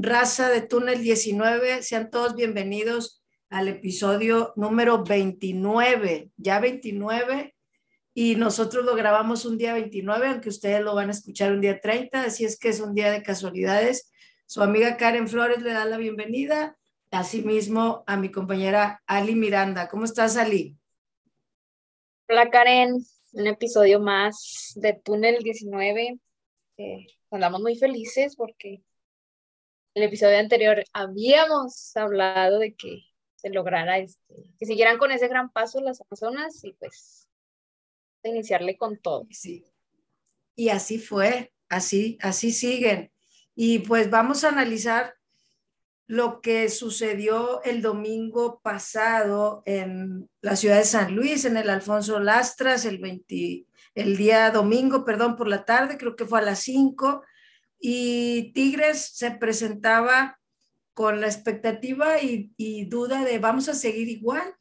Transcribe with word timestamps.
¿Qué 0.00 0.06
tal, 0.06 0.12
raza 0.12 0.48
de 0.48 0.62
Túnel 0.62 1.02
19? 1.02 1.82
Sean 1.82 2.10
todos 2.10 2.34
bienvenidos 2.34 3.22
al 3.50 3.68
episodio 3.68 4.52
número 4.56 5.04
29, 5.04 6.30
ya 6.36 6.58
29, 6.58 7.54
y 8.14 8.36
nosotros 8.36 8.84
lo 8.84 8.94
grabamos 8.94 9.44
un 9.44 9.58
día 9.58 9.74
29, 9.74 10.28
aunque 10.28 10.48
ustedes 10.48 10.80
lo 10.82 10.94
van 10.94 11.08
a 11.08 11.12
escuchar 11.12 11.52
un 11.52 11.60
día 11.60 11.80
30, 11.80 12.22
así 12.22 12.44
es 12.44 12.58
que 12.58 12.68
es 12.68 12.80
un 12.80 12.94
día 12.94 13.10
de 13.10 13.22
casualidades. 13.22 14.10
Su 14.46 14.62
amiga 14.62 14.96
Karen 14.96 15.28
Flores 15.28 15.62
le 15.62 15.72
da 15.72 15.84
la 15.84 15.98
bienvenida, 15.98 16.76
asimismo 17.10 18.02
a 18.06 18.16
mi 18.16 18.30
compañera 18.30 19.02
Ali 19.06 19.34
Miranda. 19.34 19.88
¿Cómo 19.88 20.04
estás, 20.04 20.36
Ali? 20.36 20.76
Hola, 22.28 22.48
Karen. 22.48 22.96
Un 23.32 23.46
episodio 23.46 24.00
más 24.00 24.72
de 24.76 24.94
Túnel 24.94 25.42
19. 25.42 26.18
Eh, 26.78 27.06
andamos 27.30 27.60
muy 27.60 27.76
felices 27.76 28.34
porque 28.34 28.82
el 30.00 30.08
episodio 30.08 30.38
anterior 30.38 30.82
habíamos 30.94 31.94
hablado 31.94 32.58
de 32.58 32.74
que 32.74 33.02
se 33.36 33.50
lograra 33.50 33.98
este, 33.98 34.34
que 34.58 34.66
siguieran 34.66 34.98
con 34.98 35.12
ese 35.12 35.28
gran 35.28 35.50
paso 35.52 35.80
las 35.80 36.00
Amazonas 36.00 36.64
y 36.64 36.72
pues 36.72 37.28
iniciarle 38.22 38.76
con 38.76 38.98
todo. 38.98 39.26
Sí. 39.30 39.64
Y 40.56 40.70
así 40.70 40.98
fue, 40.98 41.52
así, 41.68 42.18
así 42.22 42.50
siguen. 42.52 43.12
Y 43.54 43.80
pues 43.80 44.10
vamos 44.10 44.44
a 44.44 44.48
analizar 44.48 45.14
lo 46.06 46.40
que 46.40 46.70
sucedió 46.70 47.62
el 47.62 47.82
domingo 47.82 48.60
pasado 48.62 49.62
en 49.66 50.28
la 50.40 50.56
ciudad 50.56 50.78
de 50.78 50.84
San 50.84 51.14
Luis, 51.14 51.44
en 51.44 51.56
el 51.56 51.70
Alfonso 51.70 52.18
Lastras, 52.20 52.84
el, 52.84 52.98
20, 52.98 53.66
el 53.94 54.16
día 54.16 54.50
domingo, 54.50 55.04
perdón, 55.04 55.36
por 55.36 55.46
la 55.46 55.64
tarde, 55.64 55.98
creo 55.98 56.16
que 56.16 56.24
fue 56.24 56.40
a 56.40 56.42
las 56.42 56.60
5, 56.60 57.22
y 57.80 58.52
Tigres 58.52 59.10
se 59.14 59.30
presentaba 59.30 60.38
con 60.92 61.22
la 61.22 61.26
expectativa 61.26 62.20
y, 62.20 62.84
duda 62.84 63.24
de 63.24 63.38
vamos 63.38 63.68
a 63.70 63.74
seguir 63.74 64.08
igual 64.08 64.54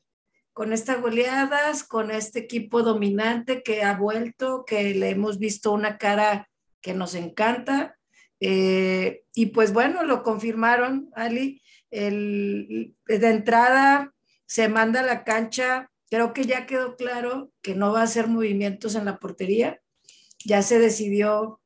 con 0.54 0.72
estas 0.72 1.02
goleadas, 1.02 1.84
con 1.84 2.12
este 2.12 2.40
equipo 2.40 2.82
dominante 2.82 3.62
que 3.62 3.84
ha 3.84 3.96
vuelto, 3.98 4.64
que 4.66 4.94
le 4.94 5.10
hemos 5.10 5.38
visto 5.38 5.72
una 5.72 5.98
cara 5.98 6.50
que 6.82 6.94
nos 6.94 7.14
encanta. 7.16 7.98
Eh, 8.40 9.24
y 9.34 9.48
pues 9.48 9.74
bueno, 9.74 10.04
lo 10.04 10.24
confirmaron, 10.24 11.10
Ali. 11.14 11.62
El, 11.92 12.96
de 13.06 13.30
entrada 13.30 14.14
se 14.46 14.68
manda 14.70 15.00
a 15.00 15.06
la 15.06 15.24
cancha, 15.24 15.90
creo 16.10 16.34
que 16.34 16.46
ya 16.46 16.66
quedó 16.66 16.96
claro 16.96 17.52
que 17.62 17.76
no 17.76 17.92
va 17.92 18.02
a 18.02 18.04
hacer 18.04 18.28
movimientos 18.28 18.96
en 18.96 19.06
la 19.06 19.18
portería. 19.18 19.82
Ya 20.46 20.62
se 20.62 20.80
decidió 20.80 21.62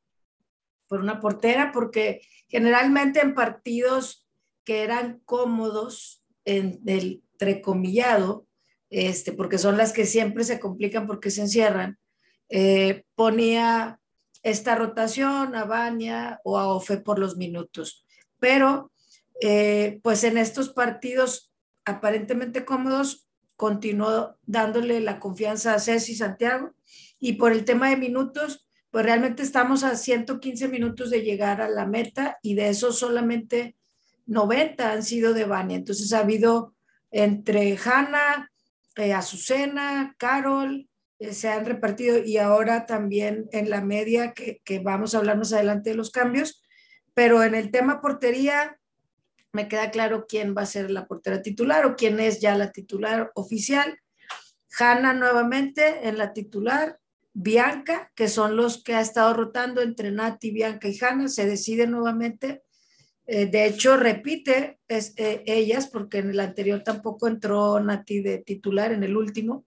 por 0.94 1.02
una 1.02 1.19
portera, 1.19 1.72
porque 1.72 2.22
generalmente 2.47 3.19
en 3.19 3.33
partidos 3.33 4.27
que 4.63 4.83
eran 4.83 5.22
cómodos 5.25 6.23
en 6.45 6.81
el 6.85 7.23
trecomillado, 7.39 8.45
este, 8.91 9.31
porque 9.31 9.58
son 9.58 9.75
las 9.75 9.91
que 9.91 10.05
siempre 10.05 10.44
se 10.44 10.59
complican 10.59 11.08
porque 11.08 11.31
se 11.31 11.41
encierran, 11.41 11.97
eh, 12.47 13.06
ponía 13.16 14.00
esta 14.44 14.75
rotación 14.75 15.56
a 15.56 15.63
Bania 15.63 16.40
o 16.44 16.59
a 16.59 16.67
Ofe 16.67 16.97
por 16.97 17.17
los 17.17 17.38
minutos. 17.38 18.06
Pero, 18.38 18.91
eh, 19.41 20.00
pues 20.03 20.23
en 20.23 20.38
estos 20.38 20.69
partidos 20.69 21.51
aparentemente 21.85 22.66
cómodos, 22.66 23.28
continuó 23.56 24.38
dándole 24.44 25.00
la 25.00 25.19
confianza 25.19 25.73
a 25.73 25.79
Ceci 25.79 26.13
Santiago 26.13 26.75
y 27.19 27.34
por 27.34 27.51
el 27.51 27.66
tema 27.66 27.90
de 27.90 27.97
minutos, 27.97 28.67
pues 28.93 29.05
realmente 29.05 29.41
estamos 29.41 29.83
a 29.83 29.97
115 29.97 30.67
minutos 30.67 31.09
de 31.09 31.23
llegar 31.23 31.61
a 31.61 31.67
la 31.67 31.87
meta 31.87 32.37
y 32.43 32.53
de 32.53 32.69
esos 32.69 32.99
solamente 32.99 33.75
90 34.27 34.91
han 34.91 35.01
sido 35.01 35.33
de 35.33 35.45
Bania. 35.45 35.77
Entonces 35.77 36.13
ha 36.13 36.19
habido 36.19 36.75
entre 37.09 37.75
Hanna, 37.83 38.51
eh, 38.95 39.11
Azucena, 39.11 40.13
Carol, 40.19 40.87
eh, 41.17 41.33
se 41.33 41.49
han 41.49 41.65
repartido 41.65 42.19
y 42.23 42.37
ahora 42.37 42.85
también 42.85 43.49
en 43.51 43.71
la 43.71 43.81
media, 43.81 44.33
que, 44.33 44.61
que 44.63 44.77
vamos 44.77 45.15
a 45.15 45.17
hablar 45.17 45.39
más 45.39 45.53
adelante 45.53 45.89
de 45.89 45.95
los 45.95 46.11
cambios, 46.11 46.61
pero 47.15 47.41
en 47.41 47.55
el 47.55 47.71
tema 47.71 47.99
portería 47.99 48.77
me 49.53 49.67
queda 49.67 49.89
claro 49.89 50.27
quién 50.29 50.53
va 50.55 50.61
a 50.61 50.67
ser 50.67 50.91
la 50.91 51.07
portera 51.07 51.41
titular 51.41 51.87
o 51.87 51.95
quién 51.95 52.19
es 52.19 52.41
ya 52.41 52.55
la 52.55 52.71
titular 52.71 53.31
oficial. 53.33 53.97
Hanna 54.77 55.15
nuevamente 55.15 56.07
en 56.07 56.19
la 56.19 56.31
titular, 56.31 56.99
Bianca, 57.33 58.11
que 58.16 58.27
son 58.27 58.55
los 58.55 58.83
que 58.83 58.94
ha 58.94 59.01
estado 59.01 59.33
rotando 59.33 59.81
entre 59.81 60.11
Nati, 60.11 60.51
Bianca 60.51 60.88
y 60.88 60.97
Hanna, 60.99 61.27
se 61.27 61.47
decide 61.47 61.88
nuevamente. 61.88 62.63
Eh, 63.25 63.47
de 63.47 63.66
hecho, 63.66 63.97
repite 63.97 64.79
es, 64.88 65.13
eh, 65.17 65.43
ellas, 65.47 65.88
porque 65.88 66.19
en 66.19 66.29
el 66.29 66.39
anterior 66.39 66.83
tampoco 66.83 67.27
entró 67.27 67.79
Nati 67.79 68.22
de 68.22 68.38
titular, 68.39 68.91
en 68.91 69.03
el 69.03 69.17
último. 69.17 69.66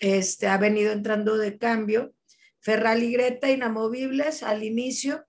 Este, 0.00 0.48
ha 0.48 0.56
venido 0.56 0.92
entrando 0.92 1.36
de 1.36 1.58
cambio. 1.58 2.14
Ferral 2.60 3.02
y 3.02 3.12
Greta 3.12 3.50
inamovibles 3.50 4.42
al 4.42 4.64
inicio. 4.64 5.26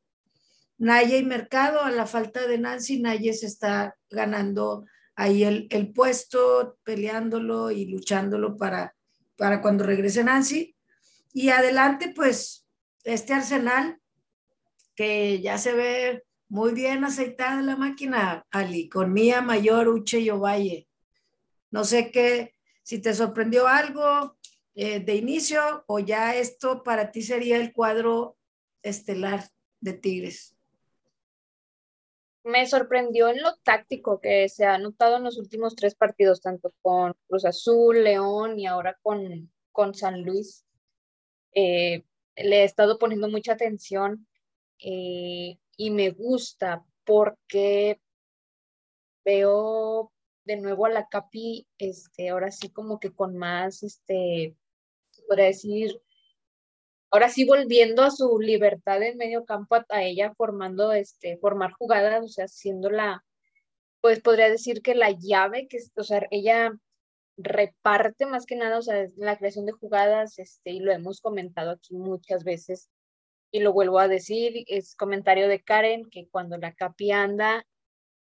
Naya 0.78 1.18
y 1.18 1.24
Mercado, 1.24 1.82
a 1.82 1.92
la 1.92 2.06
falta 2.06 2.48
de 2.48 2.58
Nancy, 2.58 3.02
Naya 3.02 3.34
se 3.34 3.48
está 3.48 3.96
ganando 4.10 4.86
ahí 5.16 5.44
el, 5.44 5.68
el 5.70 5.92
puesto, 5.92 6.78
peleándolo 6.84 7.72
y 7.72 7.86
luchándolo 7.86 8.58
para, 8.58 8.96
para 9.38 9.62
cuando 9.62 9.84
regrese 9.84 10.24
Nancy. 10.24 10.75
Y 11.36 11.50
adelante, 11.50 12.14
pues, 12.16 12.66
este 13.04 13.34
arsenal 13.34 14.00
que 14.96 15.42
ya 15.42 15.58
se 15.58 15.74
ve 15.74 16.24
muy 16.48 16.74
bien 16.74 17.04
aceitada 17.04 17.62
la 17.62 17.76
máquina, 17.76 18.48
Ali, 18.52 18.88
con 18.88 19.12
Mía 19.12 19.42
Mayor, 19.42 19.90
Uche 19.90 20.22
y 20.22 20.30
Ovalle. 20.30 20.88
No 21.72 21.84
sé 21.84 22.10
qué, 22.10 22.56
si 22.84 23.02
te 23.02 23.14
sorprendió 23.14 23.68
algo 23.68 24.38
eh, 24.76 25.02
de 25.02 25.16
inicio 25.16 25.84
o 25.88 26.00
ya 26.00 26.34
esto 26.36 26.84
para 26.84 27.12
ti 27.12 27.22
sería 27.22 27.58
el 27.58 27.74
cuadro 27.74 28.38
estelar 28.82 29.44
de 29.82 29.92
Tigres. 29.92 30.56
Me 32.46 32.66
sorprendió 32.66 33.28
en 33.28 33.44
lo 33.44 33.58
táctico 33.58 34.22
que 34.22 34.48
se 34.48 34.64
ha 34.64 34.78
notado 34.78 35.18
en 35.18 35.26
los 35.26 35.38
últimos 35.38 35.76
tres 35.76 35.96
partidos, 35.96 36.40
tanto 36.40 36.74
con 36.82 37.14
Cruz 37.28 37.44
Azul, 37.44 38.06
León 38.06 38.58
y 38.58 38.68
ahora 38.68 38.98
con, 39.04 39.52
con 39.74 39.94
San 39.94 40.24
Luis. 40.24 40.66
Eh, 41.56 42.04
le 42.36 42.62
he 42.62 42.64
estado 42.66 43.00
poniendo 43.00 43.30
mucha 43.30 43.54
atención 43.54 44.28
eh, 44.80 45.58
y 45.78 45.90
me 45.90 46.12
gusta 46.12 46.86
porque 47.06 48.00
veo 49.24 50.12
de 50.44 50.58
nuevo 50.58 50.86
a 50.86 50.90
la 50.90 51.08
Capi, 51.08 51.68
este, 51.78 52.30
ahora 52.30 52.52
sí 52.52 52.70
como 52.70 53.00
que 53.00 53.12
con 53.12 53.36
más, 53.38 53.84
este, 53.84 54.56
podría 55.28 55.46
decir, 55.46 56.00
ahora 57.10 57.30
sí 57.30 57.46
volviendo 57.46 58.04
a 58.04 58.12
su 58.12 58.40
libertad 58.40 59.02
en 59.02 59.18
medio 59.18 59.46
campo 59.46 59.78
a, 59.90 60.04
ella 60.04 60.34
formando, 60.36 60.92
este, 60.92 61.38
formar 61.38 61.72
jugadas, 61.72 62.24
o 62.24 62.28
sea, 62.28 62.48
siendo 62.48 62.92
la, 62.92 63.26
pues 64.02 64.22
podría 64.22 64.50
decir 64.50 64.82
que 64.82 64.94
la 64.94 65.12
llave, 65.12 65.68
que, 65.68 65.80
o 65.96 66.04
sea, 66.04 66.28
ella 66.30 66.78
reparte 67.38 68.26
más 68.26 68.46
que 68.46 68.56
nada, 68.56 68.78
o 68.78 68.82
sea, 68.82 69.08
la 69.18 69.38
creación 69.38 69.66
de 69.66 69.74
jugadas, 69.74 70.40
este, 70.40 70.72
y 70.72 70.80
lo 70.80 70.92
hemos 70.92 71.22
comentado 71.22 71.72
aquí 71.72 71.96
muchas 71.96 72.44
veces, 72.44 72.90
y 73.52 73.60
lo 73.60 73.74
vuelvo 73.74 74.00
a 74.00 74.08
decir, 74.08 74.64
es 74.68 74.96
comentario 74.96 75.48
de 75.48 75.64
Karen, 75.64 76.10
que 76.10 76.28
cuando 76.30 76.58
la 76.58 76.74
Capi 76.74 77.12
anda, 77.12 77.66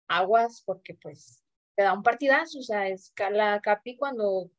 aguas, 0.08 0.62
porque 0.64 0.94
pues 0.94 1.42
te 1.76 1.82
da 1.82 1.92
un 1.92 2.02
partidazo, 2.02 2.58
o 2.58 2.62
sea, 2.62 2.88
es 2.88 3.12
la 3.30 3.60
Capi 3.60 3.96
cuando 3.96 4.50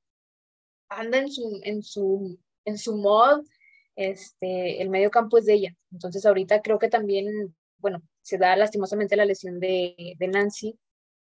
anda 0.90 1.18
en 1.20 1.32
su, 1.32 1.60
en 1.64 1.84
su, 1.84 2.40
en 2.66 2.78
su 2.78 2.98
mod, 2.98 3.46
este, 3.96 4.82
el 4.82 4.90
medio 4.90 5.10
campo 5.10 5.38
es 5.38 5.46
de 5.46 5.54
ella. 5.54 5.76
Entonces 5.92 6.26
ahorita 6.26 6.62
creo 6.62 6.80
que 6.80 6.90
también, 6.90 7.56
bueno, 7.78 8.02
se 8.22 8.38
da 8.38 8.56
lastimosamente 8.56 9.16
la 9.16 9.26
lesión 9.26 9.60
de, 9.60 10.16
de 10.18 10.28
Nancy, 10.28 10.78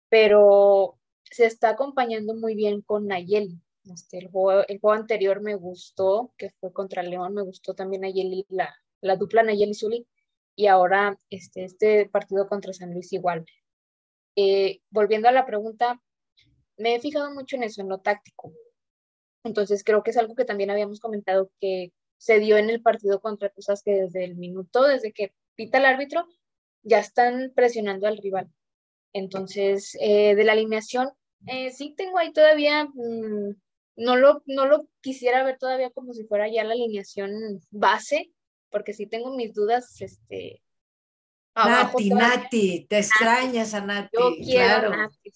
pero 0.10 0.99
se 1.30 1.46
está 1.46 1.70
acompañando 1.70 2.36
muy 2.36 2.56
bien 2.56 2.82
con 2.82 3.08
Nayeli. 3.08 3.62
Este, 3.86 4.20
el, 4.20 4.30
juego, 4.30 4.64
el 4.68 4.80
juego 4.80 4.94
anterior 4.96 5.42
me 5.42 5.56
gustó, 5.56 6.34
que 6.38 6.52
fue 6.60 6.74
contra 6.74 7.04
León, 7.04 7.34
me 7.34 7.42
gustó 7.42 7.74
también 7.74 8.02
Nayeli, 8.02 8.46
la, 8.50 8.74
la 9.02 9.16
dupla 9.16 9.44
Nayeli 9.44 9.74
Zuli, 9.74 10.08
y 10.56 10.68
ahora 10.68 11.18
este, 11.30 11.64
este 11.64 12.10
partido 12.10 12.48
contra 12.48 12.74
San 12.74 12.94
Luis 12.94 13.14
igual. 13.14 13.46
Eh, 14.36 14.82
volviendo 14.90 15.28
a 15.28 15.32
la 15.32 15.46
pregunta, 15.46 16.02
me 16.78 16.96
he 16.96 17.00
fijado 17.00 17.34
mucho 17.34 17.56
en 17.56 17.64
eso, 17.64 17.82
en 17.82 17.90
lo 17.90 18.00
táctico. 18.00 18.54
Entonces 19.44 19.84
creo 19.84 20.04
que 20.04 20.12
es 20.12 20.18
algo 20.18 20.36
que 20.36 20.46
también 20.46 20.70
habíamos 20.70 21.00
comentado 21.00 21.52
que 21.60 21.94
se 22.18 22.40
dio 22.40 22.58
en 22.58 22.70
el 22.70 22.82
partido 22.82 23.22
contra 23.22 23.50
Tuzas, 23.50 23.84
que 23.84 23.92
desde 23.94 24.26
el 24.26 24.36
minuto, 24.36 24.84
desde 24.84 25.14
que 25.14 25.34
pita 25.56 25.78
el 25.78 25.86
árbitro, 25.86 26.28
ya 26.84 27.00
están 27.00 27.54
presionando 27.56 28.08
al 28.08 28.18
rival. 28.18 28.52
Entonces, 29.14 29.98
eh, 30.02 30.36
de 30.36 30.44
la 30.44 30.54
alineación, 30.54 31.10
eh, 31.48 31.72
sí 31.72 31.94
tengo 31.96 32.18
ahí 32.18 32.32
todavía, 32.32 32.86
mm, 32.86 33.56
no, 33.98 34.16
lo, 34.16 34.44
no 34.46 34.66
lo 34.66 34.88
quisiera 35.02 35.44
ver 35.44 35.58
todavía 35.58 35.90
como 35.90 36.14
si 36.14 36.26
fuera 36.26 36.48
ya 36.48 36.64
la 36.64 36.74
alineación 36.74 37.62
base, 37.72 38.32
porque 38.70 38.94
sí 38.94 39.08
tengo 39.08 39.36
mis 39.36 39.54
dudas, 39.54 40.00
este, 40.02 40.62
Nati, 41.56 42.10
Nati, 42.10 42.86
te 42.88 43.00
extrañas 43.00 43.74
a 43.74 43.82
Nati. 43.82 44.10
Yo 44.14 44.36
quiero 44.44 44.96
Nati. 44.96 45.32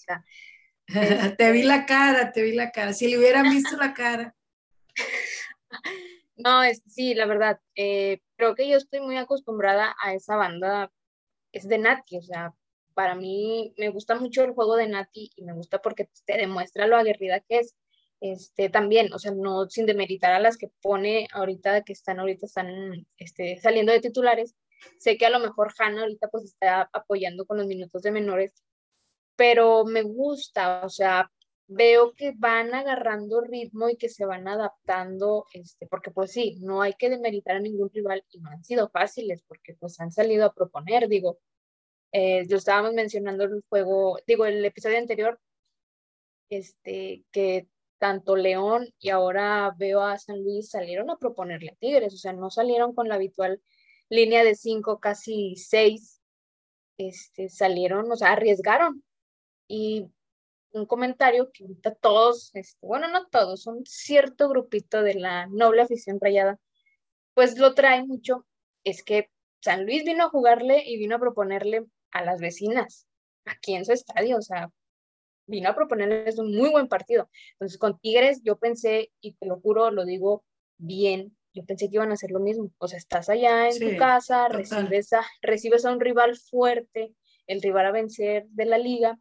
te 1.38 1.52
vi 1.52 1.64
la 1.64 1.86
cara, 1.86 2.32
te 2.32 2.44
vi 2.44 2.54
la 2.54 2.72
cara. 2.72 2.94
Si 2.94 3.08
le 3.08 3.18
hubieran 3.18 3.50
visto 3.50 3.76
la 3.78 3.94
cara. 3.94 4.36
No, 6.36 6.64
es, 6.64 6.82
sí, 6.88 7.14
la 7.14 7.28
verdad, 7.28 7.60
eh, 7.76 8.20
creo 8.36 8.56
que 8.56 8.68
yo 8.68 8.78
estoy 8.78 9.02
muy 9.02 9.18
acostumbrada 9.18 9.96
a 10.04 10.16
esa 10.16 10.36
banda, 10.36 10.92
es 11.52 11.68
de 11.68 11.78
Nati, 11.78 12.18
o 12.18 12.22
sea, 12.24 12.54
para 12.94 13.16
mí 13.16 13.74
me 13.78 13.90
gusta 13.90 14.16
mucho 14.16 14.44
el 14.44 14.54
juego 14.54 14.76
de 14.76 14.88
Nati 14.88 15.32
y 15.36 15.44
me 15.44 15.54
gusta 15.54 15.82
porque 15.82 16.10
te 16.26 16.38
demuestra 16.38 16.88
lo 16.88 16.98
aguerrida 16.98 17.40
que 17.42 17.60
es. 17.60 17.76
Este, 18.22 18.70
también, 18.70 19.12
o 19.14 19.20
sea, 19.20 19.34
no 19.34 19.70
sin 19.70 19.86
demeritar 19.86 20.32
a 20.32 20.40
las 20.40 20.58
que 20.58 20.70
pone 20.82 21.28
ahorita, 21.34 21.84
que 21.84 21.92
están 21.92 22.20
ahorita, 22.22 22.46
están 22.46 23.06
este, 23.18 23.60
saliendo 23.60 23.92
de 23.92 24.00
titulares. 24.00 24.56
Sé 24.98 25.18
que 25.18 25.26
a 25.26 25.30
lo 25.30 25.40
mejor 25.40 25.74
Hannah 25.78 26.02
ahorita 26.04 26.30
pues 26.30 26.46
está 26.46 26.90
apoyando 26.94 27.46
con 27.46 27.58
los 27.58 27.68
minutos 27.68 28.02
de 28.02 28.12
menores, 28.12 28.54
pero 29.36 29.86
me 29.86 30.04
gusta, 30.04 30.86
o 30.86 30.90
sea, 30.90 31.30
veo 31.68 32.14
que 32.14 32.34
van 32.38 32.74
agarrando 32.74 33.42
ritmo 33.42 33.90
y 33.90 33.98
que 33.98 34.10
se 34.10 34.26
van 34.26 34.48
adaptando, 34.48 35.46
este, 35.54 35.88
porque 35.88 36.12
pues 36.12 36.32
sí, 36.32 36.58
no 36.62 36.82
hay 36.82 36.94
que 36.94 37.10
demeritar 37.10 37.58
a 37.58 37.60
ningún 37.60 37.90
rival 37.90 38.24
y 38.32 38.40
no 38.40 38.50
han 38.50 38.64
sido 38.64 38.90
fáciles 38.90 39.44
porque 39.48 39.76
pues 39.80 40.00
han 40.00 40.12
salido 40.12 40.46
a 40.46 40.54
proponer, 40.54 41.08
digo, 41.08 41.40
eh, 42.14 42.46
yo 42.48 42.58
estábamos 42.58 42.94
mencionando 42.94 43.44
el 43.46 43.64
juego, 43.70 44.20
digo, 44.28 44.46
el 44.46 44.64
episodio 44.64 45.00
anterior, 45.00 45.40
este, 46.50 47.24
que 47.32 47.68
tanto 47.98 48.36
León 48.36 48.88
y 49.00 49.10
ahora 49.10 49.74
veo 49.78 50.02
a 50.02 50.18
San 50.20 50.44
Luis 50.44 50.70
salieron 50.70 51.10
a 51.10 51.18
proponerle 51.18 51.72
a 51.72 51.76
Tigres, 51.76 52.14
o 52.14 52.18
sea, 52.18 52.34
no 52.34 52.52
salieron 52.52 52.94
con 52.94 53.10
la 53.10 53.16
habitual 53.16 53.62
línea 54.10 54.44
de 54.44 54.56
cinco, 54.56 55.00
casi 55.00 55.56
seis, 55.56 56.22
este, 56.98 57.50
salieron, 57.50 58.12
o 58.12 58.16
sea, 58.16 58.34
arriesgaron. 58.34 59.04
Y 59.68 60.08
un 60.72 60.86
comentario 60.86 61.52
que 61.52 61.64
ahorita 61.64 61.96
todos, 61.96 62.52
este, 62.56 62.86
bueno, 62.86 63.08
no 63.08 63.28
todos, 63.28 63.66
un 63.68 63.86
cierto 63.86 64.50
grupito 64.50 65.02
de 65.02 65.16
la 65.16 65.48
noble 65.48 65.82
afición 65.82 66.20
rayada, 66.22 66.60
pues 67.34 67.58
lo 67.58 67.74
trae 67.74 68.04
mucho, 68.04 68.46
es 68.84 69.04
que 69.04 69.32
San 69.62 69.86
Luis 69.86 70.04
vino 70.04 70.26
a 70.26 70.30
jugarle 70.30 70.84
y 70.86 70.98
vino 70.98 71.16
a 71.16 71.20
proponerle 71.20 71.86
a 72.14 72.24
las 72.24 72.40
vecinas 72.40 73.08
aquí 73.46 73.76
en 73.76 73.86
su 73.86 73.92
estadio, 73.92 74.38
o 74.38 74.42
sea, 74.42 74.70
vino 75.48 75.70
a 75.70 75.76
proponerles 75.76 76.40
un 76.40 76.56
muy 76.56 76.70
buen 76.70 76.88
partido. 76.88 77.30
Entonces, 77.54 77.78
con 77.78 78.00
Tigres 78.00 78.42
yo 78.44 78.58
pensé, 78.58 79.12
y 79.22 79.34
te 79.34 79.46
lo 79.46 79.60
juro, 79.60 79.92
lo 79.92 80.06
digo 80.06 80.44
bien, 80.78 81.36
yo 81.54 81.66
pensé 81.66 81.90
que 81.90 81.96
iban 81.96 82.12
a 82.12 82.14
hacer 82.14 82.32
lo 82.32 82.40
mismo. 82.40 82.72
O 82.78 82.88
sea, 82.88 82.98
estás 82.98 83.30
allá 83.30 83.70
en 83.70 83.80
tu 83.80 83.98
casa, 83.98 84.48
recibes 84.48 85.14
a, 85.14 85.22
recibes 85.42 85.86
a 85.86 85.92
un 85.92 86.00
rival 86.00 86.36
fuerte, 86.38 87.14
el 87.48 87.62
rival 87.62 87.88
a 87.88 87.92
vencer 87.92 88.46
de 88.50 88.66
la 88.66 88.78
liga, 88.78 89.20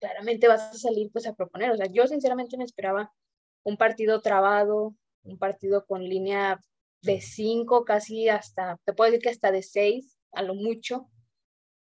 claramente 0.00 0.48
vas 0.48 0.62
a 0.62 0.78
salir 0.78 1.10
pues 1.12 1.26
a 1.26 1.34
proponer. 1.34 1.70
O 1.70 1.76
sea, 1.76 1.86
yo 1.86 2.06
sinceramente 2.06 2.56
me 2.56 2.64
esperaba 2.64 3.12
un 3.64 3.76
partido 3.76 4.20
trabado, 4.20 4.94
un 5.22 5.38
partido 5.38 5.86
con 5.86 6.02
línea 6.02 6.60
de 7.02 7.20
cinco, 7.20 7.84
casi 7.84 8.28
hasta, 8.28 8.78
te 8.84 8.92
puedo 8.92 9.10
decir 9.10 9.22
que 9.22 9.30
hasta 9.30 9.52
de 9.52 9.62
seis, 9.62 10.18
a 10.32 10.42
lo 10.42 10.54
mucho, 10.54 11.08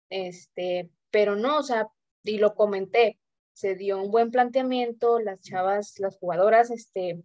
este, 0.09 0.89
pero 1.11 1.35
no, 1.35 1.59
o 1.59 1.63
sea, 1.63 1.87
y 2.23 2.37
lo 2.37 2.55
comenté, 2.55 3.19
se 3.53 3.75
dio 3.75 4.01
un 4.01 4.11
buen 4.11 4.31
planteamiento, 4.31 5.19
las 5.19 5.41
chavas, 5.41 5.99
las 5.99 6.17
jugadoras, 6.17 6.69
este, 6.71 7.23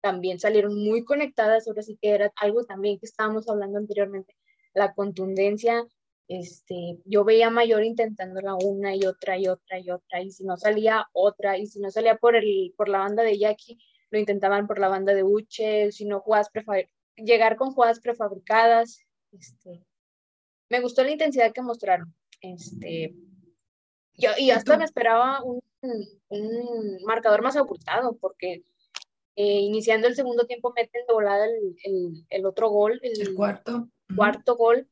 también 0.00 0.38
salieron 0.38 0.74
muy 0.82 1.04
conectadas, 1.04 1.66
ahora 1.66 1.82
sí 1.82 1.98
que 2.00 2.10
era 2.10 2.32
algo 2.36 2.64
también 2.64 2.98
que 2.98 3.06
estábamos 3.06 3.48
hablando 3.48 3.78
anteriormente, 3.78 4.36
la 4.74 4.94
contundencia, 4.94 5.84
este, 6.28 6.98
yo 7.04 7.24
veía 7.24 7.50
Mayor 7.50 7.84
intentándola 7.84 8.54
una 8.54 8.96
y 8.96 9.04
otra 9.06 9.38
y 9.38 9.46
otra 9.46 9.78
y 9.78 9.90
otra, 9.90 10.22
y 10.22 10.30
si 10.30 10.44
no 10.44 10.56
salía 10.56 11.06
otra, 11.12 11.56
y 11.58 11.66
si 11.66 11.80
no 11.80 11.90
salía 11.90 12.16
por, 12.16 12.34
el, 12.36 12.74
por 12.76 12.88
la 12.88 12.98
banda 12.98 13.22
de 13.22 13.38
Jackie, 13.38 13.78
lo 14.10 14.18
intentaban 14.18 14.66
por 14.66 14.78
la 14.78 14.88
banda 14.88 15.14
de 15.14 15.22
Uche, 15.22 15.92
si 15.92 16.04
no 16.04 16.20
jugadas 16.20 16.50
llegar 17.16 17.56
con 17.56 17.72
jugadas 17.72 18.00
prefabricadas, 18.00 19.00
este, 19.32 19.85
me 20.68 20.80
gustó 20.80 21.02
la 21.02 21.10
intensidad 21.10 21.52
que 21.52 21.62
mostraron. 21.62 22.14
Este, 22.40 23.14
yo, 24.14 24.30
y 24.38 24.50
hasta 24.50 24.76
me 24.76 24.84
esperaba 24.84 25.42
un, 25.42 25.60
un 26.28 26.98
marcador 27.04 27.42
más 27.42 27.56
ocultado, 27.56 28.16
porque 28.16 28.64
eh, 29.36 29.60
iniciando 29.60 30.08
el 30.08 30.14
segundo 30.14 30.46
tiempo 30.46 30.72
meten 30.74 31.06
de 31.06 31.12
volada 31.12 31.44
el, 31.44 31.76
el, 31.84 32.26
el 32.28 32.46
otro 32.46 32.68
gol, 32.70 32.98
el, 33.02 33.34
cuarto. 33.34 33.88
cuarto 34.14 34.56
gol. 34.56 34.88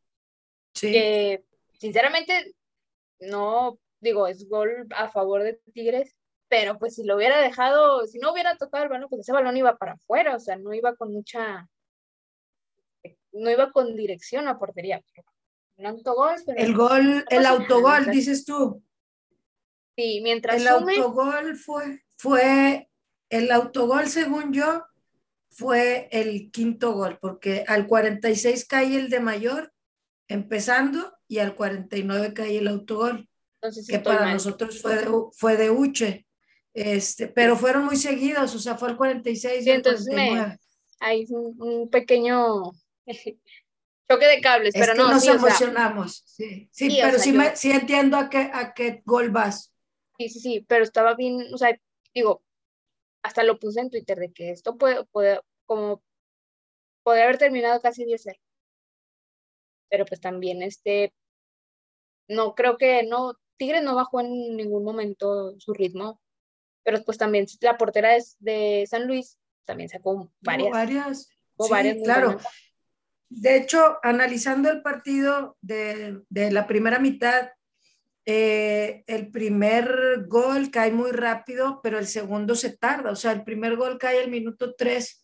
Sí. 0.75 0.93
Que 0.93 1.45
sinceramente 1.79 2.55
no, 3.21 3.79
digo, 4.01 4.27
es 4.27 4.49
gol 4.49 4.87
a 4.95 5.09
favor 5.09 5.43
de 5.43 5.61
Tigres, 5.73 6.15
pero 6.49 6.79
pues 6.79 6.95
si 6.95 7.05
lo 7.05 7.17
hubiera 7.17 7.41
dejado, 7.41 8.07
si 8.07 8.19
no 8.19 8.33
hubiera 8.33 8.57
tocado 8.57 8.85
el 8.85 8.91
balón, 8.91 9.09
pues 9.09 9.21
ese 9.21 9.33
balón 9.33 9.57
iba 9.57 9.77
para 9.77 9.93
afuera, 9.93 10.37
o 10.37 10.41
sea, 10.41 10.57
no 10.57 10.75
iba 10.75 10.95
con 10.95 11.13
mucha, 11.13 11.69
no 13.33 13.51
iba 13.51 13.73
con 13.73 13.97
dirección 13.97 14.47
a 14.47 14.59
portería. 14.59 15.03
Un 15.77 15.87
autogol. 15.87 16.37
el 16.57 16.75
gol, 16.75 17.25
el 17.29 17.47
autogol, 17.47 18.11
dices 18.11 18.45
tú. 18.45 18.83
Sí, 19.97 20.21
mientras 20.23 20.61
el 20.61 20.69
autogol 20.69 21.57
fue, 21.57 22.03
fue, 22.17 22.89
el 23.29 23.51
autogol 23.51 24.09
según 24.09 24.53
yo, 24.53 24.85
fue 25.51 26.09
el 26.11 26.51
quinto 26.51 26.93
gol, 26.93 27.19
porque 27.21 27.65
al 27.67 27.87
46 27.87 28.67
cae 28.67 28.97
el 28.97 29.09
de 29.09 29.21
mayor, 29.21 29.73
empezando, 30.29 31.17
y 31.29 31.39
al 31.39 31.55
49 31.55 32.35
cae 32.35 32.59
el 32.59 32.69
autogol, 32.69 33.29
Entonces, 33.57 33.87
que 33.87 33.99
para 34.01 34.33
nosotros 34.33 34.81
fue 34.81 34.97
de, 34.97 35.11
fue 35.33 35.57
de 35.57 35.71
Uche. 35.71 36.27
Este, 36.73 37.29
pero 37.29 37.57
fueron 37.57 37.85
muy 37.85 37.97
seguidos, 37.97 38.53
o 38.55 38.59
sea, 38.59 38.77
fue 38.77 38.91
el 38.91 38.97
46 38.97 39.65
y 39.65 39.71
el 39.71 39.77
entonces 39.77 40.07
49. 40.07 40.59
hay 40.99 41.25
un, 41.31 41.89
pequeño 41.89 42.73
choque 44.11 44.27
de 44.27 44.41
cables, 44.41 44.75
pero 44.75 44.95
no. 44.95 45.11
Nos 45.11 45.27
emocionamos, 45.27 46.23
sí, 46.27 46.69
sí, 46.73 46.99
pero 47.01 47.19
sí, 47.19 47.33
me, 47.33 47.57
sí, 47.57 47.71
entiendo 47.71 48.17
a 48.17 48.29
qué, 48.29 48.51
a 48.53 48.75
qué 48.75 49.03
gol 49.05 49.31
vas. 49.31 49.73
Sí, 50.19 50.29
sí, 50.29 50.41
sí, 50.41 50.65
pero 50.69 50.85
estaba 50.85 51.15
bien, 51.15 51.53
o 51.53 51.59
sea, 51.59 51.79
digo, 52.15 52.43
hasta 53.23 53.43
lo 53.43 53.59
puse 53.59 53.81
en 53.81 53.91
Twitter 53.91 54.19
de 54.19 54.33
que 54.33 54.51
esto 54.51 54.77
puede, 54.77 55.05
puede 55.07 55.41
como, 55.67 56.03
puede 57.03 57.23
haber 57.23 57.39
terminado 57.39 57.81
casi 57.81 58.05
10 58.05 58.23
0 58.23 58.39
Pero 59.89 60.05
pues 60.05 60.21
también 60.21 60.63
este, 60.63 61.15
no 62.29 62.55
creo 62.55 62.77
que, 62.77 63.03
no, 63.05 63.35
Tigres 63.57 63.83
no 63.83 63.95
bajó 63.95 64.21
en 64.21 64.57
ningún 64.57 64.85
momento 64.85 65.59
su 65.59 65.73
ritmo, 65.73 66.21
pero 66.83 67.03
pues 67.05 67.19
también 67.19 67.47
la 67.61 67.79
portera 67.79 68.17
es 68.17 68.37
de 68.39 68.87
San 68.89 69.07
Luis 69.07 69.39
también 69.65 69.89
sacó 69.89 70.31
varias. 70.41 70.71
varias. 70.71 71.29
varias 71.71 71.97
claro. 72.03 72.39
De 73.29 73.57
hecho, 73.57 73.99
analizando 74.03 74.71
el 74.71 74.83
partido 74.83 75.57
de, 75.61 76.21
de 76.29 76.51
la 76.53 76.67
primera 76.67 76.99
mitad, 76.99 77.49
eh, 78.27 79.05
el 79.07 79.31
primer 79.31 80.25
gol 80.29 80.71
cae 80.71 80.91
muy 80.93 81.11
rápido, 81.11 81.81
pero 81.83 81.99
el 81.99 82.07
segundo 82.07 82.55
se 82.55 82.77
tarda. 82.77 83.11
O 83.11 83.17
sea, 83.17 83.33
el 83.33 83.45
primer 83.45 83.77
gol 83.77 83.99
cae 83.99 84.23
al 84.23 84.31
minuto 84.31 84.75
3 84.75 85.23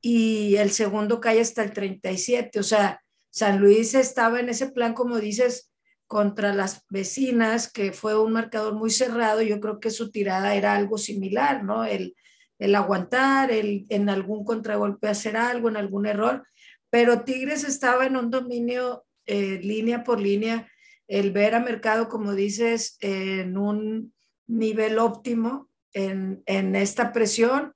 y 0.00 0.56
el 0.56 0.70
segundo 0.72 1.20
cae 1.20 1.40
hasta 1.40 1.62
el 1.62 1.72
37. 1.72 2.58
O 2.58 2.62
sea, 2.62 3.00
San 3.30 3.60
Luis 3.60 3.94
estaba 3.94 4.40
en 4.40 4.48
ese 4.48 4.70
plan, 4.70 4.94
como 4.94 5.18
dices, 5.18 5.70
contra 6.06 6.52
las 6.52 6.84
vecinas, 6.90 7.72
que 7.72 7.92
fue 7.92 8.20
un 8.20 8.32
marcador 8.32 8.74
muy 8.74 8.90
cerrado. 8.90 9.42
Yo 9.42 9.60
creo 9.60 9.80
que 9.80 9.90
su 9.90 10.10
tirada 10.10 10.54
era 10.54 10.74
algo 10.74 10.98
similar, 10.98 11.62
¿no? 11.64 11.84
El, 11.84 12.16
el 12.58 12.74
aguantar, 12.74 13.52
el 13.52 13.86
en 13.88 14.08
algún 14.10 14.44
contragolpe 14.44 15.08
hacer 15.08 15.36
algo, 15.36 15.68
en 15.68 15.76
algún 15.76 16.06
error. 16.06 16.44
Pero 16.92 17.22
Tigres 17.22 17.64
estaba 17.64 18.04
en 18.04 18.18
un 18.18 18.30
dominio 18.30 19.06
eh, 19.24 19.58
línea 19.62 20.04
por 20.04 20.20
línea 20.20 20.70
el 21.08 21.32
ver 21.32 21.54
a 21.54 21.60
mercado, 21.60 22.10
como 22.10 22.34
dices, 22.34 22.98
en 23.00 23.56
un 23.56 24.12
nivel 24.46 24.98
óptimo 24.98 25.70
en, 25.94 26.42
esta 26.76 27.14
presión 27.14 27.74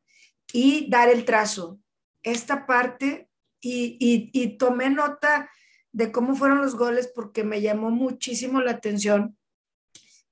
y 0.53 0.91
dar 0.91 1.09
el 1.09 1.25
trazo. 1.25 1.81
Esta 2.23 2.67
parte, 2.67 3.31
y, 3.63 4.59
tomé 4.59 4.91
nota 4.91 5.51
de 5.93 6.13
cómo 6.13 6.37
fueron 6.37 6.61
los 6.61 6.77
goles 6.77 7.11
porque 7.15 7.43
me 7.43 7.63
llamó 7.63 7.91
muchísimo 7.91 8.61
la 8.61 8.73
atención 8.73 9.39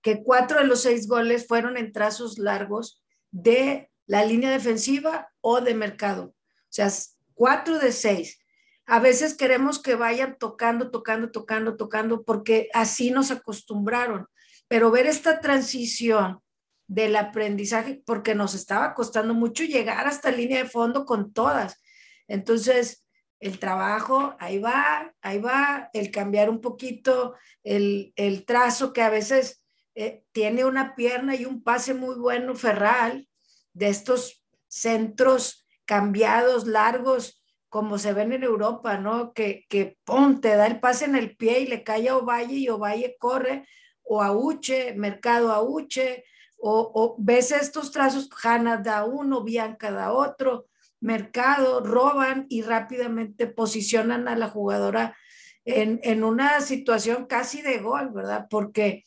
que 0.03 0.23
cuatro 0.23 0.61
de 0.61 0.67
los 0.67 0.83
seis 0.83 1.09
goles 1.09 1.47
fueron 1.47 1.79
en 1.79 1.91
trazos 1.91 2.37
largos 2.37 3.03
de 3.31 3.91
la 4.05 4.27
línea 4.27 4.51
defensiva 4.51 5.33
o 5.41 5.63
de 5.63 5.73
mercado. 5.73 6.25
O 6.27 6.69
sea, 6.69 6.93
cuatro 7.33 7.79
de 7.79 7.91
seis 7.91 8.44
a 8.87 9.01
veces 9.01 9.35
queremos 9.35 9.81
que 9.81 9.95
vayan 9.95 10.37
tocando, 10.39 10.91
tocando, 10.91 11.31
tocando, 11.31 11.77
tocando, 11.77 12.23
porque 12.23 12.69
así 12.75 13.11
nos 13.11 13.31
acostumbraron. 13.31 14.27
Pero 14.69 14.91
ver 14.91 15.07
esta 15.07 15.41
transición 15.41 16.41
del 16.87 17.17
aprendizaje, 17.17 18.03
porque 18.05 18.35
nos 18.35 18.55
estaba 18.55 18.95
costando 18.95 19.35
mucho 19.35 19.65
llegar 19.65 20.07
hasta 20.07 20.31
línea 20.31 20.63
de 20.63 20.69
fondo 20.69 21.07
con 21.07 21.33
todas. 21.33 21.81
Entonces, 22.29 23.05
el 23.41 23.59
trabajo, 23.59 24.35
ahí 24.39 24.59
va, 24.59 25.15
ahí 25.23 25.39
va, 25.39 25.91
el 25.93 26.11
cambiar 26.11 26.49
un 26.51 26.61
poquito 26.61 27.35
el, 27.63 28.13
trazo 28.47 28.93
que 28.93 29.03
a 29.03 29.11
veces 29.11 29.63
eh, 29.95 30.25
tiene 30.33 30.65
una 30.65 30.95
pierna 30.95 31.35
y 31.35 31.45
un 31.45 31.63
pase 31.63 31.95
muy 31.95 32.17
bueno, 32.17 32.55
Ferral, 32.55 33.29
de 33.73 33.89
estos 33.89 34.43
centros 34.69 35.67
cambiados, 35.85 36.67
largos, 36.67 37.44
como 37.75 37.99
se 37.99 38.13
ven 38.13 38.33
en 38.33 38.45
Europa, 38.45 38.99
¿no? 38.99 39.33
Que, 39.33 39.67
que 39.69 39.99
pum, 40.05 40.41
te 40.41 40.55
da 40.55 40.69
el 40.69 40.79
pase 40.79 41.07
en 41.07 41.17
el 41.17 41.35
pie 41.37 41.59
y 41.59 41.67
le 41.67 41.83
cae 41.83 42.09
a 42.09 42.17
Ovalle 42.17 42.55
y 42.55 42.69
Ovalle 42.69 43.17
corre, 43.19 43.67
o 44.05 44.23
a 44.23 44.31
Uche, 44.31 44.95
Mercado 44.95 45.51
a 45.51 45.61
Uche, 45.61 46.23
o, 46.57 47.17
ves 47.19 47.51
estos 47.51 47.91
trazos, 47.91 48.31
Hanna 48.45 48.77
da 48.77 49.05
uno, 49.05 49.43
Bianca 49.43 49.91
da 49.91 50.13
otro, 50.13 50.67
Mercado, 51.01 51.81
roban 51.81 52.47
y 52.49 52.63
rápidamente 52.63 53.49
posicionan 53.49 54.29
a 54.29 54.37
la 54.37 54.49
jugadora 54.49 55.17
en, 55.65 55.99
en 56.05 56.23
una 56.23 56.61
situación 56.61 57.27
casi 57.27 57.61
de 57.61 57.79
gol, 57.79 58.13
¿verdad? 58.13 58.47
Porque 58.49 59.03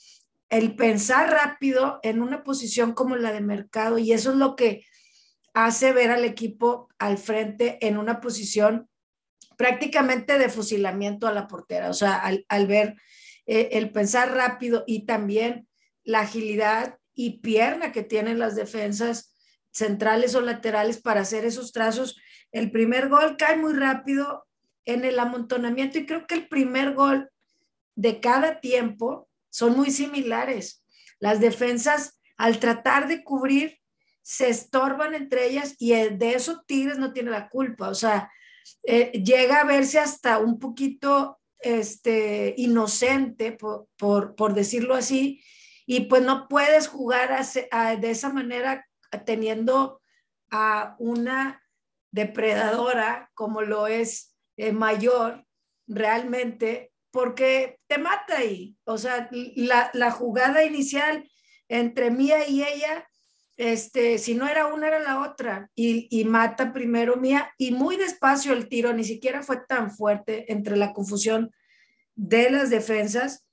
el 0.50 0.76
pensar 0.76 1.32
rápido 1.32 2.02
en 2.04 2.22
una 2.22 2.44
posición 2.44 2.92
como 2.92 3.16
la 3.16 3.32
de 3.32 3.40
Mercado, 3.40 3.98
y 3.98 4.12
eso 4.12 4.32
es 4.32 4.36
lo 4.36 4.58
que 4.58 4.84
hace 5.66 5.92
ver 5.92 6.12
al 6.12 6.24
equipo 6.24 6.88
al 7.00 7.18
frente 7.18 7.80
en 7.82 7.98
una 7.98 8.22
posición 8.22 8.88
prácticamente 9.58 10.38
de 10.38 10.50
fusilamiento 10.50 11.28
a 11.28 11.34
la 11.34 11.48
portera, 11.48 11.90
o 11.90 11.94
sea, 11.94 12.22
al, 12.48 12.68
ver 12.68 12.96
eh, 13.48 13.70
el 13.72 13.92
pensar 13.92 14.36
rápido 14.36 14.84
y 14.86 15.08
también 15.08 15.68
la 16.04 16.20
agilidad 16.20 17.00
y 17.16 17.40
pierna 17.40 17.92
que 17.92 18.04
tienen 18.04 18.38
las 18.38 18.56
defensas 18.56 19.34
centrales 19.72 20.36
o 20.36 20.42
laterales 20.42 21.02
para 21.02 21.22
hacer 21.22 21.44
esos 21.44 21.72
trazos. 21.72 22.22
El 22.52 22.70
primer 22.70 23.10
gol 23.10 23.36
cae 23.36 23.58
muy 23.58 23.74
rápido 23.74 24.46
en 24.86 25.06
el 25.06 25.18
amontonamiento 25.18 25.98
y 25.98 26.06
creo 26.06 26.28
que 26.28 26.36
el 26.36 26.48
primer 26.48 26.94
gol 26.94 27.32
de 27.96 28.20
cada 28.20 28.60
tiempo 28.60 29.28
son 29.50 29.76
muy 29.76 29.90
similares. 29.90 30.84
Las 31.18 31.40
defensas, 31.40 32.22
al 32.38 32.60
tratar 32.60 33.08
de 33.08 33.24
cubrir, 33.24 33.80
se 34.28 34.50
estorban 34.50 35.16
entre 35.16 35.48
ellas 35.48 35.76
y 35.80 35.94
de 35.94 36.34
eso 36.34 36.62
Tigres 36.68 36.98
no 36.98 37.14
tiene 37.14 37.32
la 37.32 37.48
culpa. 37.48 37.88
O 37.88 37.96
sea, 37.96 38.30
eh, 38.84 39.24
llega 39.24 39.62
a 39.62 39.64
verse 39.64 40.00
hasta 40.00 40.40
un 40.40 40.60
poquito 40.60 41.40
este, 41.60 42.54
inocente, 42.58 43.54
por, 43.54 43.88
por, 44.36 44.54
decirlo 44.54 44.96
así, 44.96 45.42
y 45.86 46.02
pues 46.02 46.24
no 46.24 46.50
puedes 46.50 46.90
jugar 46.90 47.42
de 47.42 48.12
esa 48.12 48.30
manera 48.30 48.86
teniendo 49.26 50.02
a 50.52 50.98
una 51.00 51.64
depredadora 52.12 53.32
como 53.34 53.62
lo 53.62 53.88
es 53.88 54.36
eh, 54.58 54.74
mayor 54.74 55.46
realmente, 55.88 56.92
porque 57.12 57.80
te 57.88 57.98
mata 57.98 58.40
ahí. 58.40 58.76
O 58.84 58.98
sea, 58.98 59.30
la, 59.32 59.90
la 59.94 60.12
jugada 60.12 60.66
inicial 60.66 61.32
entre 61.70 62.12
Mía 62.12 62.46
y 62.46 62.64
ella 62.64 63.08
este, 63.58 64.20
si 64.20 64.36
no 64.36 64.48
era 64.48 64.68
una, 64.68 64.88
era 64.88 65.00
la 65.00 65.22
otra, 65.22 65.72
y, 65.76 66.24
mata 66.26 66.72
primero 66.72 67.18
Mía, 67.18 67.54
y 67.58 67.72
muy 67.72 67.98
despacio 67.98 68.54
el 68.54 68.70
tiro, 68.70 68.94
ni 68.94 69.04
siquiera 69.04 69.42
fue 69.42 69.58
tan 69.68 69.92
fuerte 69.92 70.52
entre 70.52 70.78
la 70.78 70.94
confusión 70.94 71.52
de 72.16 72.52
las 72.52 72.70
defensas, 72.70 73.48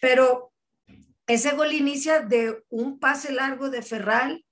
pero 0.00 0.52
ese 1.26 1.52
gol 1.52 1.72
inicia 1.72 2.20
de 2.20 2.62
un 2.68 3.00
pase 3.00 3.32
largo 3.32 3.70
de 3.70 3.82
Ferral, 3.82 4.44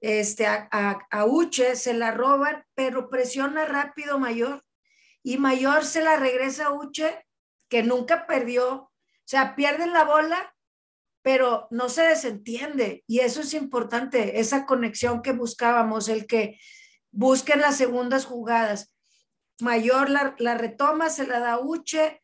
este, 0.00 0.46
a, 0.46 0.68
a, 1.10 1.24
Uche, 1.26 1.76
se 1.76 1.92
la 1.92 2.10
roban, 2.10 2.64
pero 2.74 3.10
presiona 3.10 3.66
rápido 3.66 4.18
Mayor, 4.18 4.64
y 5.22 5.36
Mayor 5.36 5.84
se 5.84 6.02
la 6.02 6.16
regresa 6.16 6.66
a 6.66 6.72
Uche, 6.72 7.26
que 7.68 7.82
nunca 7.82 8.26
perdió, 8.26 8.74
o 8.74 8.92
sea, 9.26 9.54
pierden 9.54 9.92
la 9.92 10.04
bola 10.04 10.54
pero 11.22 11.68
no 11.70 11.88
se 11.88 12.02
desentiende 12.02 13.04
y 13.06 13.20
eso 13.20 13.40
es 13.42 13.54
importante, 13.54 14.40
esa 14.40 14.64
conexión 14.66 15.22
que 15.22 15.32
buscábamos, 15.32 16.08
el 16.08 16.26
que 16.26 16.58
busquen 17.10 17.60
las 17.60 17.76
segundas 17.76 18.24
jugadas. 18.24 18.94
Mayor 19.60 20.08
la, 20.08 20.54
retoma, 20.54 21.10
se 21.10 21.26
la 21.26 21.38
da 21.40 21.60
Uche, 21.60 22.22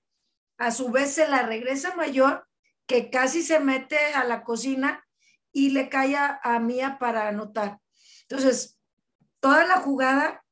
a 0.59 0.71
su 0.71 0.91
vez 0.91 1.13
se 1.13 1.29
la 1.29 1.43
regresa 1.43 1.95
Mayor, 1.95 2.47
que 2.87 3.11
casi 3.11 3.43
se 3.43 3.61
mete 3.61 3.99
a 4.15 4.25
la 4.25 4.43
cocina 4.43 5.05
y 5.53 5.71
le 5.71 5.89
cae 5.89 6.17
a, 6.17 6.41
a 6.43 6.59
Mía 6.61 6.97
para 6.99 7.29
anotar. 7.29 7.79
Entonces, 8.23 8.79
toda 9.41 9.67
la 9.67 9.77
jugada 9.77 10.45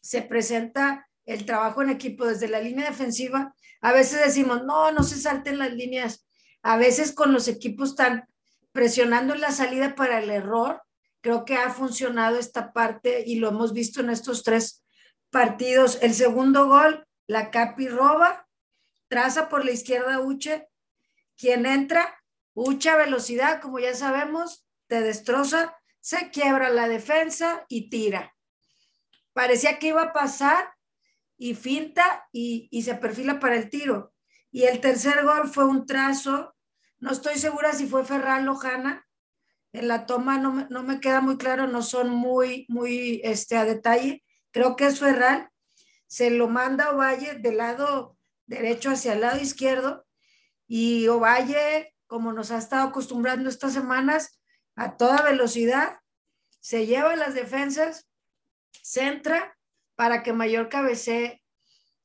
se 0.00 0.22
presenta 0.22 1.08
el 1.24 1.44
trabajo 1.44 1.82
en 1.82 1.90
equipo 1.90 2.26
desde 2.26 2.48
la 2.48 2.60
línea 2.60 2.88
defensiva. 2.88 3.54
A 3.80 3.92
veces 3.92 4.24
decimos, 4.24 4.64
no, 4.64 4.90
no 4.92 5.02
se 5.04 5.16
salten 5.20 5.58
las 5.58 5.72
líneas 5.72 6.25
a 6.66 6.76
veces 6.76 7.12
con 7.12 7.32
los 7.32 7.46
equipos 7.46 7.90
están 7.90 8.28
presionando 8.72 9.34
en 9.34 9.40
la 9.40 9.52
salida 9.52 9.94
para 9.94 10.18
el 10.18 10.30
error. 10.30 10.82
Creo 11.20 11.44
que 11.44 11.54
ha 11.54 11.70
funcionado 11.70 12.38
esta 12.40 12.72
parte 12.72 13.22
y 13.24 13.36
lo 13.36 13.50
hemos 13.50 13.72
visto 13.72 14.00
en 14.00 14.10
estos 14.10 14.42
tres 14.42 14.84
partidos. 15.30 15.98
El 16.02 16.12
segundo 16.12 16.66
gol, 16.66 17.06
la 17.28 17.52
Capi 17.52 17.86
roba, 17.86 18.48
traza 19.06 19.48
por 19.48 19.64
la 19.64 19.70
izquierda 19.70 20.18
Uche, 20.18 20.66
quien 21.36 21.66
entra, 21.66 22.20
Ucha 22.52 22.96
velocidad, 22.96 23.60
como 23.60 23.78
ya 23.78 23.94
sabemos, 23.94 24.66
te 24.88 25.02
destroza, 25.02 25.76
se 26.00 26.30
quiebra 26.30 26.70
la 26.70 26.88
defensa 26.88 27.64
y 27.68 27.90
tira. 27.90 28.34
Parecía 29.32 29.78
que 29.78 29.88
iba 29.88 30.02
a 30.02 30.12
pasar 30.12 30.74
y 31.38 31.54
finta 31.54 32.26
y 32.32 32.82
se 32.82 32.96
perfila 32.96 33.38
para 33.38 33.54
el 33.54 33.70
tiro. 33.70 34.12
Y 34.50 34.64
el 34.64 34.80
tercer 34.80 35.22
gol 35.24 35.48
fue 35.48 35.64
un 35.64 35.86
trazo 35.86 36.55
no 36.98 37.12
estoy 37.12 37.38
segura 37.38 37.72
si 37.72 37.86
fue 37.86 38.04
Ferran 38.04 38.46
Lojana. 38.46 39.06
En 39.72 39.88
la 39.88 40.06
toma 40.06 40.38
no 40.38 40.52
me, 40.52 40.66
no 40.70 40.82
me 40.82 41.00
queda 41.00 41.20
muy 41.20 41.36
claro, 41.36 41.66
no 41.66 41.82
son 41.82 42.10
muy, 42.10 42.64
muy 42.68 43.20
este, 43.24 43.56
a 43.56 43.64
detalle. 43.64 44.24
Creo 44.50 44.76
que 44.76 44.86
es 44.86 44.98
Ferran. 44.98 45.50
Se 46.06 46.30
lo 46.30 46.48
manda 46.48 46.90
Ovalle 46.90 47.34
del 47.34 47.58
lado 47.58 48.16
derecho 48.46 48.90
hacia 48.90 49.12
el 49.12 49.20
lado 49.20 49.40
izquierdo. 49.40 50.06
Y 50.66 51.08
Ovalle, 51.08 51.94
como 52.06 52.32
nos 52.32 52.50
ha 52.50 52.58
estado 52.58 52.88
acostumbrando 52.88 53.50
estas 53.50 53.74
semanas, 53.74 54.40
a 54.76 54.96
toda 54.96 55.22
velocidad, 55.22 55.98
se 56.60 56.86
lleva 56.86 57.16
las 57.16 57.34
defensas, 57.34 58.08
centra 58.82 59.56
para 59.94 60.22
que 60.22 60.32
Mayor 60.32 60.68
cabecee 60.68 61.42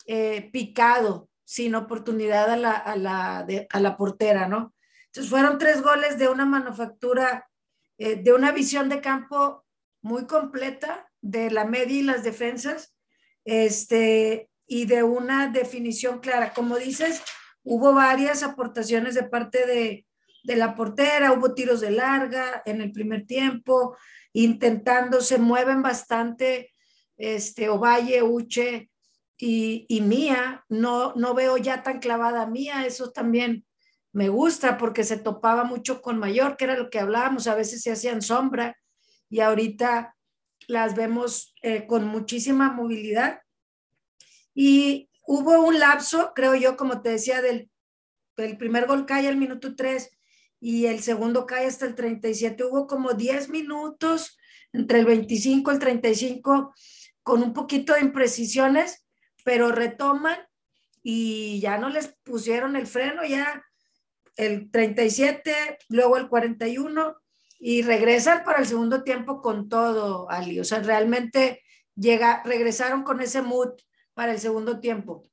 eh, 0.05 0.49
picado, 0.51 1.29
sin 1.43 1.75
oportunidad 1.75 2.49
a 2.49 2.57
la, 2.57 2.71
a 2.71 2.95
la, 2.95 3.45
a 3.69 3.79
la 3.79 3.97
portera, 3.97 4.47
¿no? 4.47 4.73
Entonces 5.11 5.29
fueron 5.29 5.57
tres 5.57 5.81
goles 5.81 6.17
de 6.17 6.29
una 6.29 6.45
manufactura, 6.45 7.49
eh, 7.97 8.15
de 8.15 8.31
una 8.31 8.53
visión 8.53 8.87
de 8.87 9.01
campo 9.01 9.65
muy 10.01 10.25
completa 10.25 11.11
de 11.19 11.51
la 11.51 11.65
media 11.65 11.99
y 11.99 12.03
las 12.03 12.23
defensas, 12.23 12.95
este, 13.43 14.49
y 14.65 14.85
de 14.85 15.03
una 15.03 15.47
definición 15.47 16.19
clara. 16.19 16.53
Como 16.53 16.77
dices, 16.77 17.21
hubo 17.61 17.93
varias 17.93 18.41
aportaciones 18.41 19.13
de 19.13 19.23
parte 19.23 19.65
de, 19.67 20.05
de 20.45 20.55
la 20.55 20.75
portera, 20.75 21.33
hubo 21.33 21.53
tiros 21.53 21.81
de 21.81 21.91
larga 21.91 22.61
en 22.65 22.79
el 22.79 22.93
primer 22.93 23.25
tiempo, 23.25 23.97
intentando, 24.31 25.19
se 25.19 25.39
mueven 25.39 25.81
bastante, 25.81 26.73
este, 27.17 27.67
Ovalle, 27.67 28.23
Uche 28.23 28.89
y, 29.37 29.85
y 29.89 29.99
Mía, 29.99 30.63
no, 30.69 31.13
no 31.15 31.33
veo 31.33 31.57
ya 31.57 31.83
tan 31.83 31.99
clavada 31.99 32.47
Mía, 32.47 32.85
eso 32.85 33.11
también 33.11 33.65
me 34.13 34.29
gusta 34.29 34.77
porque 34.77 35.03
se 35.03 35.17
topaba 35.17 35.63
mucho 35.63 36.01
con 36.01 36.19
mayor, 36.19 36.57
que 36.57 36.65
era 36.65 36.77
lo 36.77 36.89
que 36.89 36.99
hablábamos, 36.99 37.47
a 37.47 37.55
veces 37.55 37.81
se 37.81 37.91
hacían 37.91 38.21
sombra 38.21 38.77
y 39.29 39.39
ahorita 39.39 40.15
las 40.67 40.95
vemos 40.95 41.53
eh, 41.61 41.87
con 41.87 42.05
muchísima 42.05 42.71
movilidad. 42.71 43.41
Y 44.53 45.09
hubo 45.25 45.61
un 45.61 45.79
lapso, 45.79 46.33
creo 46.35 46.55
yo, 46.55 46.75
como 46.75 47.01
te 47.01 47.09
decía, 47.11 47.41
del, 47.41 47.69
el 48.37 48.57
primer 48.57 48.85
gol 48.85 49.05
cae 49.05 49.27
al 49.27 49.37
minuto 49.37 49.75
3 49.75 50.09
y 50.59 50.85
el 50.85 51.01
segundo 51.01 51.45
cae 51.45 51.65
hasta 51.65 51.85
el 51.85 51.95
37. 51.95 52.63
Hubo 52.65 52.87
como 52.87 53.13
10 53.13 53.49
minutos 53.49 54.37
entre 54.73 54.99
el 54.99 55.05
25 55.05 55.71
y 55.71 55.73
el 55.73 55.79
35 55.79 56.73
con 57.23 57.43
un 57.43 57.53
poquito 57.53 57.93
de 57.93 58.01
imprecisiones, 58.01 59.05
pero 59.43 59.71
retoman 59.71 60.37
y 61.03 61.59
ya 61.61 61.77
no 61.77 61.89
les 61.89 62.07
pusieron 62.23 62.75
el 62.75 62.87
freno, 62.87 63.23
ya 63.23 63.63
el 64.35 64.71
37, 64.71 65.53
luego 65.89 66.17
el 66.17 66.29
41 66.29 67.15
y 67.59 67.83
regresan 67.83 68.43
para 68.43 68.59
el 68.59 68.65
segundo 68.65 69.03
tiempo 69.03 69.41
con 69.41 69.69
todo, 69.69 70.29
Ali. 70.29 70.59
O 70.59 70.63
sea, 70.63 70.79
realmente 70.79 71.61
llega, 71.95 72.41
regresaron 72.43 73.03
con 73.03 73.21
ese 73.21 73.41
mood 73.41 73.73
para 74.13 74.31
el 74.31 74.39
segundo 74.39 74.79
tiempo. 74.79 75.23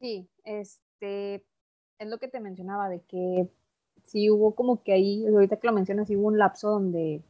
Sí, 0.00 0.28
este, 0.44 1.44
es 1.98 2.08
lo 2.08 2.18
que 2.18 2.28
te 2.28 2.40
mencionaba, 2.40 2.88
de 2.88 3.02
que 3.02 3.48
sí 4.06 4.30
hubo 4.30 4.54
como 4.54 4.82
que 4.82 4.92
ahí, 4.92 5.26
ahorita 5.26 5.58
que 5.58 5.66
lo 5.66 5.72
mencionas, 5.72 6.08
sí 6.08 6.16
hubo 6.16 6.28
un 6.28 6.38
lapso 6.38 6.70
donde 6.70 7.22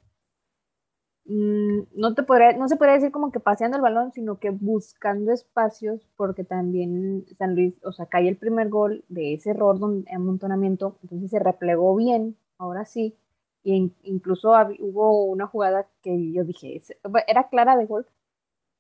no, 1.28 2.14
te 2.14 2.22
podría, 2.22 2.52
no 2.56 2.68
se 2.68 2.76
podría 2.76 2.94
decir 2.94 3.10
como 3.10 3.32
que 3.32 3.40
paseando 3.40 3.76
el 3.76 3.82
balón, 3.82 4.12
sino 4.12 4.38
que 4.38 4.50
buscando 4.50 5.32
espacios, 5.32 6.06
porque 6.16 6.44
también 6.44 7.26
San 7.38 7.54
Luis, 7.54 7.78
o 7.84 7.92
sea, 7.92 8.06
cae 8.06 8.28
el 8.28 8.36
primer 8.36 8.68
gol 8.68 9.04
de 9.08 9.34
ese 9.34 9.50
error 9.50 9.78
donde 9.78 10.10
amontonamiento, 10.12 10.98
entonces 11.02 11.30
se 11.30 11.38
replegó 11.38 11.96
bien, 11.96 12.36
ahora 12.58 12.84
sí, 12.84 13.16
y 13.64 13.92
incluso 14.04 14.52
hubo 14.78 15.24
una 15.24 15.46
jugada 15.46 15.88
que 16.02 16.32
yo 16.32 16.44
dije, 16.44 16.80
era 17.26 17.48
clara 17.48 17.76
de 17.76 17.86
gol, 17.86 18.06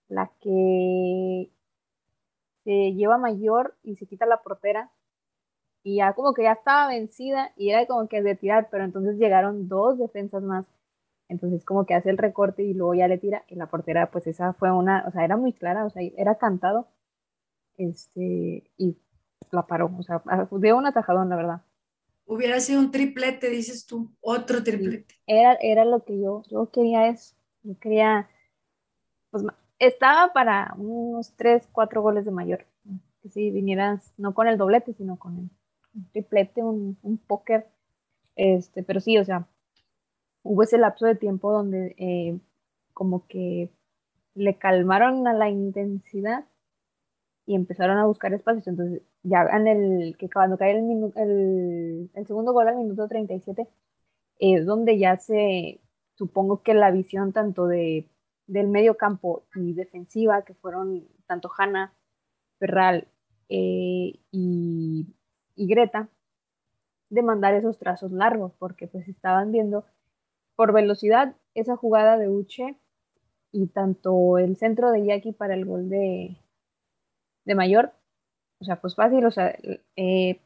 la 0.08 0.30
que 0.40 1.50
se 2.64 2.92
lleva 2.94 3.18
mayor 3.18 3.74
y 3.82 3.96
se 3.96 4.06
quita 4.06 4.26
la 4.26 4.42
portera 4.42 4.90
y 5.82 5.96
ya 5.96 6.14
como 6.14 6.34
que 6.34 6.42
ya 6.44 6.52
estaba 6.52 6.88
vencida 6.88 7.52
y 7.56 7.70
era 7.70 7.86
como 7.86 8.08
que 8.08 8.22
de 8.22 8.34
tirar, 8.34 8.68
pero 8.70 8.84
entonces 8.84 9.18
llegaron 9.18 9.68
dos 9.68 9.98
defensas 9.98 10.42
más. 10.42 10.66
Entonces 11.28 11.64
como 11.64 11.86
que 11.86 11.94
hace 11.94 12.10
el 12.10 12.18
recorte 12.18 12.62
y 12.62 12.74
luego 12.74 12.94
ya 12.94 13.08
le 13.08 13.18
tira 13.18 13.44
y 13.48 13.56
la 13.56 13.66
portera 13.66 14.10
pues 14.10 14.26
esa 14.26 14.52
fue 14.52 14.70
una, 14.70 15.04
o 15.08 15.10
sea, 15.10 15.24
era 15.24 15.36
muy 15.36 15.52
clara, 15.52 15.84
o 15.84 15.90
sea, 15.90 16.02
era 16.16 16.36
cantado. 16.36 16.88
Este, 17.76 18.70
y 18.78 18.96
la 19.50 19.66
paró, 19.66 19.90
o 19.98 20.02
sea, 20.02 20.22
dio 20.52 20.76
un 20.76 20.86
atajadón, 20.86 21.28
la 21.28 21.36
verdad. 21.36 21.62
Hubiera 22.24 22.58
sido 22.60 22.80
un 22.80 22.90
triplete, 22.90 23.50
dices 23.50 23.86
tú, 23.86 24.10
otro 24.20 24.62
triplete. 24.62 25.14
Era, 25.26 25.56
era 25.60 25.84
lo 25.84 26.04
que 26.04 26.18
yo, 26.18 26.42
yo 26.50 26.70
quería 26.70 27.08
eso, 27.08 27.36
yo 27.62 27.78
quería, 27.78 28.28
pues 29.30 29.44
estaba 29.78 30.32
para 30.32 30.74
unos 30.78 31.34
tres, 31.36 31.68
cuatro 31.70 32.02
goles 32.02 32.24
de 32.24 32.30
mayor. 32.30 32.66
Que 33.22 33.28
si 33.28 33.50
vinieras, 33.50 34.12
no 34.16 34.34
con 34.34 34.48
el 34.48 34.56
doblete, 34.58 34.94
sino 34.94 35.18
con 35.18 35.38
el 35.38 35.50
un 35.96 36.04
triplete, 36.12 36.62
un, 36.62 36.98
un 37.02 37.18
póker. 37.18 37.66
Este, 38.36 38.82
pero 38.82 39.00
sí, 39.00 39.18
o 39.18 39.24
sea, 39.24 39.46
hubo 40.46 40.62
ese 40.62 40.78
lapso 40.78 41.06
de 41.06 41.16
tiempo 41.16 41.52
donde 41.52 41.94
eh, 41.98 42.38
como 42.94 43.26
que 43.26 43.70
le 44.34 44.58
calmaron 44.58 45.26
a 45.26 45.34
la 45.34 45.48
intensidad 45.50 46.44
y 47.46 47.54
empezaron 47.54 47.98
a 47.98 48.06
buscar 48.06 48.32
espacios. 48.34 48.66
Entonces, 48.68 49.02
ya 49.22 49.42
en 49.44 49.66
el 49.66 50.16
que 50.18 50.28
cuando 50.30 50.58
cae 50.58 50.72
el, 50.72 51.12
el, 51.16 52.10
el 52.14 52.26
segundo 52.26 52.52
gol 52.52 52.68
al 52.68 52.76
minuto 52.76 53.08
37, 53.08 53.68
es 54.38 54.66
donde 54.66 54.98
ya 54.98 55.16
se, 55.16 55.80
supongo 56.14 56.62
que 56.62 56.74
la 56.74 56.90
visión 56.90 57.32
tanto 57.32 57.66
de, 57.66 58.08
del 58.46 58.68
medio 58.68 58.96
campo 58.96 59.44
y 59.54 59.72
defensiva, 59.74 60.42
que 60.42 60.54
fueron 60.54 61.06
tanto 61.26 61.50
Hanna, 61.56 61.94
Ferral 62.58 63.08
eh, 63.48 64.18
y 64.30 65.06
y 65.56 65.66
Greta 65.66 66.08
de 67.08 67.22
mandar 67.22 67.54
esos 67.54 67.78
trazos 67.78 68.12
largos, 68.12 68.52
porque 68.58 68.86
pues 68.86 69.08
estaban 69.08 69.50
viendo 69.50 69.84
por 70.56 70.72
velocidad 70.72 71.36
esa 71.54 71.76
jugada 71.76 72.18
de 72.18 72.28
Uche 72.28 72.76
y 73.52 73.68
tanto 73.68 74.38
el 74.38 74.56
centro 74.56 74.90
de 74.90 75.04
Jackie 75.04 75.32
para 75.32 75.54
el 75.54 75.64
gol 75.64 75.88
de, 75.88 76.36
de 77.44 77.54
Mayor, 77.54 77.92
o 78.60 78.64
sea, 78.64 78.80
pues 78.80 78.94
fácil, 78.94 79.24
o 79.24 79.30
sea, 79.30 79.56
eh, 79.96 80.40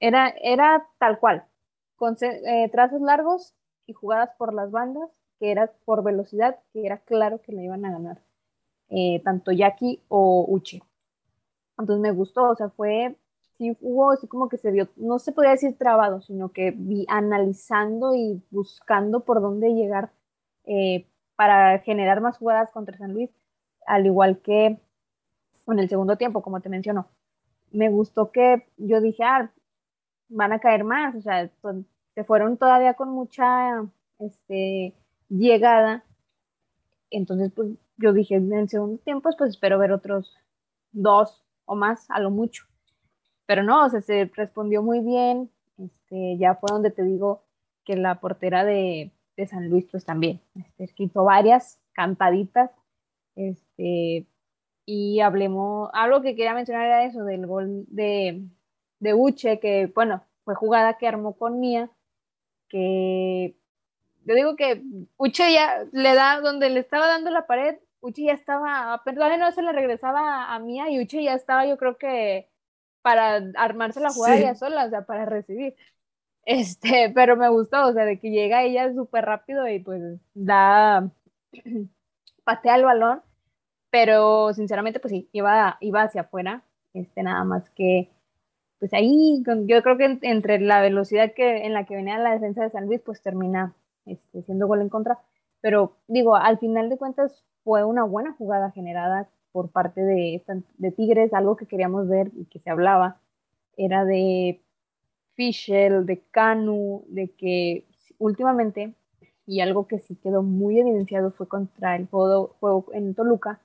era, 0.00 0.28
era 0.42 0.86
tal 0.98 1.18
cual, 1.18 1.46
con 1.96 2.16
eh, 2.20 2.68
trazos 2.70 3.00
largos 3.00 3.54
y 3.86 3.92
jugadas 3.92 4.30
por 4.38 4.52
las 4.52 4.70
bandas, 4.70 5.10
que 5.38 5.50
era 5.50 5.72
por 5.84 6.04
velocidad, 6.04 6.58
que 6.72 6.86
era 6.86 6.98
claro 6.98 7.40
que 7.40 7.52
le 7.52 7.64
iban 7.64 7.84
a 7.84 7.92
ganar, 7.92 8.22
eh, 8.90 9.20
tanto 9.24 9.52
Jackie 9.52 10.02
o 10.08 10.44
Uche. 10.48 10.82
Entonces 11.78 12.02
me 12.02 12.12
gustó, 12.12 12.50
o 12.50 12.56
sea, 12.56 12.68
fue 12.70 13.16
sí 13.72 13.76
hubo 13.80 14.10
así 14.10 14.26
como 14.26 14.48
que 14.48 14.58
se 14.58 14.70
vio, 14.70 14.88
no 14.96 15.18
se 15.18 15.32
podía 15.32 15.50
decir 15.50 15.76
trabado, 15.78 16.20
sino 16.20 16.50
que 16.52 16.72
vi 16.76 17.06
analizando 17.08 18.14
y 18.14 18.42
buscando 18.50 19.24
por 19.24 19.40
dónde 19.40 19.74
llegar 19.74 20.12
eh, 20.64 21.06
para 21.36 21.78
generar 21.80 22.20
más 22.20 22.38
jugadas 22.38 22.70
contra 22.70 22.98
San 22.98 23.12
Luis, 23.12 23.30
al 23.86 24.06
igual 24.06 24.40
que 24.40 24.78
en 25.66 25.78
el 25.78 25.88
segundo 25.88 26.16
tiempo, 26.16 26.42
como 26.42 26.60
te 26.60 26.68
menciono. 26.68 27.08
Me 27.72 27.88
gustó 27.88 28.30
que 28.30 28.68
yo 28.76 29.00
dije, 29.00 29.24
ah, 29.24 29.50
van 30.28 30.52
a 30.52 30.60
caer 30.60 30.84
más, 30.84 31.14
o 31.14 31.20
sea, 31.22 31.50
se 32.14 32.24
fueron 32.24 32.56
todavía 32.56 32.94
con 32.94 33.10
mucha 33.10 33.84
este, 34.18 34.94
llegada. 35.28 36.04
Entonces, 37.10 37.52
pues 37.54 37.70
yo 37.96 38.12
dije, 38.12 38.36
en 38.36 38.52
el 38.52 38.68
segundo 38.68 38.98
tiempo, 38.98 39.30
pues 39.36 39.50
espero 39.50 39.78
ver 39.78 39.92
otros 39.92 40.36
dos 40.92 41.44
o 41.64 41.74
más, 41.74 42.10
a 42.10 42.20
lo 42.20 42.30
mucho. 42.30 42.64
Pero 43.46 43.62
no, 43.62 43.86
o 43.86 43.90
sea, 43.90 44.00
se 44.00 44.30
respondió 44.34 44.82
muy 44.82 45.00
bien. 45.00 45.50
Este, 45.78 46.36
ya 46.38 46.54
fue 46.54 46.68
donde 46.70 46.90
te 46.90 47.02
digo 47.02 47.42
que 47.84 47.96
la 47.96 48.20
portera 48.20 48.64
de, 48.64 49.12
de 49.36 49.46
San 49.46 49.68
Luis, 49.68 49.86
pues 49.90 50.04
también, 50.04 50.40
este, 50.78 51.02
hizo 51.02 51.24
varias 51.24 51.80
cantaditas. 51.92 52.70
Este, 53.36 54.26
y 54.86 55.20
hablemos, 55.20 55.90
algo 55.92 56.22
que 56.22 56.36
quería 56.36 56.54
mencionar 56.54 56.86
era 56.86 57.04
eso 57.04 57.24
del 57.24 57.46
gol 57.46 57.84
de, 57.88 58.42
de 59.00 59.14
Uche, 59.14 59.58
que 59.60 59.90
bueno, 59.94 60.24
fue 60.44 60.54
jugada 60.54 60.98
que 60.98 61.08
armó 61.08 61.36
con 61.36 61.60
Mía, 61.60 61.90
que 62.68 63.56
yo 64.24 64.34
digo 64.34 64.56
que 64.56 64.82
Uche 65.16 65.52
ya 65.52 65.84
le 65.92 66.14
da, 66.14 66.40
donde 66.40 66.70
le 66.70 66.80
estaba 66.80 67.06
dando 67.06 67.30
la 67.30 67.46
pared, 67.46 67.78
Uche 68.00 68.24
ya 68.24 68.32
estaba, 68.32 69.02
perdón, 69.04 69.38
no 69.40 69.50
se 69.52 69.62
le 69.62 69.72
regresaba 69.72 70.54
a 70.54 70.58
Mía 70.58 70.90
y 70.90 71.00
Uche 71.00 71.22
ya 71.22 71.34
estaba, 71.34 71.66
yo 71.66 71.78
creo 71.78 71.96
que 71.96 72.48
para 73.04 73.36
armarse 73.56 74.00
la 74.00 74.08
jugada 74.08 74.38
ella 74.38 74.54
sola, 74.54 74.86
o 74.86 74.88
sea, 74.88 75.02
para 75.04 75.26
recibir. 75.26 75.76
Este, 76.46 77.10
pero 77.14 77.36
me 77.36 77.50
gustó, 77.50 77.86
o 77.86 77.92
sea, 77.92 78.06
de 78.06 78.18
que 78.18 78.30
llega 78.30 78.62
ella 78.62 78.94
súper 78.94 79.26
rápido 79.26 79.68
y 79.68 79.78
pues 79.78 80.00
da, 80.32 81.10
patea 82.44 82.76
el 82.76 82.84
balón, 82.84 83.22
pero 83.90 84.54
sinceramente 84.54 85.00
pues 85.00 85.12
sí, 85.12 85.28
iba, 85.32 85.76
iba 85.80 86.02
hacia 86.02 86.22
afuera, 86.22 86.64
este, 86.94 87.22
nada 87.22 87.44
más 87.44 87.68
que, 87.70 88.10
pues 88.78 88.94
ahí, 88.94 89.42
yo 89.66 89.82
creo 89.82 89.98
que 89.98 90.18
entre 90.22 90.58
la 90.60 90.80
velocidad 90.80 91.34
que, 91.34 91.66
en 91.66 91.74
la 91.74 91.84
que 91.84 91.96
venía 91.96 92.16
la 92.18 92.32
defensa 92.32 92.62
de 92.62 92.70
San 92.70 92.86
Luis, 92.86 93.02
pues 93.04 93.22
termina 93.22 93.74
este, 94.06 94.42
siendo 94.44 94.66
gol 94.66 94.80
en 94.80 94.88
contra, 94.88 95.18
pero 95.60 95.98
digo, 96.08 96.36
al 96.36 96.58
final 96.58 96.88
de 96.88 96.96
cuentas 96.96 97.44
fue 97.64 97.84
una 97.84 98.04
buena 98.04 98.32
jugada 98.32 98.70
generada 98.70 99.28
por 99.54 99.70
parte 99.70 100.02
de, 100.02 100.42
de 100.78 100.90
Tigres, 100.90 101.32
algo 101.32 101.54
que 101.54 101.66
queríamos 101.66 102.08
ver 102.08 102.32
y 102.34 102.46
que 102.46 102.58
se 102.58 102.70
hablaba, 102.70 103.20
era 103.76 104.04
de 104.04 104.60
Fischel, 105.34 106.06
de 106.06 106.18
Canu, 106.32 107.04
de 107.06 107.30
que 107.30 107.86
últimamente, 108.18 108.94
y 109.46 109.60
algo 109.60 109.86
que 109.86 110.00
sí 110.00 110.16
quedó 110.16 110.42
muy 110.42 110.80
evidenciado 110.80 111.30
fue 111.30 111.46
contra 111.46 111.94
el 111.94 112.08
juego, 112.08 112.56
juego 112.58 112.86
en 112.94 113.14
Toluca, 113.14 113.60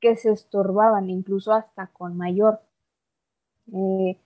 que 0.00 0.16
se 0.16 0.32
estorbaban, 0.32 1.10
incluso 1.10 1.52
hasta 1.52 1.88
con 1.88 2.16
mayor. 2.16 2.60
Eh, 3.70 4.16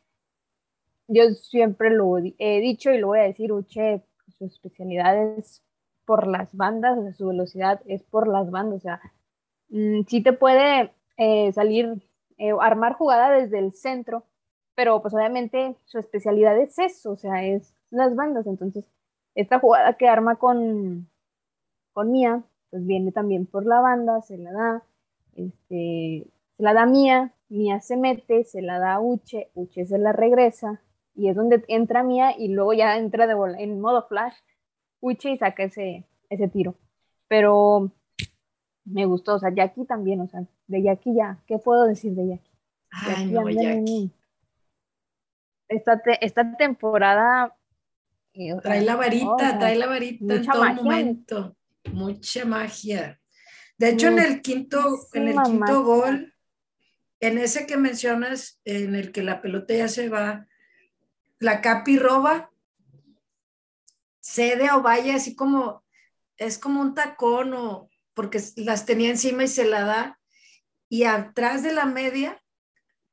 yo 1.09 1.31
siempre 1.31 1.91
lo 1.91 2.19
he 2.19 2.61
dicho 2.61 2.93
y 2.93 2.99
lo 2.99 3.09
voy 3.09 3.19
a 3.19 3.23
decir, 3.23 3.53
Uche, 3.53 4.05
su 4.39 4.45
especialidad 4.45 5.37
es 5.37 5.65
por 6.05 6.29
las 6.29 6.55
bandas, 6.55 7.17
su 7.17 7.27
velocidad 7.27 7.81
es 7.87 8.05
por 8.05 8.29
las 8.29 8.53
bandas, 8.53 8.77
o 8.77 8.81
sea, 8.81 9.01
mm, 9.71 10.03
sí 10.07 10.23
te 10.23 10.33
puede 10.33 10.93
eh, 11.19 11.53
salir, 11.53 12.03
eh, 12.39 12.53
armar 12.61 12.95
jugada 12.95 13.31
desde 13.31 13.59
el 13.59 13.73
centro, 13.73 14.25
pero 14.75 15.03
pues 15.03 15.13
obviamente 15.15 15.77
su 15.85 15.99
especialidad 15.99 16.59
es 16.59 16.79
eso, 16.79 17.13
o 17.13 17.17
sea, 17.17 17.45
es 17.45 17.75
las 17.91 18.15
bandas. 18.15 18.47
Entonces, 18.47 18.85
esta 19.35 19.59
jugada 19.59 19.95
que 19.95 20.09
arma 20.09 20.37
con, 20.37 21.09
con 21.93 22.13
Mía, 22.13 22.43
pues 22.71 22.87
viene 22.87 23.13
también 23.13 23.47
por 23.47 23.67
la 23.67 23.81
banda, 23.81 24.23
se 24.23 24.39
la 24.39 24.53
da, 24.53 24.83
este, 25.35 26.27
se 26.57 26.63
la 26.63 26.75
da 26.75 26.87
Mía, 26.87 27.35
Mía 27.49 27.81
se 27.81 27.97
mete, 27.97 28.45
se 28.45 28.63
la 28.63 28.79
da 28.79 29.01
Uche, 29.01 29.51
Uche 29.55 29.87
se 29.87 29.99
la 29.99 30.13
regresa, 30.13 30.81
y 31.15 31.29
es 31.29 31.37
donde 31.37 31.65
entra 31.69 32.05
Mía 32.05 32.35
y 32.39 32.49
luego 32.49 32.73
ya 32.75 32.97
entra 32.97 33.27
de 33.27 33.35
en 33.59 33.81
modo 33.81 34.07
flash 34.07 34.35
Uche 35.01 35.33
y 35.33 35.39
saca 35.39 35.65
ese, 35.65 36.05
ese 36.31 36.49
tiro. 36.49 36.77
Pero 37.29 37.91
me 38.85 39.07
gustó, 39.07 39.35
o 39.35 39.39
sea, 39.39 39.51
Jackie 39.55 39.85
también, 39.85 40.21
o 40.21 40.29
sea, 40.29 40.47
de 40.69 40.83
Jackie 40.83 41.15
ya, 41.15 41.43
¿qué 41.47 41.59
puedo 41.59 41.87
decir 41.87 42.13
de 42.13 42.29
Jackie? 42.29 42.53
Ay, 42.91 43.27
no, 43.27 43.49
Jackie. 43.49 44.13
Esta, 45.69 46.01
esta 46.21 46.57
temporada... 46.57 47.55
Trae 48.63 48.83
la 48.83 48.95
varita, 48.95 49.59
trae 49.59 49.77
la 49.77 49.87
varita 49.87 50.35
en 50.37 50.47
todo 50.47 50.75
momento, 50.75 51.57
mucha 51.93 52.45
magia. 52.45 53.21
De 53.77 53.91
hecho, 53.91 54.09
en 54.09 54.21
el 54.21 54.43
quinto, 54.43 54.79
en 55.13 55.29
el 55.29 55.43
quinto 55.43 55.83
gol, 55.83 56.35
en 57.21 57.39
ese 57.39 57.67
que 57.67 57.77
mencionas, 57.77 58.61
en 58.65 58.95
el 58.95 59.11
que 59.11 59.23
la 59.23 59.43
pelota 59.43 59.75
ya 59.75 59.89
se 59.89 60.09
va, 60.09 60.47
la 61.41 61.61
Capi 61.61 61.99
roba, 61.99 62.51
cede 64.21 64.71
o 64.71 64.83
vaya 64.83 65.17
así 65.17 65.35
como, 65.35 65.85
es 66.37 66.59
como 66.59 66.81
un 66.81 66.95
tacón 66.95 67.55
o, 67.55 67.89
porque 68.15 68.41
las 68.57 68.87
tenía 68.87 69.11
encima 69.11 69.45
y 69.45 69.49
se 69.49 69.65
la 69.65 69.83
da, 69.83 70.21
y 70.89 71.05
atrás 71.05 71.63
de 71.63 71.73
la 71.73 71.87
media, 71.87 72.43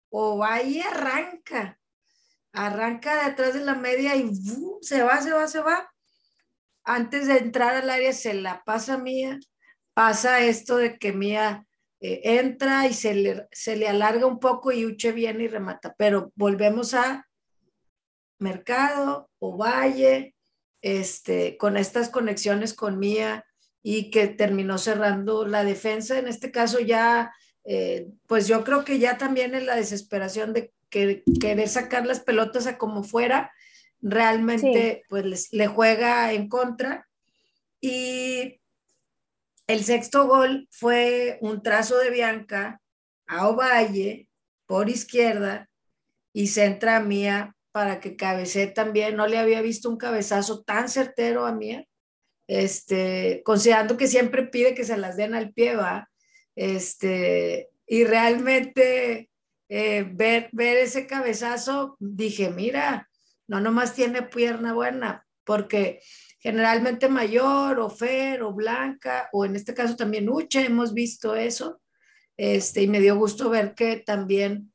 o 0.09 0.43
arranca, 0.43 1.79
arranca 2.53 3.15
de 3.15 3.21
atrás 3.31 3.53
de 3.53 3.65
la 3.65 3.75
media 3.75 4.15
y 4.15 4.31
se 4.81 5.03
va, 5.03 5.21
se 5.21 5.33
va, 5.33 5.47
se 5.47 5.61
va. 5.61 5.91
Antes 6.83 7.27
de 7.27 7.37
entrar 7.37 7.75
al 7.75 7.89
área 7.89 8.13
se 8.13 8.33
la 8.33 8.63
pasa 8.63 8.97
mía, 8.97 9.39
pasa 9.93 10.41
esto 10.41 10.77
de 10.77 10.97
que 10.99 11.13
Mía 11.13 11.65
eh, 11.99 12.21
entra 12.23 12.85
y 12.85 12.93
se 12.93 13.15
le, 13.15 13.47
se 13.51 13.75
le 13.75 13.87
alarga 13.87 14.25
un 14.27 14.39
poco 14.39 14.71
y 14.71 14.85
Uche 14.85 15.11
viene 15.11 15.45
y 15.45 15.47
remata, 15.47 15.95
pero 15.97 16.31
volvemos 16.35 16.93
a 16.93 17.27
Mercado 18.37 19.29
o 19.39 19.57
Valle, 19.57 20.35
este, 20.81 21.57
con 21.57 21.77
estas 21.77 22.09
conexiones 22.09 22.73
con 22.73 22.99
Mía 22.99 23.45
y 23.81 24.11
que 24.11 24.27
terminó 24.27 24.77
cerrando 24.77 25.47
la 25.47 25.63
defensa, 25.63 26.19
en 26.19 26.27
este 26.27 26.51
caso 26.51 26.79
ya, 26.79 27.33
eh, 27.65 28.07
pues 28.27 28.47
yo 28.47 28.63
creo 28.63 28.85
que 28.85 28.99
ya 28.99 29.17
también 29.17 29.55
en 29.55 29.65
la 29.65 29.75
desesperación 29.75 30.53
de 30.53 30.71
que, 30.89 31.23
querer 31.39 31.67
sacar 31.67 32.05
las 32.05 32.19
pelotas 32.19 32.67
a 32.67 32.77
como 32.77 33.03
fuera, 33.03 33.51
realmente 34.01 35.03
pues 35.09 35.51
le 35.51 35.67
juega 35.67 36.31
en 36.33 36.47
contra. 36.47 37.07
Y 37.81 38.61
el 39.67 39.83
sexto 39.83 40.27
gol 40.27 40.67
fue 40.71 41.37
un 41.41 41.63
trazo 41.63 41.97
de 41.97 42.11
Bianca 42.11 42.81
a 43.27 43.47
Ovalle 43.47 44.29
por 44.67 44.89
izquierda 44.89 45.69
y 46.33 46.47
centra 46.47 46.97
a 46.97 47.01
Mía 47.01 47.55
para 47.71 47.99
que 47.99 48.15
cabecee 48.15 48.67
también. 48.67 49.15
No 49.15 49.27
le 49.27 49.39
había 49.39 49.61
visto 49.61 49.89
un 49.89 49.97
cabezazo 49.97 50.63
tan 50.63 50.87
certero 50.87 51.45
a 51.45 51.51
Mía, 51.51 51.85
este, 52.47 53.41
considerando 53.43 53.97
que 53.97 54.07
siempre 54.07 54.43
pide 54.43 54.75
que 54.75 54.85
se 54.85 54.97
las 54.97 55.17
den 55.17 55.33
al 55.33 55.51
pie, 55.51 55.75
va. 55.75 56.09
Este, 56.55 57.69
y 57.85 58.03
realmente 58.03 59.29
eh, 59.69 60.09
ver, 60.09 60.49
ver 60.51 60.77
ese 60.77 61.07
cabezazo, 61.07 61.97
dije, 61.99 62.49
mira, 62.49 63.09
no 63.47 63.59
nomás 63.59 63.93
tiene 63.93 64.23
pierna 64.23 64.73
buena, 64.73 65.25
porque 65.43 66.01
generalmente 66.39 67.09
mayor 67.09 67.79
o 67.79 67.89
Fer 67.89 68.43
o 68.43 68.53
Blanca 68.53 69.29
o 69.31 69.45
en 69.45 69.55
este 69.55 69.73
caso 69.73 69.95
también 69.95 70.29
Uche, 70.29 70.65
hemos 70.65 70.93
visto 70.93 71.35
eso. 71.35 71.81
Este, 72.37 72.81
y 72.81 72.87
me 72.87 72.99
dio 72.99 73.15
gusto 73.15 73.49
ver 73.49 73.75
que 73.75 73.97
también 73.97 74.73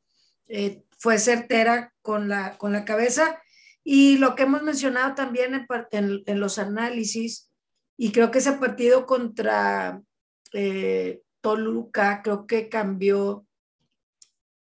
eh, 0.48 0.82
fue 0.98 1.18
certera 1.18 1.94
con 2.02 2.28
la, 2.28 2.58
con 2.58 2.72
la 2.72 2.84
cabeza. 2.84 3.40
Y 3.84 4.18
lo 4.18 4.34
que 4.34 4.44
hemos 4.44 4.62
mencionado 4.62 5.14
también 5.14 5.66
en, 5.90 6.22
en, 6.26 6.40
los 6.40 6.58
análisis, 6.58 7.50
y 7.96 8.12
creo 8.12 8.30
que 8.30 8.38
ese 8.38 8.52
partido 8.52 9.06
contra 9.06 10.02
eh, 10.52 11.22
Toluca, 11.40 12.22
creo 12.22 12.46
que 12.46 12.68
cambió 12.68 13.46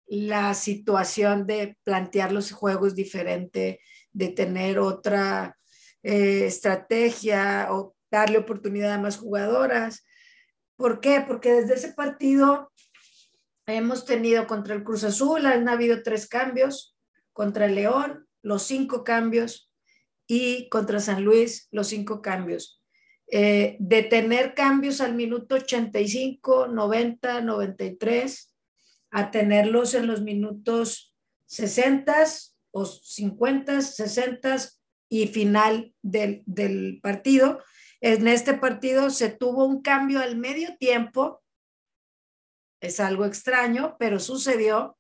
la 0.06 0.54
situación 0.54 1.46
de 1.46 1.78
plantear 1.84 2.32
los 2.32 2.52
juegos 2.52 2.96
diferente, 2.96 3.82
de 4.12 4.30
tener 4.30 4.80
otra 4.80 5.58
eh, 6.02 6.46
estrategia 6.46 7.68
o 7.72 7.96
darle 8.10 8.40
oportunidad 8.40 8.94
a 8.94 9.00
más 9.00 9.18
jugadoras. 9.18 10.06
¿Por 10.76 11.00
qué? 11.00 11.24
Porque 11.28 11.52
desde 11.52 11.76
ese 11.76 11.94
partido 11.94 12.72
hemos 13.68 14.06
tenido 14.06 14.48
contra 14.48 14.74
el 14.74 14.84
Cruz 14.84 15.04
Azul, 15.04 15.46
han 15.46 15.70
habido 15.70 16.02
tres 16.02 16.28
cambios, 16.28 16.98
contra 17.34 17.66
el 17.66 17.76
León, 17.76 18.28
los 18.42 18.64
cinco 18.64 19.04
cambios, 19.04 19.70
y 20.32 20.70
contra 20.70 21.00
San 21.00 21.24
Luis, 21.24 21.68
los 21.72 21.88
cinco 21.88 22.22
cambios. 22.22 22.79
Eh, 23.32 23.78
de 23.80 24.02
tener 24.02 24.56
cambios 24.56 25.02
al 25.02 25.14
minuto 25.14 25.56
85, 25.56 26.68
90, 26.68 27.42
93, 27.42 28.56
a 29.12 29.30
tenerlos 29.30 29.94
en 29.94 30.08
los 30.08 30.22
minutos 30.22 31.16
60 31.46 32.26
o 32.72 32.86
50, 32.86 33.82
60 33.82 34.58
y 35.10 35.28
final 35.28 35.94
del, 36.02 36.42
del 36.48 37.00
partido. 37.04 37.62
En 38.02 38.28
este 38.28 38.56
partido 38.56 39.12
se 39.12 39.30
tuvo 39.30 39.66
un 39.66 39.82
cambio 39.82 40.22
al 40.22 40.36
medio 40.36 40.76
tiempo. 40.78 41.44
Es 42.80 43.00
algo 43.00 43.26
extraño, 43.26 43.96
pero 44.00 44.20
sucedió. 44.20 44.98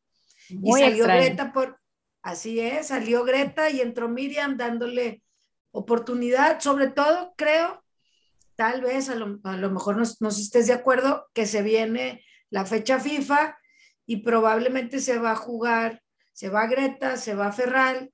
y 0.50 0.72
salió 0.74 1.06
Greta 1.06 1.52
por, 1.54 1.80
así 2.22 2.60
es, 2.60 2.88
salió 2.88 3.24
Greta 3.24 3.70
y 3.70 3.82
entró 3.82 4.10
Miriam 4.10 4.58
dándole 4.58 5.24
oportunidad, 5.72 6.60
sobre 6.60 6.90
todo 6.90 7.34
creo, 7.38 7.79
tal 8.60 8.82
vez 8.82 9.08
a 9.08 9.16
lo, 9.16 9.40
mejor 9.72 9.96
nos, 9.96 10.20
estés 10.38 10.68
de 10.68 10.74
acuerdo, 10.74 11.30
que 11.34 11.46
se 11.46 11.62
viene 11.62 12.26
la 12.50 12.66
fecha 12.66 13.00
FIFA 13.00 13.58
y 14.06 14.18
probablemente 14.18 15.00
se 15.00 15.18
va 15.18 15.32
a 15.32 15.38
jugar, 15.38 16.04
se 16.34 16.50
va 16.50 16.68
Greta, 16.68 17.16
se 17.16 17.36
va 17.36 17.54
Ferral, 17.54 18.12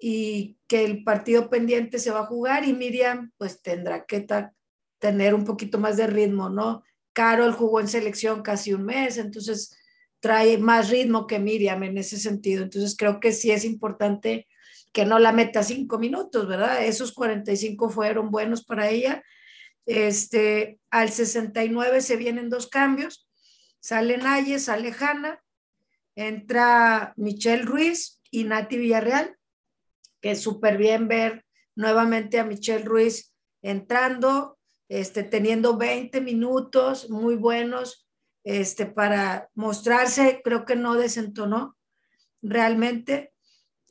y 0.00 0.58
que 0.68 0.84
el 0.84 1.02
partido 1.02 1.50
pendiente 1.50 1.98
se 1.98 2.12
va 2.12 2.20
a 2.20 2.26
jugar 2.26 2.64
y 2.64 2.72
Miriam 2.72 3.32
pues 3.36 3.62
tendrá 3.62 4.04
que 4.04 4.24
tener 5.00 5.34
un 5.34 5.44
poquito 5.44 5.78
más 5.78 5.96
de 5.96 6.06
ritmo, 6.06 6.50
¿no? 6.50 6.84
Carol 7.12 7.52
jugó 7.52 7.80
en 7.80 7.88
selección 7.88 8.42
casi 8.42 8.72
un 8.72 8.84
mes, 8.84 9.18
entonces 9.18 9.76
trae 10.20 10.56
más 10.56 10.88
ritmo 10.88 11.26
que 11.26 11.40
Miriam 11.40 11.82
en 11.82 11.98
ese 11.98 12.16
sentido. 12.16 12.62
Entonces 12.62 12.94
creo 12.96 13.18
que 13.18 13.32
sí 13.32 13.50
es 13.50 13.64
importante 13.64 14.46
que 14.92 15.04
no 15.04 15.18
la 15.18 15.32
meta 15.32 15.64
cinco 15.64 15.98
minutos, 15.98 16.46
¿verdad? 16.46 16.84
Esos 16.84 17.10
45 17.10 17.90
fueron 17.90 18.30
buenos 18.30 18.64
para 18.64 18.88
ella. 18.88 19.24
Este, 19.86 20.78
al 20.90 21.10
69 21.10 22.00
se 22.00 22.16
vienen 22.16 22.50
dos 22.50 22.68
cambios, 22.68 23.28
sale 23.80 24.18
Naye, 24.18 24.58
sale 24.58 24.94
Hanna, 24.98 25.42
entra 26.14 27.14
Michelle 27.16 27.62
Ruiz 27.62 28.20
y 28.30 28.44
Nati 28.44 28.78
Villarreal 28.78 29.36
que 30.20 30.36
súper 30.36 30.76
bien 30.76 31.08
ver 31.08 31.44
nuevamente 31.74 32.38
a 32.38 32.44
Michelle 32.44 32.84
Ruiz 32.84 33.32
entrando, 33.62 34.58
este, 34.88 35.22
teniendo 35.22 35.76
20 35.76 36.20
minutos 36.20 37.10
muy 37.10 37.36
buenos 37.36 38.06
este, 38.44 38.86
para 38.86 39.50
mostrarse, 39.54 40.40
creo 40.42 40.64
que 40.64 40.76
no 40.76 40.94
desentonó 40.94 41.76
realmente. 42.42 43.32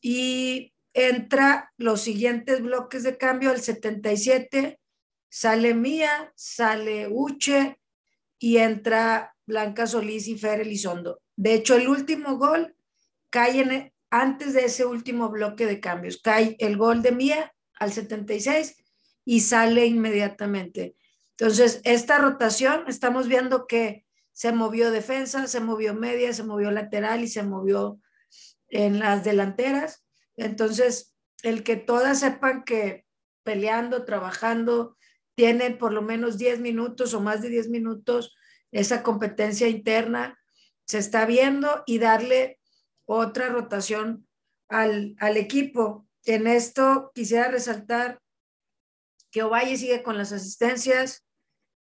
Y 0.01 0.73
entra 0.93 1.71
los 1.77 2.01
siguientes 2.01 2.61
bloques 2.61 3.03
de 3.03 3.17
cambio, 3.17 3.51
el 3.51 3.61
77, 3.61 4.79
sale 5.29 5.73
Mía, 5.73 6.33
sale 6.35 7.07
Uche 7.09 7.79
y 8.37 8.57
entra 8.57 9.35
Blanca 9.45 9.87
Solís 9.87 10.27
y 10.27 10.37
Fer 10.37 10.61
Elizondo. 10.61 11.21
De 11.35 11.53
hecho, 11.53 11.75
el 11.75 11.87
último 11.87 12.37
gol 12.37 12.75
cae 13.29 13.61
en, 13.61 13.93
antes 14.09 14.53
de 14.53 14.65
ese 14.65 14.85
último 14.85 15.29
bloque 15.29 15.65
de 15.65 15.79
cambios. 15.79 16.21
Cae 16.21 16.55
el 16.59 16.77
gol 16.77 17.01
de 17.01 17.11
Mía 17.11 17.53
al 17.79 17.93
76 17.93 18.83
y 19.25 19.41
sale 19.41 19.85
inmediatamente. 19.85 20.95
Entonces, 21.37 21.81
esta 21.83 22.17
rotación, 22.17 22.83
estamos 22.87 23.27
viendo 23.27 23.67
que 23.67 24.05
se 24.31 24.51
movió 24.51 24.91
defensa, 24.91 25.47
se 25.47 25.59
movió 25.59 25.93
media, 25.93 26.33
se 26.33 26.43
movió 26.43 26.71
lateral 26.71 27.23
y 27.23 27.27
se 27.27 27.43
movió 27.43 27.99
en 28.69 28.99
las 28.99 29.23
delanteras. 29.23 30.05
Entonces, 30.35 31.15
el 31.43 31.63
que 31.63 31.75
todas 31.75 32.19
sepan 32.19 32.63
que 32.63 33.05
peleando, 33.43 34.05
trabajando, 34.05 34.97
tienen 35.39 35.77
por 35.77 35.93
lo 35.93 36.01
menos 36.01 36.37
10 36.37 36.59
minutos 36.59 37.13
o 37.13 37.21
más 37.21 37.41
de 37.41 37.47
10 37.47 37.69
minutos 37.69 38.35
esa 38.73 39.03
competencia 39.03 39.69
interna, 39.69 40.37
se 40.85 40.97
está 40.97 41.25
viendo 41.25 41.81
y 41.85 41.97
darle 41.97 42.59
otra 43.05 43.47
rotación 43.47 44.27
al, 44.67 45.15
equipo. 45.37 46.05
En 46.25 46.45
esto 46.45 47.13
quisiera 47.15 47.47
resaltar 47.47 48.19
que 49.31 49.43
Ovalle 49.43 49.77
sigue 49.77 50.03
con 50.03 50.17
las 50.17 50.33
asistencias, 50.33 51.25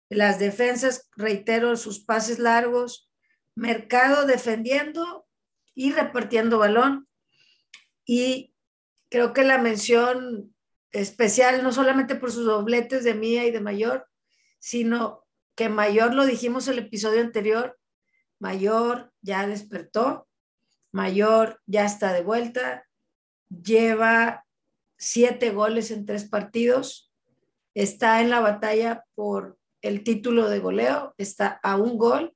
las 0.07 0.37
defensas, 0.37 1.09
reitero, 1.15 1.75
sus 1.77 2.05
pases 2.05 2.37
largos, 2.37 3.09
Mercado 3.55 4.27
defendiendo 4.27 5.27
y 5.73 5.93
repartiendo 5.93 6.59
balón. 6.59 7.07
Y 8.05 8.53
creo 9.09 9.33
que 9.33 9.43
la 9.43 9.57
mención 9.57 10.53
especial, 10.91 11.63
no 11.63 11.71
solamente 11.71 12.15
por 12.15 12.31
sus 12.31 12.45
dobletes 12.45 13.03
de 13.03 13.13
Mía 13.13 13.45
y 13.45 13.51
de 13.51 13.61
Mayor, 13.61 14.07
sino 14.59 15.25
que 15.55 15.69
Mayor, 15.69 16.13
lo 16.13 16.25
dijimos 16.25 16.67
el 16.67 16.79
episodio 16.79 17.21
anterior, 17.21 17.77
Mayor 18.39 19.11
ya 19.21 19.47
despertó, 19.47 20.27
Mayor 20.91 21.61
ya 21.65 21.85
está 21.85 22.13
de 22.13 22.23
vuelta, 22.23 22.87
lleva 23.49 24.45
siete 24.97 25.51
goles 25.51 25.91
en 25.91 26.05
tres 26.05 26.25
partidos, 26.27 27.11
está 27.73 28.21
en 28.21 28.29
la 28.29 28.39
batalla 28.39 29.05
por 29.15 29.57
el 29.81 30.03
título 30.03 30.49
de 30.49 30.59
goleo, 30.59 31.13
está 31.17 31.59
a 31.63 31.75
un 31.75 31.97
gol 31.97 32.35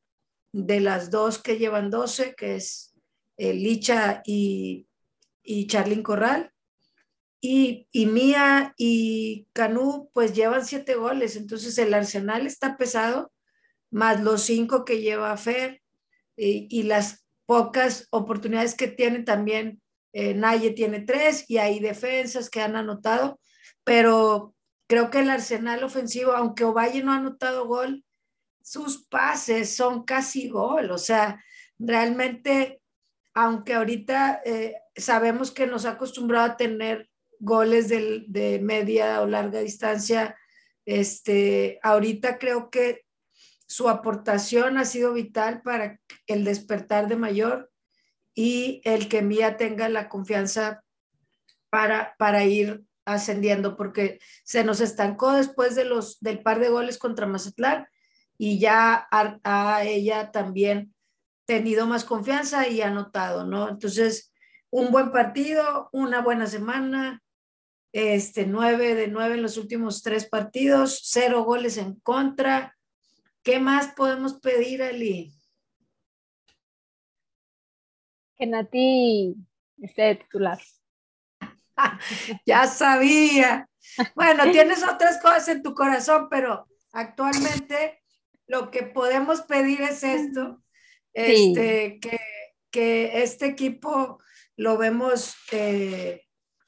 de 0.51 0.79
las 0.79 1.11
dos 1.11 1.37
que 1.37 1.57
llevan 1.57 1.89
12, 1.89 2.33
que 2.35 2.55
es 2.55 2.95
eh, 3.37 3.53
Licha 3.53 4.21
y, 4.25 4.87
y 5.43 5.67
Charlín 5.67 6.01
Corral. 6.01 6.51
Y, 7.41 7.87
y, 7.91 8.05
Mía 8.07 8.73
y 8.77 9.47
Canú 9.53 10.09
pues 10.13 10.33
llevan 10.33 10.65
siete 10.65 10.95
goles, 10.95 11.35
entonces 11.35 11.77
el 11.77 11.93
arsenal 11.93 12.47
está 12.47 12.75
pesado, 12.75 13.31
más 13.91 14.21
los 14.21 14.41
cinco 14.41 14.83
que 14.83 15.01
lleva 15.01 15.37
Fer 15.37 15.81
y, 16.35 16.67
y 16.69 16.83
las 16.83 17.25
pocas 17.45 18.07
oportunidades 18.09 18.75
que 18.75 18.87
tiene 18.87 19.23
también. 19.23 19.81
Eh, 20.13 20.33
Naye 20.33 20.71
tiene 20.71 21.01
tres 21.01 21.43
y 21.49 21.57
hay 21.57 21.79
defensas 21.79 22.49
que 22.49 22.61
han 22.61 22.75
anotado, 22.75 23.37
pero 23.83 24.55
creo 24.87 25.09
que 25.09 25.19
el 25.19 25.29
arsenal 25.29 25.83
ofensivo, 25.83 26.31
aunque 26.31 26.63
Ovalle 26.63 27.03
no 27.03 27.11
ha 27.11 27.17
anotado 27.17 27.67
gol, 27.67 28.05
sus 28.61 29.05
pases 29.05 29.75
son 29.75 30.05
casi 30.05 30.49
gol, 30.49 30.89
o 30.91 30.97
sea, 30.97 31.43
realmente, 31.77 32.81
aunque 33.33 33.73
ahorita 33.73 34.41
eh, 34.45 34.75
sabemos 34.95 35.51
que 35.51 35.67
nos 35.67 35.85
ha 35.85 35.91
acostumbrado 35.91 36.45
a 36.45 36.57
tener 36.57 37.09
goles 37.39 37.87
de, 37.89 38.25
de 38.27 38.59
media 38.59 39.21
o 39.21 39.27
larga 39.27 39.59
distancia, 39.59 40.35
este, 40.85 41.79
ahorita 41.83 42.37
creo 42.37 42.69
que 42.69 43.05
su 43.67 43.89
aportación 43.89 44.77
ha 44.77 44.85
sido 44.85 45.13
vital 45.13 45.61
para 45.61 45.99
el 46.27 46.43
despertar 46.43 47.07
de 47.07 47.15
mayor 47.15 47.71
y 48.35 48.81
el 48.83 49.09
que 49.09 49.21
Mía 49.21 49.57
tenga 49.57 49.89
la 49.89 50.09
confianza 50.09 50.83
para, 51.69 52.15
para 52.17 52.43
ir 52.43 52.83
ascendiendo, 53.05 53.75
porque 53.75 54.19
se 54.43 54.63
nos 54.63 54.81
estancó 54.81 55.33
después 55.33 55.75
de 55.75 55.85
los, 55.85 56.19
del 56.19 56.41
par 56.41 56.59
de 56.59 56.69
goles 56.69 56.97
contra 56.97 57.27
Mazatlán 57.27 57.87
y 58.37 58.59
ya 58.59 59.07
ha, 59.11 59.83
ella 59.83 60.31
también 60.31 60.93
tenido 61.45 61.85
más 61.85 62.03
confianza 62.03 62.67
y 62.67 62.81
ha 62.81 62.89
notado, 62.89 63.45
¿no? 63.45 63.69
Entonces, 63.69 64.33
un 64.71 64.91
buen 64.91 65.11
partido, 65.11 65.89
una 65.93 66.21
buena 66.21 66.47
semana, 66.47 67.21
este, 67.95 68.45
nueve 68.45 68.93
de 68.93 69.07
nueve 69.07 69.35
en 69.35 69.41
los 69.41 69.55
últimos 69.55 70.03
tres 70.03 70.25
partidos, 70.25 70.99
cero 71.05 71.45
goles 71.45 71.77
en 71.77 71.95
contra. 72.01 72.77
¿Qué 73.41 73.57
más 73.57 73.93
podemos 73.95 74.33
pedir, 74.33 74.81
Eli? 74.81 75.33
Que 78.35 78.47
Nati 78.47 79.37
esté 79.81 80.15
titular. 80.15 80.59
ya 82.45 82.67
sabía. 82.67 83.69
Bueno, 84.13 84.43
tienes 84.51 84.83
otras 84.83 85.21
cosas 85.21 85.47
en 85.47 85.63
tu 85.63 85.73
corazón, 85.73 86.27
pero 86.29 86.67
actualmente 86.91 88.01
lo 88.45 88.71
que 88.71 88.83
podemos 88.83 89.39
pedir 89.43 89.79
es 89.81 90.03
esto, 90.03 90.61
este, 91.13 91.97
que, 92.01 92.19
que, 92.69 93.23
este 93.23 93.45
equipo 93.45 94.19
lo 94.57 94.77
vemos 94.77 95.33
eh, 95.53 96.24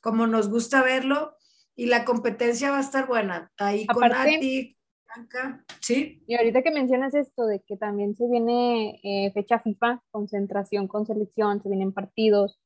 como 0.07 0.25
nos 0.25 0.49
gusta 0.49 0.83
verlo 0.83 1.35
y 1.75 1.87
la 1.87 2.05
competencia 2.05 2.71
va 2.71 2.77
a 2.77 2.81
estar 2.87 3.07
buena. 3.07 3.51
Ahí 3.57 3.85
con 3.87 4.05
Ati, 4.05 4.77
Blanca, 5.05 5.65
¿sí? 5.81 6.23
Y 6.25 6.35
ahorita 6.35 6.61
que 6.61 6.71
mencionas 6.71 7.13
esto 7.13 7.45
de 7.45 7.59
que 7.59 7.75
también 7.75 8.15
se 8.15 8.25
viene 8.29 9.01
eh, 9.03 9.33
fecha 9.33 9.59
FIFA, 9.59 10.01
concentración 10.09 10.87
con 10.87 11.05
selección, 11.05 11.61
se 11.61 11.67
vienen 11.67 11.91
partidos, 11.91 12.57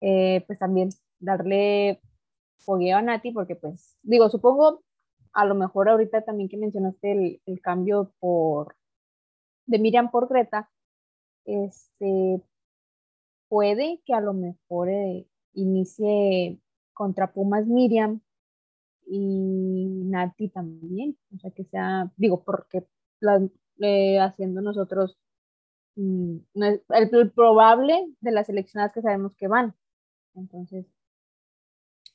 eh, 0.00 0.44
pues 0.46 0.60
también 0.60 0.90
darle 1.18 2.00
fogueo 2.58 2.98
a 2.98 3.02
Nati, 3.02 3.32
porque 3.32 3.56
pues, 3.56 3.98
digo, 4.02 4.30
supongo, 4.30 4.84
a 5.32 5.44
lo 5.46 5.56
mejor 5.56 5.88
ahorita 5.88 6.22
también 6.22 6.48
que 6.48 6.58
mencionaste 6.58 7.40
el, 7.44 7.60
cambio 7.60 8.14
por, 8.20 8.76
de 9.66 9.80
Miriam 9.80 10.12
por 10.12 10.28
Greta, 10.28 10.70
este, 11.44 12.40
puede 13.48 14.00
que 14.06 14.14
a 14.14 14.20
lo 14.20 14.32
mejor 14.32 14.90
eh, 14.90 15.26
inicie 15.54 16.60
contra 16.98 17.32
Pumas 17.32 17.64
Miriam 17.66 18.20
y 19.06 20.02
Nati 20.04 20.48
también, 20.48 21.16
o 21.34 21.38
sea 21.38 21.52
que 21.52 21.64
sea, 21.64 22.10
digo, 22.16 22.42
porque 22.44 22.88
eh, 23.80 24.18
haciendo 24.18 24.60
nosotros 24.60 25.16
mm, 25.94 26.38
el, 26.54 27.30
probable 27.32 27.94
de 28.20 28.32
las 28.32 28.48
seleccionadas 28.48 28.92
que 28.92 29.02
sabemos 29.02 29.36
que 29.36 29.46
van. 29.46 29.74
Entonces, 30.34 30.86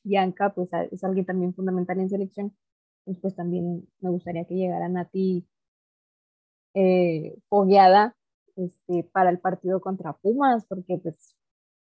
Bianca, 0.04 0.54
pues 0.54 0.70
es 0.92 1.04
alguien 1.06 1.26
también 1.26 1.54
fundamental 1.54 2.00
en 2.00 2.10
selección. 2.10 2.54
Pues, 3.06 3.20
pues 3.20 3.36
también 3.36 3.88
me 4.02 4.10
gustaría 4.10 4.46
que 4.46 4.56
llegara 4.56 4.90
Nati 4.90 5.48
eh, 6.74 7.38
fogueada 7.48 8.18
este, 8.58 9.06
para 9.14 9.30
el 9.30 9.40
partido 9.40 9.80
contra 9.80 10.14
Pumas, 10.14 10.66
porque 10.66 10.98
pues, 10.98 11.38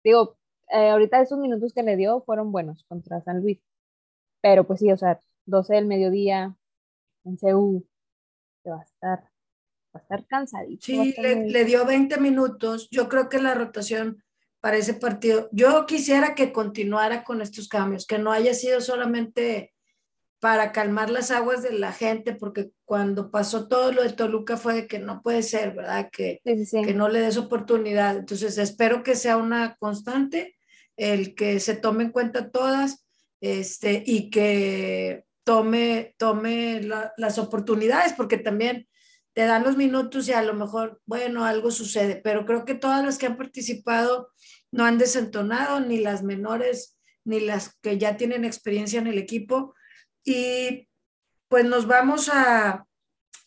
digo, 0.05 0.37
eh, 0.69 0.91
ahorita 0.91 1.21
esos 1.21 1.39
minutos 1.39 1.73
que 1.73 1.83
le 1.83 1.97
dio 1.97 2.23
fueron 2.23 2.53
buenos 2.53 2.85
contra 2.85 3.21
San 3.23 3.41
Luis. 3.43 3.61
Pero 4.41 4.67
pues 4.67 4.81
sí, 4.81 4.91
o 4.91 4.97
sea, 4.97 5.21
12 5.47 5.75
del 5.75 5.87
mediodía 5.87 6.57
en 7.25 7.37
CU, 7.37 7.87
va 8.67 8.81
a 8.81 8.83
estar, 8.83 9.21
va 9.95 9.95
a 9.95 9.99
estar 9.99 10.27
cansadito. 10.27 10.85
Sí, 10.85 11.15
le, 11.19 11.47
le, 11.49 11.65
dio 11.65 11.87
20 11.87 12.19
minutos. 12.19 12.89
Yo 12.91 13.09
creo 13.09 13.29
que 13.29 13.41
la 13.41 13.55
rotación 13.55 14.23
para 14.61 14.77
ese 14.77 14.95
partido. 14.95 15.49
Yo 15.53 15.87
quisiera 15.87 16.35
que 16.35 16.53
continuara 16.53 17.25
con 17.25 17.43
estos 17.43 17.69
cambios, 17.69 18.07
que 18.07 18.19
no 18.19 18.33
haya 18.33 18.55
sido 18.55 18.81
solamente 18.81 19.72
para 20.43 20.73
calmar 20.73 21.09
las 21.09 21.31
aguas 21.31 21.63
de 21.63 21.73
la 21.73 21.93
gente, 21.93 22.35
porque 22.35 22.73
cuando 22.85 23.31
pasó 23.31 23.69
todo 23.69 23.93
lo 23.93 24.03
de 24.03 24.13
Toluca 24.13 24.57
fue 24.57 24.75
de 24.75 24.87
que 24.89 24.99
no 24.99 25.23
puede 25.23 25.45
ser, 25.45 25.73
¿verdad? 25.73 26.11
Que, 26.11 26.41
que 26.43 26.95
no 26.95 27.09
le 27.09 27.21
des 27.21 27.37
oportunidad. 27.37 28.17
Entonces, 28.17 28.59
espero 28.59 29.05
que 29.05 29.15
sea 29.15 29.37
una 29.37 29.77
constante, 29.77 30.57
el 30.97 31.37
que 31.37 31.61
se 31.61 31.77
tome 31.77 32.03
en 32.03 32.11
cuenta 32.11 32.51
todas 32.51 33.07
este, 33.41 34.03
y 34.05 34.31
que 34.31 35.27
tome, 35.45 36.17
tome 36.19 36.81
las 37.17 37.39
oportunidades, 37.39 38.13
porque 38.13 38.37
también 38.37 38.89
te 39.35 39.43
dan 39.43 39.63
los 39.63 39.77
minutos 39.77 40.27
y 40.27 40.33
a 40.33 40.43
lo 40.43 40.55
mejor, 40.55 41.01
bueno, 41.07 41.45
algo 41.45 41.71
sucede, 41.71 42.17
pero 42.17 42.47
creo 42.47 42.65
que 42.65 42.75
todas 42.75 43.05
las 43.05 43.17
que 43.17 43.27
han 43.27 43.37
participado 43.37 44.33
no 44.73 44.85
han 44.87 44.99
desentonado, 44.99 45.79
ni 45.79 45.99
las 45.99 46.25
menores, 46.25 46.99
ni 47.25 47.39
las 47.39 47.79
que 47.81 47.97
ya 47.97 48.17
tienen 48.17 48.45
experiencia 48.45 48.99
en 48.99 49.07
el 49.07 49.19
equipo. 49.19 49.77
Y 50.25 50.89
pues 51.49 51.65
nos 51.65 51.87
vamos 51.87 52.29
a, 52.29 52.87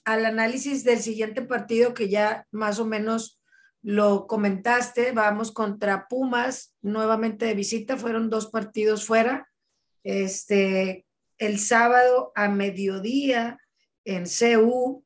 al 0.04 0.26
análisis 0.26 0.84
del 0.84 1.00
siguiente 1.00 1.42
partido 1.42 1.94
que 1.94 2.10
ya 2.10 2.48
más 2.52 2.80
o 2.80 2.86
menos 2.86 3.42
lo 3.82 4.28
comentaste. 4.28 5.12
Vamos 5.12 5.52
contra 5.52 6.08
Pumas, 6.08 6.76
nuevamente 6.82 7.46
de 7.46 7.54
visita, 7.54 7.98
fueron 7.98 8.30
dos 8.30 8.48
partidos 8.48 9.06
fuera. 9.06 9.50
Este, 10.04 11.06
el 11.38 11.60
sábado 11.60 12.32
a 12.36 12.48
mediodía 12.48 13.60
en 14.04 14.26
CU 14.26 15.04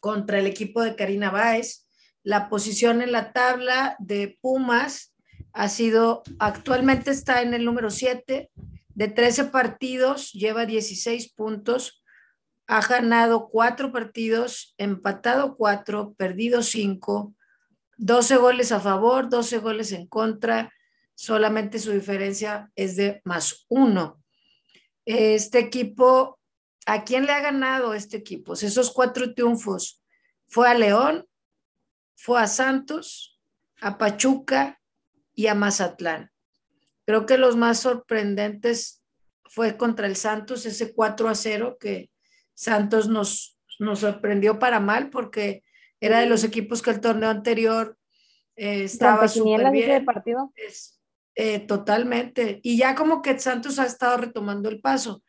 contra 0.00 0.38
el 0.38 0.46
equipo 0.46 0.82
de 0.82 0.96
Karina 0.96 1.30
Báez. 1.30 1.86
La 2.22 2.48
posición 2.48 3.00
en 3.02 3.12
la 3.12 3.32
tabla 3.32 3.96
de 3.98 4.38
Pumas 4.40 5.14
ha 5.52 5.68
sido, 5.68 6.22
actualmente 6.38 7.10
está 7.10 7.42
en 7.42 7.54
el 7.54 7.64
número 7.64 7.90
7, 7.90 8.50
de 8.98 9.06
13 9.06 9.44
partidos, 9.44 10.32
lleva 10.32 10.66
16 10.66 11.32
puntos, 11.34 12.02
ha 12.66 12.84
ganado 12.84 13.48
4 13.48 13.92
partidos, 13.92 14.74
empatado 14.76 15.56
4, 15.56 16.14
perdido 16.14 16.64
5, 16.64 17.32
12 17.96 18.36
goles 18.38 18.72
a 18.72 18.80
favor, 18.80 19.28
12 19.28 19.58
goles 19.58 19.92
en 19.92 20.08
contra, 20.08 20.72
solamente 21.14 21.78
su 21.78 21.92
diferencia 21.92 22.72
es 22.74 22.96
de 22.96 23.20
más 23.22 23.66
1. 23.68 24.20
Este 25.06 25.60
equipo, 25.60 26.40
¿a 26.84 27.04
quién 27.04 27.24
le 27.24 27.30
ha 27.30 27.40
ganado 27.40 27.94
este 27.94 28.16
equipo? 28.16 28.54
Esos 28.54 28.90
cuatro 28.90 29.32
triunfos, 29.32 30.02
fue 30.48 30.68
a 30.68 30.74
León, 30.74 31.24
fue 32.16 32.40
a 32.40 32.48
Santos, 32.48 33.40
a 33.80 33.96
Pachuca, 33.96 34.80
y 35.36 35.46
a 35.46 35.54
Mazatlán. 35.54 36.32
Creo 37.08 37.24
que 37.24 37.38
los 37.38 37.56
más 37.56 37.80
sorprendentes 37.80 39.02
fue 39.44 39.78
contra 39.78 40.06
el 40.06 40.14
Santos, 40.14 40.66
ese 40.66 40.92
4 40.92 41.30
a 41.30 41.34
0 41.34 41.78
que 41.80 42.10
Santos 42.52 43.08
nos, 43.08 43.58
nos 43.78 44.00
sorprendió 44.00 44.58
para 44.58 44.78
mal 44.78 45.08
porque 45.08 45.64
era 46.00 46.20
de 46.20 46.26
los 46.26 46.44
equipos 46.44 46.82
que 46.82 46.90
el 46.90 47.00
torneo 47.00 47.30
anterior 47.30 47.96
eh, 48.56 48.84
estaba 48.84 49.26
súper 49.26 49.70
bien. 49.70 49.88
De 49.88 50.00
partido? 50.02 50.52
Eh, 51.34 51.60
totalmente. 51.60 52.60
Y 52.62 52.76
ya 52.76 52.94
como 52.94 53.22
que 53.22 53.38
Santos 53.38 53.78
ha 53.78 53.86
estado 53.86 54.18
retomando 54.18 54.68
el 54.68 54.82
paso 54.82 55.22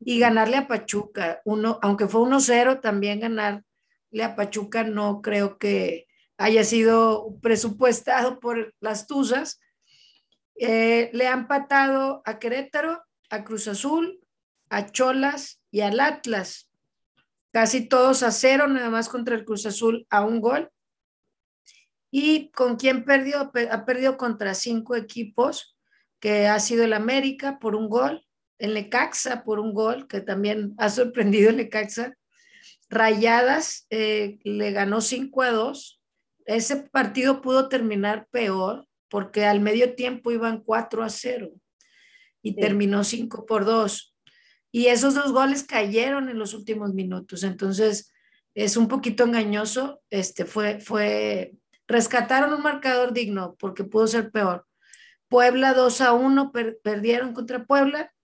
y 0.00 0.18
ganarle 0.18 0.58
a 0.58 0.68
Pachuca, 0.68 1.40
uno, 1.46 1.78
aunque 1.80 2.08
fue 2.08 2.20
1-0, 2.20 2.82
también 2.82 3.20
ganarle 3.20 3.64
a 4.22 4.36
Pachuca 4.36 4.84
no 4.84 5.22
creo 5.22 5.56
que, 5.56 6.08
haya 6.42 6.64
sido 6.64 7.38
presupuestado 7.40 8.40
por 8.40 8.74
las 8.80 9.06
Tuzas. 9.06 9.60
Eh, 10.56 11.10
le 11.12 11.26
han 11.26 11.48
patado 11.48 12.22
a 12.24 12.38
Querétaro, 12.38 13.02
a 13.30 13.44
Cruz 13.44 13.68
Azul, 13.68 14.20
a 14.68 14.90
Cholas 14.90 15.60
y 15.70 15.80
al 15.80 16.00
Atlas. 16.00 16.70
Casi 17.52 17.88
todos 17.88 18.22
a 18.22 18.30
cero, 18.30 18.68
nada 18.68 18.90
más 18.90 19.08
contra 19.08 19.34
el 19.34 19.44
Cruz 19.44 19.66
Azul 19.66 20.06
a 20.10 20.24
un 20.24 20.40
gol. 20.40 20.70
¿Y 22.10 22.50
con 22.50 22.76
quién 22.76 23.04
perdió? 23.04 23.52
Ha 23.70 23.84
perdido 23.84 24.16
contra 24.16 24.54
cinco 24.54 24.96
equipos, 24.96 25.76
que 26.20 26.46
ha 26.46 26.60
sido 26.60 26.84
el 26.84 26.92
América 26.92 27.58
por 27.58 27.74
un 27.74 27.88
gol, 27.88 28.26
el 28.58 28.74
Necaxa 28.74 29.44
por 29.44 29.58
un 29.58 29.72
gol, 29.72 30.06
que 30.06 30.20
también 30.20 30.74
ha 30.78 30.88
sorprendido 30.88 31.50
el 31.50 31.56
Necaxa. 31.56 32.14
Rayadas 32.88 33.86
eh, 33.90 34.38
le 34.44 34.70
ganó 34.70 35.00
5 35.00 35.42
a 35.42 35.50
2 35.50 36.02
ese 36.46 36.76
partido 36.76 37.40
pudo 37.40 37.68
terminar 37.68 38.26
peor 38.30 38.86
porque 39.12 39.44
al 39.44 39.60
medio 39.60 39.94
tiempo 39.94 40.30
iban 40.30 40.62
4 40.62 41.04
a 41.04 41.10
0 41.10 41.52
y 42.40 42.56
terminó 42.56 43.04
5 43.04 43.44
por 43.44 43.66
2. 43.66 44.16
Y 44.70 44.86
esos 44.86 45.14
dos 45.14 45.32
goles 45.32 45.64
cayeron 45.64 46.30
en 46.30 46.38
los 46.38 46.54
últimos 46.54 46.94
minutos. 46.94 47.44
Entonces, 47.44 48.10
es 48.54 48.78
un 48.78 48.88
poquito 48.88 49.24
engañoso. 49.24 50.00
Este 50.08 50.46
fue, 50.46 50.80
fue, 50.80 51.52
rescataron 51.86 52.54
un 52.54 52.62
marcador 52.62 53.12
digno 53.12 53.54
porque 53.58 53.84
pudo 53.84 54.06
ser 54.06 54.30
peor. 54.30 54.66
Puebla 55.28 55.74
2 55.74 56.00
a 56.00 56.14
1 56.14 56.50
perdieron 56.82 57.34
contra 57.34 57.66
Puebla 57.66 58.14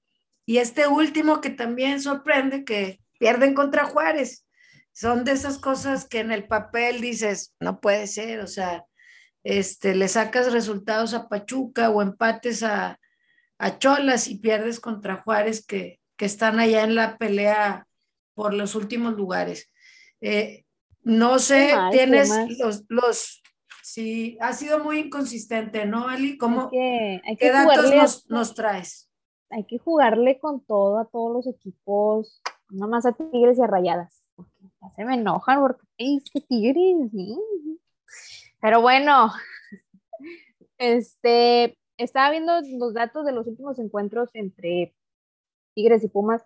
y 0.46 0.56
este 0.56 0.88
último 0.88 1.42
que 1.42 1.50
también 1.50 2.00
sorprende 2.00 2.64
que 2.64 2.98
pierden 3.18 3.52
contra 3.52 3.84
Juárez. 3.84 4.46
Son 4.92 5.24
de 5.24 5.32
esas 5.32 5.58
cosas 5.58 6.08
que 6.08 6.20
en 6.20 6.32
el 6.32 6.46
papel 6.46 7.02
dices, 7.02 7.54
no 7.60 7.78
puede 7.78 8.06
ser, 8.06 8.40
o 8.40 8.46
sea, 8.46 8.86
este, 9.44 9.94
le 9.94 10.08
sacas 10.08 10.52
resultados 10.52 11.14
a 11.14 11.28
Pachuca 11.28 11.90
o 11.90 12.02
empates 12.02 12.62
a, 12.62 12.98
a 13.58 13.78
Cholas 13.78 14.28
y 14.28 14.38
pierdes 14.38 14.80
contra 14.80 15.22
Juárez 15.22 15.64
que, 15.64 16.00
que 16.16 16.26
están 16.26 16.58
allá 16.60 16.84
en 16.84 16.94
la 16.94 17.16
pelea 17.16 17.86
por 18.34 18.54
los 18.54 18.74
últimos 18.74 19.14
lugares. 19.14 19.70
Eh, 20.20 20.64
no 21.02 21.38
sé, 21.38 21.72
tienes 21.90 22.30
los, 22.58 22.84
los, 22.88 23.42
sí, 23.82 24.36
ha 24.40 24.52
sido 24.52 24.82
muy 24.84 24.98
inconsistente, 24.98 25.86
¿no, 25.86 26.08
Ali? 26.08 26.36
¿Cómo, 26.36 26.70
¿Qué 26.70 27.20
datos 27.52 28.26
nos, 28.28 28.54
traes? 28.54 29.10
Hay 29.50 29.64
que 29.64 29.78
jugarle 29.78 30.38
con 30.38 30.60
todo 30.60 30.98
a 30.98 31.06
todos 31.06 31.32
los 31.32 31.46
equipos, 31.46 32.42
no 32.68 32.88
más 32.88 33.06
a 33.06 33.12
Tigres 33.12 33.58
y 33.58 33.62
a 33.62 33.66
Rayadas. 33.66 34.22
Ya 34.36 34.90
se 34.94 35.04
me 35.04 35.14
enojan 35.14 35.60
porque 35.60 35.86
es 35.96 36.24
que 36.30 36.40
Tigres, 36.42 37.10
Pero 38.60 38.80
bueno, 38.80 39.30
este, 40.78 41.78
estaba 41.96 42.30
viendo 42.30 42.60
los 42.78 42.94
datos 42.94 43.24
de 43.24 43.32
los 43.32 43.46
últimos 43.46 43.78
encuentros 43.78 44.30
entre 44.34 44.94
Tigres 45.74 46.04
y 46.04 46.08
Pumas. 46.08 46.44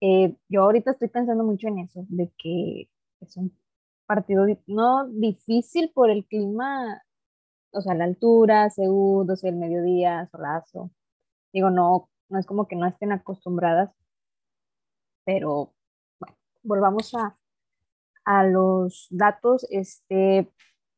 Eh, 0.00 0.36
yo 0.48 0.62
ahorita 0.62 0.92
estoy 0.92 1.08
pensando 1.08 1.44
mucho 1.44 1.68
en 1.68 1.80
eso, 1.80 2.06
de 2.08 2.30
que 2.38 2.88
es 3.20 3.36
un 3.36 3.56
partido 4.06 4.46
no 4.66 5.08
difícil 5.08 5.90
por 5.94 6.10
el 6.10 6.26
clima, 6.26 7.02
o 7.72 7.80
sea, 7.80 7.94
la 7.94 8.04
altura, 8.04 8.70
Seúl, 8.70 9.30
o 9.30 9.36
sea, 9.36 9.50
el 9.50 9.56
mediodía, 9.56 10.28
solazo. 10.30 10.90
Digo, 11.52 11.70
no, 11.70 12.10
no 12.28 12.38
es 12.38 12.46
como 12.46 12.68
que 12.68 12.76
no 12.76 12.86
estén 12.86 13.12
acostumbradas, 13.12 13.90
pero 15.24 15.72
bueno, 16.18 16.36
volvamos 16.62 17.14
a, 17.14 17.36
a 18.24 18.44
los 18.44 19.06
datos. 19.10 19.66
Este, 19.70 20.50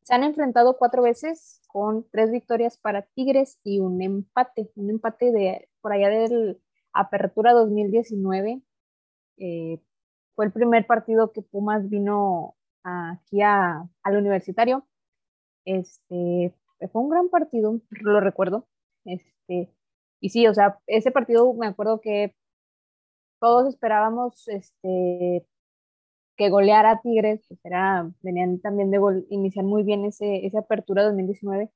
se 0.07 0.13
han 0.13 0.23
enfrentado 0.23 0.77
cuatro 0.77 1.03
veces 1.03 1.61
con 1.67 2.07
tres 2.09 2.31
victorias 2.31 2.77
para 2.77 3.01
Tigres 3.01 3.59
y 3.61 3.81
un 3.81 4.01
empate, 4.01 4.71
un 4.75 4.89
empate 4.89 5.33
de 5.33 5.67
por 5.81 5.91
allá 5.91 6.07
del 6.07 6.61
Apertura 6.93 7.51
2019. 7.51 8.61
Eh, 9.35 9.81
fue 10.33 10.45
el 10.45 10.53
primer 10.53 10.87
partido 10.87 11.33
que 11.33 11.41
Pumas 11.41 11.89
vino 11.89 12.55
aquí 12.83 13.41
a, 13.41 13.85
al 14.01 14.15
universitario. 14.15 14.87
Este, 15.65 16.55
fue 16.89 17.01
un 17.01 17.09
gran 17.09 17.27
partido, 17.27 17.81
lo 17.89 18.21
recuerdo. 18.21 18.65
Este, 19.03 19.73
y 20.21 20.29
sí, 20.29 20.47
o 20.47 20.53
sea, 20.53 20.79
ese 20.87 21.11
partido 21.11 21.53
me 21.53 21.67
acuerdo 21.67 21.99
que 21.99 22.33
todos 23.41 23.67
esperábamos 23.67 24.47
este, 24.47 25.45
que 26.37 26.49
goleara 26.49 26.91
a 26.91 27.01
Tigres, 27.01 27.41
pues 27.47 27.59
era, 27.65 28.09
venían 28.21 28.59
también 28.59 28.91
de 28.91 28.99
iniciar 29.29 29.65
muy 29.65 29.83
bien 29.83 30.05
ese, 30.05 30.45
esa 30.45 30.59
apertura 30.59 31.03
2019, 31.03 31.71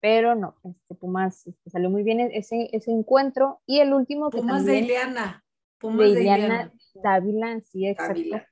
pero 0.00 0.34
no, 0.34 0.54
este, 0.64 0.94
Pumas 0.94 1.46
este, 1.46 1.70
salió 1.70 1.88
muy 1.88 2.02
bien 2.02 2.20
ese, 2.20 2.68
ese 2.72 2.90
encuentro 2.92 3.60
y 3.66 3.80
el 3.80 3.94
último 3.94 4.30
que 4.30 4.38
Pumas 4.38 4.66
de 4.66 4.80
Ileana. 4.80 5.42
Pumas 5.78 6.12
de, 6.12 6.20
Ileana, 6.20 6.72
Dávila, 7.02 7.60
sí, 7.60 7.86
exacto. 7.86 8.42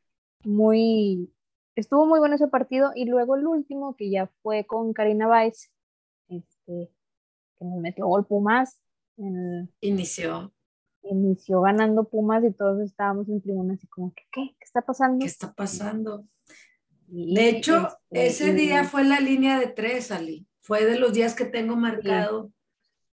Muy, 0.45 1.31
estuvo 1.77 2.07
muy 2.07 2.19
bueno 2.19 2.37
ese 2.37 2.49
partido 2.49 2.93
y 2.95 3.05
luego 3.05 3.37
el 3.37 3.47
último 3.47 3.95
que 3.97 4.11
ya 4.11 4.31
fue 4.43 4.65
con 4.65 4.95
Karina 4.95 5.29
Weiss, 5.29 5.71
este, 6.29 6.91
que 7.59 7.65
nos 7.65 7.79
metió 7.81 8.07
gol 8.07 8.25
Pumas. 8.25 8.81
Inició. 9.81 10.53
Inició 11.03 11.63
ganando 11.63 12.05
Pumas 12.05 12.45
y 12.45 12.53
todos 12.53 12.81
estábamos 12.81 13.29
en 13.29 13.41
tribuna 13.41 13.75
así 13.75 13.87
como, 13.87 14.13
¿qué, 14.15 14.25
qué, 14.31 14.55
qué 14.59 14.65
está 14.65 14.83
pasando? 14.83 15.21
¿Qué 15.21 15.27
está 15.27 15.53
pasando? 15.53 16.25
de 17.13 17.49
hecho, 17.49 17.89
este, 18.11 18.27
ese 18.27 18.53
día 18.55 18.85
fue 18.85 19.03
la 19.05 19.19
línea 19.19 19.59
de 19.59 19.67
tres, 19.67 20.13
Ali. 20.13 20.47
Fue 20.61 20.85
de 20.85 20.99
los 20.99 21.13
días 21.13 21.35
que 21.35 21.45
tengo 21.45 21.75
marcado 21.75 22.53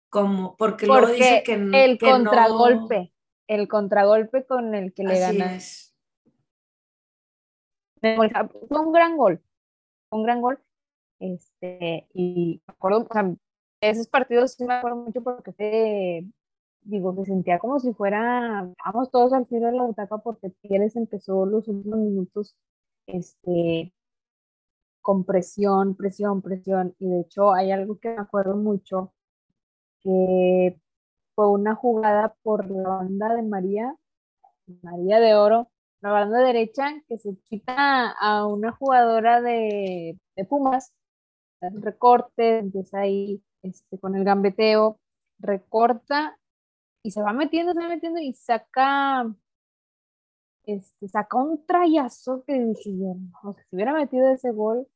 como, 0.10 0.56
porque, 0.58 0.86
luego 0.88 1.08
dice 1.08 1.44
que 1.46 1.54
El 1.54 1.98
contragolpe, 1.98 3.14
el 3.48 3.68
contragolpe 3.68 4.46
con 4.46 4.76
el 4.76 4.94
que 4.94 5.04
le 5.04 5.20
gana. 5.20 5.60
Fue 8.02 8.80
un 8.80 8.92
gran 8.92 9.18
gol, 9.18 9.42
un 10.10 10.24
gran 10.24 10.42
gol. 10.42 10.60
Este, 11.20 12.08
y 12.14 12.62
me 12.68 12.74
acuerdo, 12.74 13.08
o 13.10 13.14
sea, 13.14 13.34
esos 13.82 14.08
partidos 14.08 14.54
sí 14.54 14.66
me 14.66 14.74
acuerdo 14.74 14.98
mucho 14.98 15.22
porque 15.24 15.54
fue, 15.54 16.26
digo, 16.86 17.16
que 17.16 17.26
sentía 17.26 17.60
como 17.60 17.80
si 17.80 17.94
fuera, 17.94 18.72
vamos 18.86 19.12
todos 19.12 19.34
al 19.34 19.46
filo 19.48 19.68
de 19.68 19.74
la 19.74 19.84
butaca 19.84 20.18
porque 20.20 20.52
Tigres 20.62 20.96
empezó 20.96 21.46
los 21.46 21.68
últimos 21.68 22.00
minutos, 22.00 22.56
este, 23.08 23.94
con 25.02 25.26
presión, 25.26 25.96
presión, 25.96 26.42
presión. 26.42 26.96
Y 27.00 27.08
de 27.10 27.22
hecho 27.22 27.54
hay 27.54 27.72
algo 27.72 28.00
que 28.00 28.10
me 28.10 28.22
acuerdo 28.22 28.56
mucho, 28.58 29.14
que 30.02 30.80
fue 31.36 31.50
una 31.50 31.76
jugada 31.76 32.36
por 32.44 32.70
la 32.72 32.90
banda 32.90 33.36
de 33.36 33.44
María, 33.44 33.96
María 34.84 35.20
de 35.20 35.36
Oro, 35.36 35.70
la 36.02 36.12
banda 36.12 36.40
derecha, 36.40 36.94
que 37.08 37.18
se 37.18 37.36
quita 37.50 38.12
a 38.12 38.48
una 38.48 38.72
jugadora 38.72 39.42
de, 39.42 40.20
de 40.36 40.46
Pumas, 40.46 40.94
recorte, 41.62 42.60
empieza 42.60 43.00
ahí 43.00 43.44
este, 43.64 44.00
con 44.00 44.16
el 44.16 44.24
gambeteo, 44.24 45.00
recorta 45.40 46.38
y 47.06 47.12
se 47.12 47.22
va 47.22 47.34
metiendo, 47.34 47.74
se 47.74 47.82
va 47.82 47.88
metiendo 47.88 48.20
y 48.20 48.34
saca, 48.34 49.32
este, 50.64 51.08
saca 51.08 51.38
un 51.38 51.64
trayazo 51.68 52.44
que 52.46 52.66
o 52.66 53.54
sea, 53.54 53.64
si 53.70 53.76
hubiera 53.76 53.94
metido 53.94 54.28
ese 54.32 54.50
gol, 54.50 54.88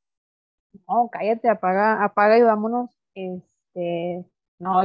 no, 0.88 1.08
cállate, 1.12 1.50
apaga, 1.50 2.04
apaga 2.04 2.40
y 2.40 2.42
vámonos, 2.42 2.90
este, 3.14 4.26
no, 4.58 4.82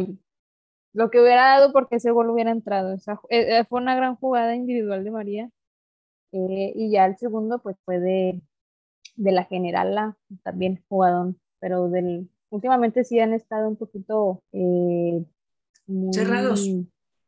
lo 0.93 1.11
que 1.11 1.21
hubiera 1.23 1.59
dado 1.59 1.73
porque 1.73 1.97
ese 1.97 2.11
gol 2.11 2.29
hubiera 2.29 2.51
entrado, 2.51 2.93
esa, 2.93 3.15
eh, 3.31 3.61
eh, 3.61 3.65
fue 3.65 3.81
una 3.81 3.97
gran 3.97 4.17
jugada 4.17 4.55
individual 4.55 5.03
de 5.03 5.11
María, 5.11 5.51
eh, 6.33 6.73
y 6.77 6.91
ya 6.91 7.07
el 7.07 7.17
segundo, 7.17 7.59
pues 7.61 7.79
fue 7.87 8.01
de, 8.01 8.43
la 9.17 9.45
generala, 9.45 10.19
también 10.43 10.85
jugadón, 10.91 11.41
pero 11.59 11.89
del, 11.89 12.29
últimamente 12.51 13.03
sí 13.03 13.19
han 13.19 13.33
estado 13.33 13.67
un 13.67 13.77
poquito 13.77 14.43
eh, 14.53 15.25
cerrados. 16.13 16.69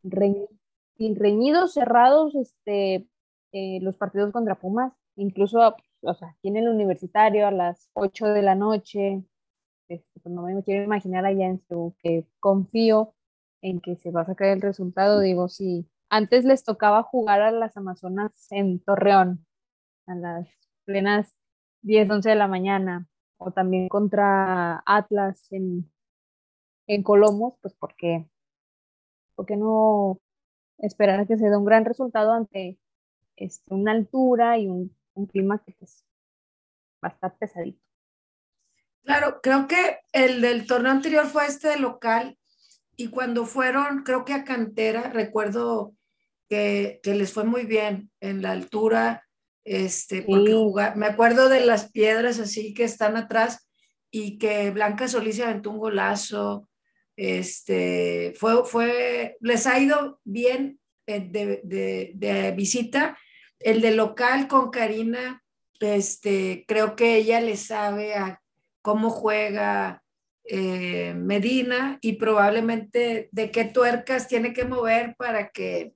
Reñidos, 0.03 1.75
cerrados, 1.75 2.35
este, 2.35 3.09
eh, 3.53 3.79
los 3.83 3.97
partidos 3.97 4.33
contra 4.33 4.59
Pumas, 4.59 4.93
incluso, 5.17 5.77
o 6.03 6.15
sea, 6.15 6.29
aquí 6.29 6.49
en 6.49 6.57
el 6.57 6.69
universitario 6.69 7.47
a 7.47 7.51
las 7.51 7.91
8 7.95 8.27
de 8.27 8.43
la 8.43 8.55
noche, 8.55 9.25
este, 9.89 10.21
pues 10.21 10.35
no 10.35 10.43
me 10.43 10.63
quiero 10.63 10.85
imaginar 10.85 11.25
allá 11.27 11.47
en 11.47 11.61
su, 11.69 11.95
que 12.03 12.27
confío 12.41 13.15
en 13.63 13.81
que 13.81 13.97
se 13.97 14.11
va 14.11 14.23
a 14.23 14.27
sacar 14.27 14.49
el 14.49 14.61
resultado, 14.61 15.21
digo, 15.21 15.49
sí, 15.49 15.89
antes 16.09 16.45
les 16.45 16.65
tocaba 16.65 17.03
jugar 17.03 17.43
a 17.43 17.51
las 17.51 17.77
Amazonas 17.77 18.47
en 18.51 18.81
Torreón, 18.81 19.47
a 20.07 20.15
las 20.15 20.49
plenas 20.85 21.35
10, 21.83 22.11
11 22.11 22.31
de 22.31 22.37
la 22.37 22.49
mañana, 22.49 23.09
o 23.39 23.51
también 23.53 23.89
contra 23.89 24.83
Atlas 24.87 25.47
en, 25.53 25.91
en 26.87 27.03
Colomos, 27.03 27.55
pues 27.61 27.75
porque, 27.75 28.29
porque 29.37 29.57
no 29.57 30.21
esperar 30.79 31.21
a 31.21 31.27
que 31.27 31.37
se 31.37 31.49
dé 31.49 31.57
un 31.57 31.65
gran 31.65 31.85
resultado 31.85 32.33
ante 32.33 32.79
este, 33.37 33.73
una 33.73 33.93
altura 33.93 34.59
y 34.59 34.67
un, 34.69 34.95
clima 35.31 35.63
que 35.65 35.73
pues, 35.79 36.05
va 37.03 37.09
a 37.09 37.13
estar 37.13 37.39
pesadito. 37.39 37.81
Claro, 39.03 39.41
creo 39.41 39.67
que 39.67 40.01
el 40.13 40.41
del 40.41 40.67
torneo 40.67 40.93
anterior 40.93 41.27
fue 41.27 41.47
este 41.47 41.69
de 41.69 41.79
local 41.79 42.37
y 42.97 43.09
cuando 43.09 43.47
fueron, 43.47 44.03
creo 44.03 44.25
que 44.25 44.35
a 44.35 44.45
Cantera, 44.45 45.11
recuerdo 45.11 45.95
que, 46.49 47.01
les 47.05 47.33
fue 47.33 47.45
muy 47.45 47.65
bien 47.65 48.11
en 48.21 48.43
la 48.43 48.53
altura, 48.53 49.25
este, 49.65 50.23
porque 50.23 50.53
jugar, 50.53 50.97
me 50.97 51.07
acuerdo 51.07 51.49
de 51.49 51.65
las 51.65 51.91
piedras 51.91 52.39
así 52.39 52.75
que 52.75 52.85
están 52.85 53.17
atrás 53.17 53.69
y 54.11 54.39
que 54.39 54.71
Blanca 54.71 55.09
Solís 55.09 55.41
aventó 55.41 55.71
un 55.71 55.79
golazo, 55.79 56.69
este, 57.17 58.35
fue, 58.37 58.65
fue, 58.65 59.37
les 59.41 59.67
ha 59.67 59.79
ido 59.79 60.21
bien 60.25 60.79
eh, 61.07 61.21
de, 61.21 62.13
de, 62.15 62.53
visita. 62.53 63.19
El 63.59 63.81
de 63.81 63.93
local 63.95 64.49
con 64.49 64.71
Karina, 64.71 65.43
este, 65.81 66.65
creo 66.69 66.95
que 66.95 67.17
ella 67.17 67.41
le 67.41 67.57
sabe 67.57 68.15
a 68.15 68.43
cómo 68.83 69.11
juega 69.11 70.03
eh, 70.45 71.15
Medina 71.15 71.99
y 72.03 72.15
probablemente 72.15 73.29
de 73.33 73.51
qué 73.51 73.65
tuercas 73.65 74.29
tiene 74.29 74.53
que 74.53 74.65
mover 74.65 75.17
para 75.17 75.49
que 75.51 75.95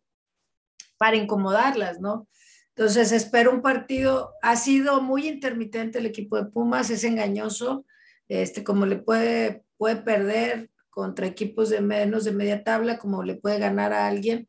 para 0.96 1.16
incomodarlas, 1.16 2.00
¿no? 2.00 2.28
Entonces, 2.74 3.12
espero 3.12 3.52
un 3.52 3.62
partido, 3.62 4.34
ha 4.42 4.56
sido 4.56 5.00
muy 5.00 5.28
intermitente 5.28 5.98
el 5.98 6.06
equipo 6.06 6.36
de 6.36 6.50
Pumas, 6.50 6.90
es 6.90 7.04
engañoso, 7.04 7.86
este, 8.28 8.64
como 8.64 8.86
le 8.86 8.96
puede, 8.96 9.64
puede 9.76 9.96
perder 9.96 10.70
contra 10.90 11.26
equipos 11.26 11.70
de 11.70 11.80
menos 11.80 12.24
de 12.24 12.32
media 12.32 12.64
tabla, 12.64 12.98
como 12.98 13.22
le 13.22 13.36
puede 13.36 13.58
ganar 13.58 13.92
a 13.92 14.06
alguien. 14.06 14.48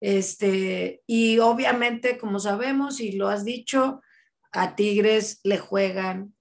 Este, 0.00 1.02
y 1.06 1.38
obviamente, 1.38 2.18
como 2.18 2.38
sabemos 2.38 3.00
y 3.00 3.12
lo 3.12 3.28
has 3.28 3.44
dicho, 3.44 4.02
a 4.52 4.76
Tigres 4.76 5.40
le 5.44 5.58
juegan 5.58 6.34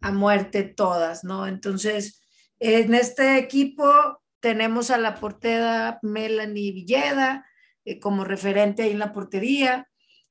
a 0.00 0.12
muerte 0.12 0.62
todas, 0.62 1.24
¿no? 1.24 1.46
Entonces, 1.46 2.22
en 2.58 2.94
este 2.94 3.38
equipo 3.38 4.22
tenemos 4.40 4.90
a 4.90 4.98
la 4.98 5.14
portera 5.14 5.98
Melanie 6.02 6.72
Villeda 6.72 7.46
eh, 7.84 7.98
como 7.98 8.24
referente 8.24 8.82
ahí 8.82 8.92
en 8.92 8.98
la 8.98 9.12
portería, 9.12 9.88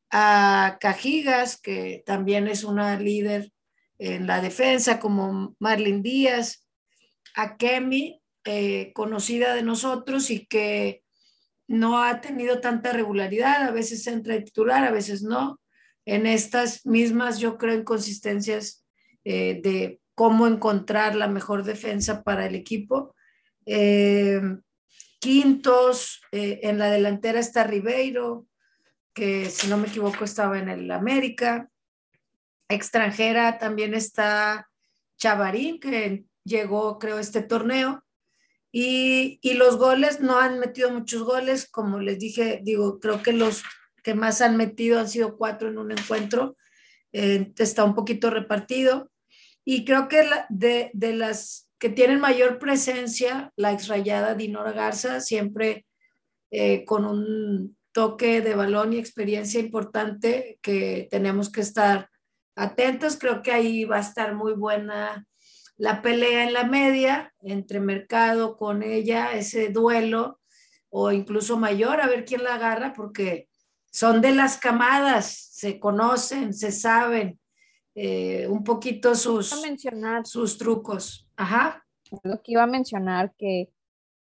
a 0.09 0.78
Cajigas, 0.80 1.59
que 1.59 2.03
también 2.05 2.47
es 2.47 2.64
una 2.64 2.99
líder 2.99 3.51
en 3.97 4.28
la 4.28 4.41
defensa, 4.41 4.99
como 4.99 5.55
Marlene 5.59 6.01
Díaz, 6.01 6.68
a 7.36 7.55
Kemi, 7.57 8.20
eh, 8.45 8.91
conocida 8.93 9.53
de 9.53 9.61
nosotros 9.61 10.31
y 10.31 10.45
que 10.47 11.03
no 11.67 12.03
ha 12.03 12.21
tenido 12.21 12.59
tanta 12.59 12.91
regularidad, 12.91 13.63
a 13.63 13.71
veces 13.71 14.05
entra 14.07 14.33
de 14.33 14.41
titular, 14.41 14.83
a 14.83 14.91
veces 14.91 15.21
no. 15.23 15.59
En 16.05 16.25
estas 16.25 16.85
mismas, 16.85 17.39
yo 17.39 17.57
creo, 17.57 17.75
inconsistencias 17.75 18.83
eh, 19.23 19.61
de 19.63 20.01
cómo 20.15 20.47
encontrar 20.47 21.15
la 21.15 21.27
mejor 21.27 21.63
defensa 21.63 22.23
para 22.23 22.47
el 22.47 22.55
equipo. 22.55 23.15
Eh, 23.65 24.41
quintos, 25.19 26.21
en 26.31 26.79
la 26.79 26.89
delantera 26.89 27.39
está 27.39 27.63
Ribeiro, 27.63 28.47
que 29.13 29.49
si 29.49 29.67
no 29.67 29.77
me 29.77 29.87
equivoco 29.87 30.23
estaba 30.23 30.57
en 30.57 30.69
el 30.69 30.89
América. 30.89 31.69
Extranjera 32.67 33.59
también 33.59 33.93
está 33.93 34.67
Chavarín, 35.17 35.79
que 35.79 36.25
llegó, 36.43 36.97
creo, 36.97 37.19
este 37.19 37.43
torneo. 37.43 38.03
Y, 38.72 39.39
y, 39.41 39.55
los 39.55 39.78
goles 39.78 40.22
no 40.22 40.39
han 40.39 40.59
metido 40.59 40.91
muchos 40.91 41.24
goles, 41.24 41.69
como 41.69 41.99
les 41.99 42.19
dije, 42.19 42.61
digo, 42.63 42.99
creo 42.99 43.22
que 43.22 43.34
los 43.34 43.63
que 44.01 44.13
más 44.13 44.41
han 44.41 44.57
metido 44.57 44.99
han 44.99 45.09
sido 45.09 45.38
cuatro 45.38 45.69
en 45.69 45.78
un 45.78 45.91
encuentro. 45.91 46.55
Eh, 47.13 47.51
está 47.57 47.84
un 47.84 47.95
poquito 47.95 48.30
repartido. 48.30 49.11
Y 49.65 49.86
creo 49.86 50.07
que 50.07 50.28
de, 50.49 50.89
de, 50.93 51.13
las 51.13 51.69
que 51.78 51.89
tienen 51.89 52.19
mayor 52.19 52.59
presencia, 52.59 53.51
la 53.55 53.72
exrayada 53.72 54.36
Dinora 54.36 54.72
Garza, 54.72 55.22
siempre 55.22 55.86
eh, 56.49 56.84
con 56.86 57.05
un 57.05 57.78
toque 57.91 58.41
de 58.41 58.55
balón 58.55 58.93
y 58.93 58.97
experiencia 58.97 59.59
importante 59.59 60.59
que 60.61 61.07
tenemos 61.11 61.51
que 61.51 61.61
estar 61.61 62.09
atentos. 62.55 63.17
Creo 63.17 63.41
que 63.41 63.51
ahí 63.51 63.86
va 63.86 63.97
a 63.97 64.01
estar 64.01 64.34
muy 64.34 64.53
buena 64.53 65.28
la 65.82 66.03
pelea 66.03 66.43
en 66.43 66.53
la 66.53 66.63
media 66.63 67.34
entre 67.41 67.79
Mercado 67.79 68.55
con 68.55 68.84
ella, 68.84 69.34
ese 69.34 69.69
duelo 69.69 70.39
o 70.91 71.11
incluso 71.11 71.57
mayor, 71.57 71.99
a 71.99 72.07
ver 72.07 72.23
quién 72.23 72.43
la 72.43 72.53
agarra, 72.53 72.93
porque 72.93 73.49
son 73.91 74.21
de 74.21 74.32
las 74.36 74.59
camadas, 74.59 75.25
se 75.25 75.79
conocen, 75.79 76.53
se 76.53 76.71
saben 76.71 77.39
eh, 77.95 78.45
un 78.47 78.63
poquito 78.63 79.15
sus, 79.15 79.55
sus 80.25 80.57
trucos. 80.59 81.27
Ajá. 81.36 81.84
Lo 82.21 82.43
que 82.43 82.51
iba 82.51 82.61
a 82.61 82.67
mencionar 82.67 83.34
que 83.36 83.71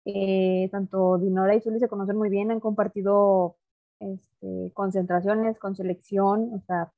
eh, 0.06 0.70
tanto 0.72 1.18
Dinora 1.18 1.54
y 1.54 1.60
Zuli 1.60 1.78
se 1.78 1.88
conocen 1.88 2.16
muy 2.16 2.30
bien, 2.30 2.52
han 2.52 2.60
compartido 2.60 3.58
este, 4.00 4.72
concentraciones 4.72 5.58
con 5.58 5.76
selección, 5.76 6.54
o 6.54 6.62
sea, 6.66 6.90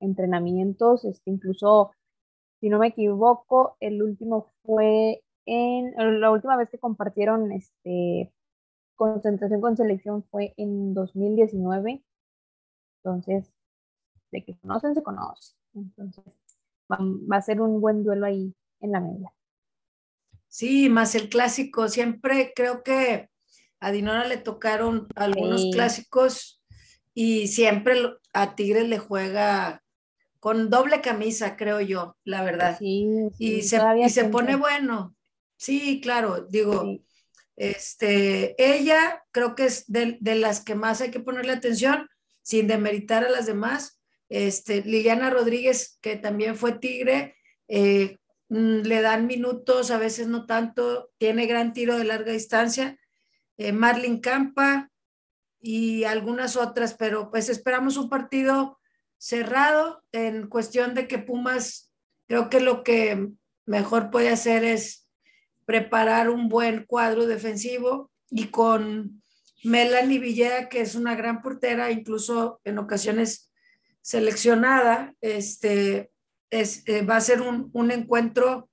entrenamientos, 0.00 1.04
este, 1.04 1.30
incluso, 1.30 1.90
si 2.60 2.68
no 2.68 2.78
me 2.78 2.88
equivoco, 2.88 3.76
el 3.80 4.02
último 4.02 4.46
fue 4.62 5.22
en, 5.46 6.20
la 6.20 6.30
última 6.30 6.56
vez 6.56 6.70
que 6.70 6.78
compartieron 6.78 7.52
este, 7.52 8.32
concentración 8.94 9.60
con 9.60 9.76
selección 9.76 10.24
fue 10.24 10.54
en 10.56 10.94
2019, 10.94 12.02
entonces, 12.98 13.54
de 14.32 14.44
que 14.44 14.56
conocen, 14.58 14.94
se 14.94 15.02
conocen, 15.02 15.56
entonces 15.74 16.24
va, 16.90 16.98
va 17.00 17.36
a 17.36 17.42
ser 17.42 17.60
un 17.60 17.80
buen 17.80 18.02
duelo 18.02 18.26
ahí 18.26 18.54
en 18.80 18.92
la 18.92 19.00
media. 19.00 19.32
Sí, 20.48 20.88
más 20.88 21.14
el 21.14 21.28
clásico. 21.28 21.88
Siempre 21.88 22.52
creo 22.54 22.82
que 22.82 23.28
a 23.78 23.90
Dinora 23.90 24.26
le 24.26 24.38
tocaron 24.38 25.06
algunos 25.14 25.66
clásicos 25.72 26.62
y 27.12 27.48
siempre 27.48 27.96
a 28.32 28.54
Tigres 28.54 28.88
le 28.88 28.98
juega 28.98 29.82
con 30.46 30.70
doble 30.70 31.00
camisa, 31.00 31.56
creo 31.56 31.80
yo, 31.80 32.16
la 32.22 32.44
verdad. 32.44 32.78
y 32.80 33.62
se, 33.62 33.80
y 34.00 34.10
se 34.10 34.24
pone 34.26 34.54
bueno. 34.54 35.16
Sí, 35.56 36.00
claro, 36.00 36.46
digo, 36.48 37.00
este, 37.56 38.54
ella 38.58 39.24
creo 39.32 39.56
que 39.56 39.64
es 39.64 39.84
de, 39.90 40.18
las 40.20 40.60
que 40.60 40.76
más 40.76 41.00
hay 41.00 41.10
que 41.10 41.18
ponerle 41.18 41.52
atención, 41.52 42.08
sin 42.42 42.68
demeritar 42.68 43.24
a 43.24 43.30
las 43.30 43.46
demás. 43.46 44.00
Este, 44.28 44.82
Liliana 44.82 45.30
Rodríguez, 45.30 45.98
que 46.00 46.14
también 46.14 46.54
fue 46.54 46.78
Tigre, 46.78 47.34
eh, 47.66 48.18
Mm, 48.48 48.82
le 48.82 49.00
dan 49.02 49.26
minutos, 49.26 49.90
a 49.90 49.98
veces 49.98 50.28
no 50.28 50.46
tanto, 50.46 51.10
tiene 51.18 51.46
gran 51.46 51.72
tiro 51.72 51.98
de 51.98 52.04
larga 52.04 52.32
distancia. 52.32 52.98
Eh, 53.56 53.72
Marlin 53.72 54.20
Campa 54.20 54.90
y 55.60 56.04
algunas 56.04 56.56
otras, 56.56 56.94
pero 56.94 57.30
pues 57.30 57.48
esperamos 57.48 57.96
un 57.96 58.08
partido 58.08 58.78
cerrado 59.18 60.02
en 60.12 60.48
cuestión 60.48 60.94
de 60.94 61.08
que 61.08 61.18
Pumas, 61.18 61.92
creo 62.26 62.48
que 62.50 62.60
lo 62.60 62.82
que 62.82 63.30
mejor 63.64 64.10
puede 64.10 64.30
hacer 64.30 64.64
es 64.64 65.08
preparar 65.64 66.30
un 66.30 66.48
buen 66.48 66.84
cuadro 66.84 67.26
defensivo 67.26 68.10
y 68.30 68.48
con 68.48 69.22
Melanie 69.64 70.20
Villeda, 70.20 70.68
que 70.68 70.80
es 70.80 70.94
una 70.94 71.16
gran 71.16 71.42
portera, 71.42 71.90
incluso 71.90 72.60
en 72.64 72.78
ocasiones 72.78 73.50
seleccionada, 74.00 75.14
este, 75.20 76.12
es, 76.50 76.86
eh, 76.86 77.02
va 77.02 77.16
a 77.16 77.20
ser 77.20 77.42
un, 77.42 77.70
un, 77.72 77.90
encuentro, 77.90 78.70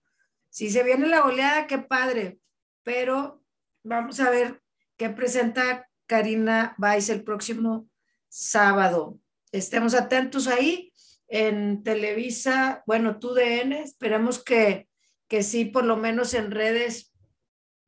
si 0.50 0.70
se 0.70 0.84
viene 0.84 1.08
la 1.08 1.22
goleada, 1.22 1.66
qué 1.66 1.80
padre, 1.80 2.38
pero 2.84 3.42
vamos 3.84 4.20
a 4.20 4.30
ver 4.30 4.62
qué 4.98 5.10
presenta 5.10 5.90
Karina 6.06 6.76
Weiss 6.78 7.10
el 7.10 7.24
próximo 7.24 7.90
sábado. 8.30 9.20
Estemos 9.54 9.94
atentos 9.94 10.48
ahí 10.48 10.92
en 11.30 11.82
Televisa, 11.84 12.84
bueno, 12.86 13.20
TUDN, 13.20 13.72
esperemos 13.74 14.44
que, 14.44 14.90
que 15.30 15.44
sí, 15.44 15.64
por 15.64 15.86
lo 15.86 15.96
menos 15.96 16.34
en 16.34 16.52
redes, 16.52 17.14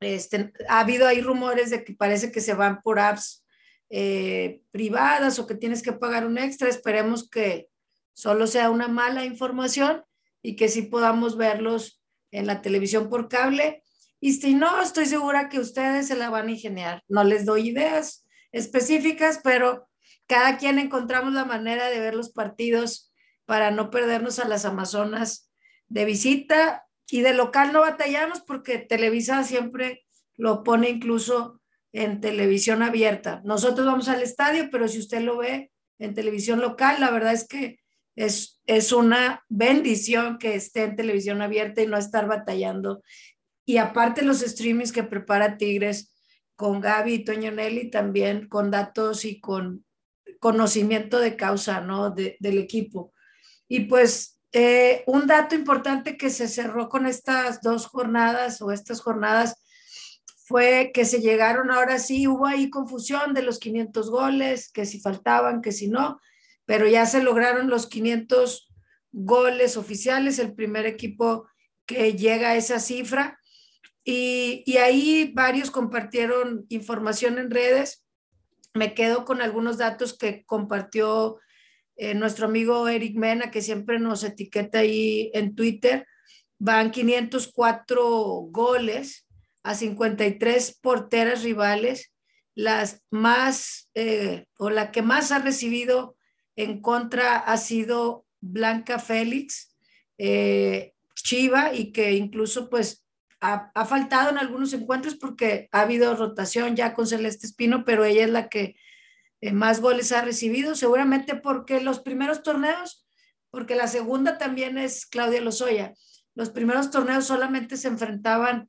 este, 0.00 0.52
ha 0.68 0.80
habido 0.80 1.06
ahí 1.06 1.20
rumores 1.20 1.68
de 1.68 1.84
que 1.84 1.92
parece 1.92 2.32
que 2.32 2.40
se 2.40 2.54
van 2.54 2.80
por 2.80 2.98
apps 2.98 3.44
eh, 3.90 4.62
privadas 4.70 5.38
o 5.38 5.46
que 5.46 5.54
tienes 5.54 5.82
que 5.82 5.92
pagar 5.92 6.26
un 6.26 6.38
extra, 6.38 6.68
esperemos 6.68 7.28
que, 7.28 7.68
solo 8.16 8.46
sea 8.46 8.70
una 8.70 8.88
mala 8.88 9.26
información 9.26 10.02
y 10.42 10.56
que 10.56 10.68
sí 10.68 10.82
podamos 10.82 11.36
verlos 11.36 12.02
en 12.30 12.46
la 12.46 12.62
televisión 12.62 13.10
por 13.10 13.28
cable. 13.28 13.82
Y 14.20 14.32
si 14.32 14.54
no, 14.54 14.80
estoy 14.80 15.04
segura 15.04 15.50
que 15.50 15.60
ustedes 15.60 16.08
se 16.08 16.16
la 16.16 16.30
van 16.30 16.48
a 16.48 16.52
ingeniar. 16.52 17.02
No 17.08 17.24
les 17.24 17.44
doy 17.44 17.68
ideas 17.68 18.24
específicas, 18.52 19.40
pero 19.44 19.85
cada 20.26 20.58
quien 20.58 20.78
encontramos 20.78 21.32
la 21.32 21.44
manera 21.44 21.88
de 21.88 22.00
ver 22.00 22.14
los 22.14 22.30
partidos 22.30 23.12
para 23.44 23.70
no 23.70 23.90
perdernos 23.90 24.38
a 24.38 24.48
las 24.48 24.64
Amazonas 24.64 25.50
de 25.88 26.04
visita 26.04 26.86
y 27.08 27.20
de 27.20 27.32
local 27.32 27.72
no 27.72 27.80
batallamos 27.80 28.40
porque 28.40 28.78
Televisa 28.78 29.44
siempre 29.44 30.04
lo 30.36 30.62
pone 30.64 30.90
incluso 30.90 31.60
en 31.92 32.20
televisión 32.20 32.82
abierta. 32.82 33.40
Nosotros 33.44 33.86
vamos 33.86 34.08
al 34.08 34.22
estadio, 34.22 34.68
pero 34.70 34.86
si 34.86 34.98
usted 34.98 35.22
lo 35.22 35.38
ve 35.38 35.70
en 35.98 36.14
televisión 36.14 36.60
local, 36.60 36.96
la 37.00 37.10
verdad 37.10 37.32
es 37.32 37.48
que 37.48 37.80
es, 38.16 38.60
es 38.66 38.92
una 38.92 39.44
bendición 39.48 40.36
que 40.38 40.54
esté 40.54 40.82
en 40.82 40.96
televisión 40.96 41.40
abierta 41.40 41.80
y 41.80 41.86
no 41.86 41.96
estar 41.96 42.26
batallando. 42.26 43.02
Y 43.64 43.78
aparte 43.78 44.22
los 44.22 44.40
streamings 44.40 44.92
que 44.92 45.04
prepara 45.04 45.56
Tigres 45.56 46.12
con 46.54 46.80
Gaby 46.80 47.14
y 47.14 47.24
Toño 47.24 47.50
Nelly 47.50 47.90
también 47.90 48.46
con 48.48 48.70
datos 48.70 49.24
y 49.24 49.40
con 49.40 49.85
conocimiento 50.40 51.18
de 51.18 51.36
causa, 51.36 51.80
¿no? 51.80 52.10
del 52.10 52.58
equipo. 52.58 53.12
Y 53.68 53.80
pues 53.80 54.40
eh, 54.52 55.04
un 55.06 55.26
dato 55.26 55.54
importante 55.54 56.16
que 56.16 56.30
se 56.30 56.48
cerró 56.48 56.88
con 56.88 57.06
estas 57.06 57.60
dos 57.60 57.86
jornadas 57.86 58.62
o 58.62 58.72
estas 58.72 59.00
jornadas 59.00 59.56
fue 60.46 60.92
que 60.94 61.04
se 61.04 61.20
llegaron, 61.20 61.72
ahora 61.72 61.98
sí, 61.98 62.28
hubo 62.28 62.46
ahí 62.46 62.70
confusión 62.70 63.34
de 63.34 63.42
los 63.42 63.58
500 63.58 64.10
goles, 64.10 64.70
que 64.70 64.86
si 64.86 65.00
faltaban, 65.00 65.60
que 65.60 65.72
si 65.72 65.88
no, 65.88 66.20
pero 66.64 66.86
ya 66.86 67.04
se 67.04 67.22
lograron 67.22 67.68
los 67.68 67.88
500 67.88 68.68
goles 69.10 69.76
oficiales, 69.76 70.38
el 70.38 70.54
primer 70.54 70.86
equipo 70.86 71.48
que 71.84 72.14
llega 72.14 72.50
a 72.50 72.56
esa 72.56 72.78
cifra. 72.78 73.40
Y, 74.04 74.62
y, 74.66 74.76
ahí 74.76 75.32
varios 75.34 75.72
compartieron 75.72 76.64
información 76.68 77.38
en 77.38 77.50
redes. 77.50 78.05
Me 78.76 78.92
quedo 78.92 79.24
con 79.24 79.40
algunos 79.40 79.78
datos 79.78 80.16
que 80.16 80.44
compartió 80.44 81.38
eh, 81.96 82.14
nuestro 82.14 82.44
amigo 82.44 82.88
Eric 82.88 83.16
Mena, 83.16 83.50
que 83.50 83.62
siempre 83.62 83.98
nos 83.98 84.22
etiqueta 84.22 84.80
ahí 84.80 85.30
en 85.32 85.54
Twitter, 85.54 86.06
van 86.58 86.90
504 86.90 88.04
goles 88.50 89.26
a 89.62 89.74
53 89.74 90.78
porteras 90.82 91.42
rivales, 91.42 92.12
las 92.54 93.02
más 93.10 93.90
eh, 93.94 94.44
o 94.58 94.68
la 94.68 94.92
que 94.92 95.00
más 95.00 95.32
ha 95.32 95.38
recibido 95.38 96.14
en 96.54 96.82
contra 96.82 97.38
ha 97.38 97.56
sido 97.56 98.26
Blanca 98.40 98.98
Félix, 98.98 99.74
eh, 100.18 100.92
Chiva, 101.14 101.72
y 101.72 101.92
que 101.92 102.12
incluso 102.12 102.68
pues 102.68 103.05
ha, 103.40 103.70
ha, 103.74 103.84
faltado 103.84 104.30
en 104.30 104.38
algunos 104.38 104.72
encuentros 104.72 105.14
porque 105.14 105.68
ha 105.72 105.82
habido 105.82 106.14
rotación 106.16 106.76
ya 106.76 106.94
con 106.94 107.06
Celeste 107.06 107.46
Espino, 107.46 107.84
pero 107.84 108.04
ella 108.04 108.24
es 108.24 108.30
la 108.30 108.48
que 108.48 108.76
eh, 109.40 109.52
más 109.52 109.80
goles 109.80 110.12
ha 110.12 110.22
recibido, 110.22 110.74
seguramente 110.74 111.36
porque 111.36 111.80
los 111.80 112.00
primeros 112.00 112.42
torneos, 112.42 113.06
porque 113.50 113.74
la 113.74 113.86
segunda 113.86 114.38
también 114.38 114.78
es 114.78 115.06
Claudia 115.06 115.40
Lozoya, 115.40 115.94
los 116.34 116.50
primeros 116.50 116.90
torneos 116.90 117.26
solamente 117.26 117.76
se 117.76 117.88
enfrentaban 117.88 118.68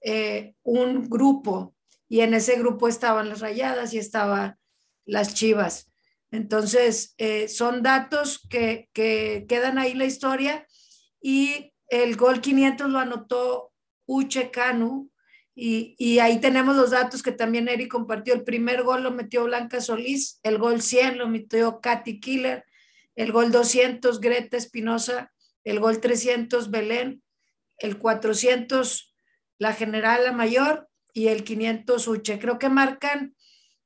eh, 0.00 0.54
un 0.62 1.08
grupo 1.08 1.74
y 2.08 2.20
en 2.20 2.34
ese 2.34 2.58
grupo 2.58 2.88
estaban 2.88 3.28
las 3.28 3.40
rayadas 3.40 3.94
y 3.94 3.98
estaban 3.98 4.56
las 5.04 5.34
chivas. 5.34 5.90
Entonces, 6.30 7.14
eh, 7.18 7.48
son 7.48 7.82
datos 7.82 8.40
que, 8.48 8.88
que, 8.92 9.44
quedan 9.48 9.78
ahí 9.78 9.94
la 9.94 10.06
historia 10.06 10.66
y 11.20 11.72
el 11.88 12.16
gol 12.16 12.40
500 12.40 12.88
lo 12.90 12.98
anotó 12.98 13.71
Uche 14.12 14.50
Canu 14.50 15.10
y, 15.54 15.94
y, 15.98 16.18
ahí 16.18 16.40
tenemos 16.40 16.76
los 16.76 16.92
datos 16.92 17.22
que 17.22 17.32
también 17.32 17.68
Eric 17.68 17.88
compartió. 17.88 18.32
El 18.32 18.42
primer 18.42 18.84
gol 18.84 19.02
lo 19.02 19.10
metió 19.10 19.44
Blanca 19.44 19.82
Solís, 19.82 20.40
el 20.42 20.56
gol 20.56 20.80
100 20.80 21.18
lo 21.18 21.28
metió 21.28 21.80
Katy 21.80 22.20
Killer, 22.20 22.64
el 23.16 23.32
gol 23.32 23.52
200 23.52 24.18
Greta 24.20 24.56
Espinosa, 24.56 25.30
el 25.64 25.78
gol 25.78 26.00
300 26.00 26.70
Belén, 26.70 27.22
el 27.76 27.98
400 27.98 29.14
la 29.58 29.74
General 29.74 30.24
La 30.24 30.32
Mayor 30.32 30.88
y 31.12 31.28
el 31.28 31.44
500 31.44 32.08
Uche. 32.08 32.38
Creo 32.38 32.58
que 32.58 32.68
marcan 32.68 33.36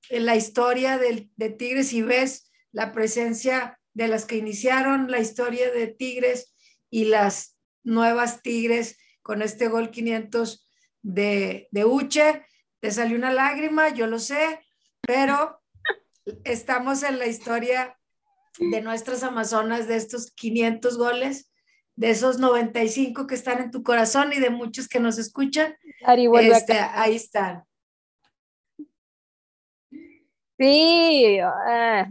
la 0.09 0.37
historia 0.37 0.99
de, 0.99 1.29
de 1.37 1.51
Tigres 1.51 1.93
y 1.93 2.03
ves 2.03 2.51
la 2.73 2.93
presencia 2.93 3.79
de 3.93 4.09
las 4.09 4.25
que 4.25 4.37
iniciaron 4.37 5.11
la 5.11 5.19
historia 5.19 5.71
de 5.71 5.89
Tigres 5.89 6.55
y 6.91 7.07
las 7.07 7.59
nuevas 7.83 8.43
Tigres 8.43 8.99
con 9.27 9.43
este 9.43 9.67
gol 9.67 9.91
500 9.91 10.69
de, 11.03 11.67
de 11.73 11.85
Uche, 11.85 12.47
te 12.79 12.93
salió 12.93 13.19
una 13.19 13.33
lágrima, 13.33 13.89
yo 13.89 14.07
lo 14.07 14.21
sé, 14.21 14.61
pero 15.01 15.61
estamos 16.45 17.03
en 17.03 17.19
la 17.19 17.27
historia 17.27 17.99
de 18.61 18.81
nuestras 18.83 19.25
Amazonas, 19.25 19.89
de 19.89 19.97
estos 19.97 20.31
500 20.31 20.97
goles, 20.97 21.53
de 21.97 22.11
esos 22.11 22.39
95 22.39 23.27
que 23.27 23.35
están 23.35 23.61
en 23.61 23.73
tu 23.73 23.83
corazón 23.83 24.33
y 24.33 24.39
de 24.39 24.51
muchos 24.51 24.87
que 24.87 25.01
nos 25.01 25.19
escuchan. 25.19 25.75
Este, 26.53 26.75
ahí 26.79 27.17
están. 27.17 27.65
Sí, 30.57 31.39
ah, 31.43 32.09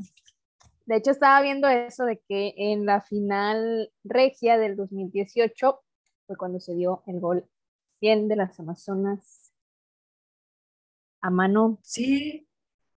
de 0.86 0.96
hecho 0.98 1.12
estaba 1.12 1.42
viendo 1.42 1.70
eso 1.70 2.04
de 2.04 2.22
que 2.28 2.54
en 2.58 2.86
la 2.86 3.00
final 3.00 3.90
regia 4.04 4.58
del 4.58 4.76
2018 4.76 5.85
fue 6.26 6.36
cuando 6.38 6.60
se 6.60 6.76
dio 6.76 7.04
el 7.08 7.20
gol 7.20 7.48
de 8.14 8.36
las 8.36 8.60
Amazonas 8.60 9.52
a 11.22 11.32
mano. 11.32 11.80
Sí. 11.82 12.48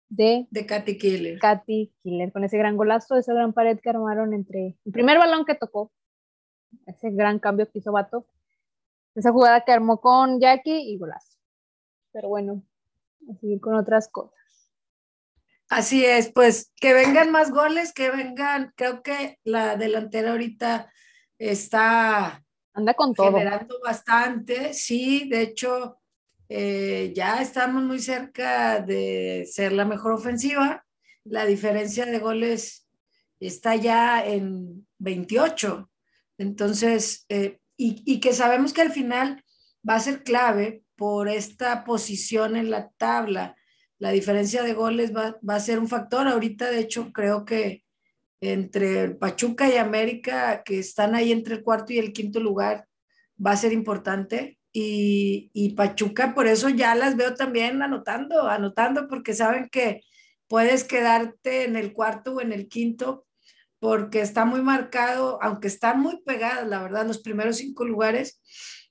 De, 0.10 0.48
de 0.50 0.66
Katy 0.66 0.98
Killer. 0.98 1.40
Katy 1.40 1.94
Killer, 2.02 2.32
con 2.32 2.44
ese 2.44 2.58
gran 2.58 2.76
golazo, 2.76 3.16
esa 3.16 3.34
gran 3.34 3.54
pared 3.54 3.80
que 3.80 3.90
armaron 3.90 4.34
entre 4.34 4.78
el 4.84 4.92
primer 4.92 5.20
balón 5.20 5.46
que 5.46 5.54
tocó, 5.54 5.92
ese 6.88 7.12
gran 7.12 7.38
cambio 7.38 7.70
que 7.70 7.80
hizo 7.80 7.92
Vato, 7.92 8.26
esa 9.14 9.32
jugada 9.32 9.64
que 9.64 9.72
armó 9.72 10.02
con 10.02 10.40
Jackie 10.40 10.92
y 10.92 10.98
golazo. 10.98 11.38
Pero 12.12 12.30
bueno, 12.30 12.64
a 13.30 13.36
seguir 13.36 13.60
con 13.60 13.76
otras 13.76 14.08
cosas. 14.08 14.34
Así 15.70 16.04
es, 16.04 16.32
pues 16.32 16.72
que 16.80 16.94
vengan 16.94 17.32
más 17.32 17.52
goles, 17.52 17.94
que 17.94 18.10
vengan, 18.10 18.74
creo 18.76 19.04
que 19.04 19.40
la 19.44 19.76
delantera 19.76 20.32
ahorita 20.32 20.92
está 21.38 22.45
Anda 22.76 22.94
con 22.94 23.14
todo. 23.14 23.32
Generando 23.32 23.80
bastante, 23.82 24.74
sí, 24.74 25.30
de 25.30 25.42
hecho, 25.42 25.98
eh, 26.50 27.14
ya 27.16 27.42
estamos 27.42 27.84
muy 27.84 28.00
cerca 28.00 28.82
de 28.82 29.48
ser 29.50 29.72
la 29.72 29.86
mejor 29.86 30.12
ofensiva. 30.12 30.86
La 31.24 31.46
diferencia 31.46 32.06
de 32.06 32.20
goles 32.20 32.86
está 33.40 33.76
ya 33.78 34.26
en 34.26 34.86
28. 35.00 35.90
Entonces, 36.38 37.26
eh, 37.30 37.60
y, 37.78 38.04
y, 38.06 38.20
que 38.20 38.34
sabemos 38.34 38.74
que 38.74 38.82
al 38.82 38.92
final 38.92 39.42
va 39.88 39.96
a 39.96 40.02
ser 40.02 40.24
clave 40.24 40.84
por 40.98 41.30
esta 41.30 41.86
posición 41.86 42.58
en 42.58 42.70
la 42.70 42.90
tabla. 42.98 43.56
La 44.00 44.12
diferencia 44.12 44.64
de 44.64 44.74
goles 44.74 45.16
va, 45.16 45.38
va 45.48 45.56
a 45.56 45.62
ser 45.62 45.80
un 45.80 45.88
factor. 45.88 46.28
Ahorita, 46.28 46.70
de 46.70 46.80
hecho, 46.80 47.14
creo 47.14 47.46
que 47.46 47.85
entre 48.42 49.10
Pachuca 49.12 49.70
y 49.70 49.78
América, 49.78 50.64
que 50.64 50.80
están 50.80 51.16
ahí 51.16 51.32
entre 51.32 51.56
el 51.56 51.64
cuarto 51.64 51.94
y 51.94 52.00
el 52.00 52.14
quinto 52.14 52.40
lugar, 52.40 52.88
va 53.44 53.52
a 53.52 53.58
ser 53.58 53.74
importante. 53.74 54.58
Y, 54.72 55.50
y, 55.54 55.74
Pachuca, 55.74 56.36
por 56.36 56.48
eso 56.48 56.70
ya 56.70 56.96
las 56.96 57.16
veo 57.16 57.34
también 57.36 57.82
anotando, 57.82 58.48
anotando, 58.50 59.08
porque 59.08 59.34
saben 59.34 59.70
que 59.70 60.02
puedes 60.48 60.84
quedarte 60.84 61.64
en 61.64 61.76
el 61.76 61.94
cuarto 61.94 62.36
o 62.36 62.42
en 62.42 62.52
el 62.52 62.68
quinto, 62.68 63.26
porque 63.80 64.22
está 64.22 64.46
muy 64.46 64.62
marcado, 64.62 65.40
aunque 65.42 65.68
están 65.68 66.02
muy 66.02 66.22
pegadas, 66.24 66.68
la 66.68 66.82
verdad, 66.82 67.06
los 67.06 67.20
primeros 67.20 67.58
cinco 67.58 67.86
lugares, 67.86 68.42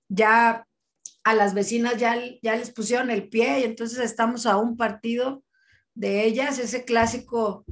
ya 0.09 0.67
a 1.25 1.35
las 1.35 1.55
vecinas 1.55 1.97
ya, 1.97 2.17
ya 2.43 2.57
les 2.57 2.71
pusieron 2.71 3.11
el 3.11 3.29
pie 3.29 3.61
y 3.61 3.65
entonces 3.65 3.99
estamos 3.99 4.47
a 4.47 4.57
un 4.57 4.77
partido 4.77 5.43
de 5.95 6.25
ellas, 6.25 6.59
ese 6.59 6.85
clásico 6.85 7.65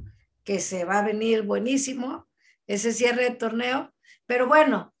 que 0.43 0.59
se 0.59 0.85
va 0.85 0.99
a 0.99 1.05
venir 1.05 1.43
buenísimo, 1.43 2.27
ese 2.67 2.93
cierre 2.93 3.23
de 3.23 3.35
torneo. 3.35 3.93
Pero 4.25 4.47
bueno, 4.47 4.93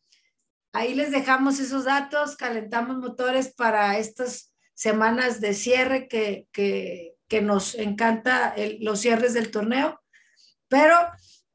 ahí 0.71 0.93
les 0.95 1.11
dejamos 1.11 1.59
esos 1.59 1.85
datos, 1.85 2.35
calentamos 2.35 2.97
motores 2.97 3.53
para 3.53 3.97
estas 3.97 4.53
semanas 4.73 5.39
de 5.39 5.53
cierre 5.53 6.07
que, 6.07 6.47
que, 6.51 7.11
nos 7.41 7.73
encanta 7.73 8.53
los 8.79 8.99
cierres 8.99 9.33
del 9.33 9.49
torneo. 9.49 9.99
Pero 10.67 10.95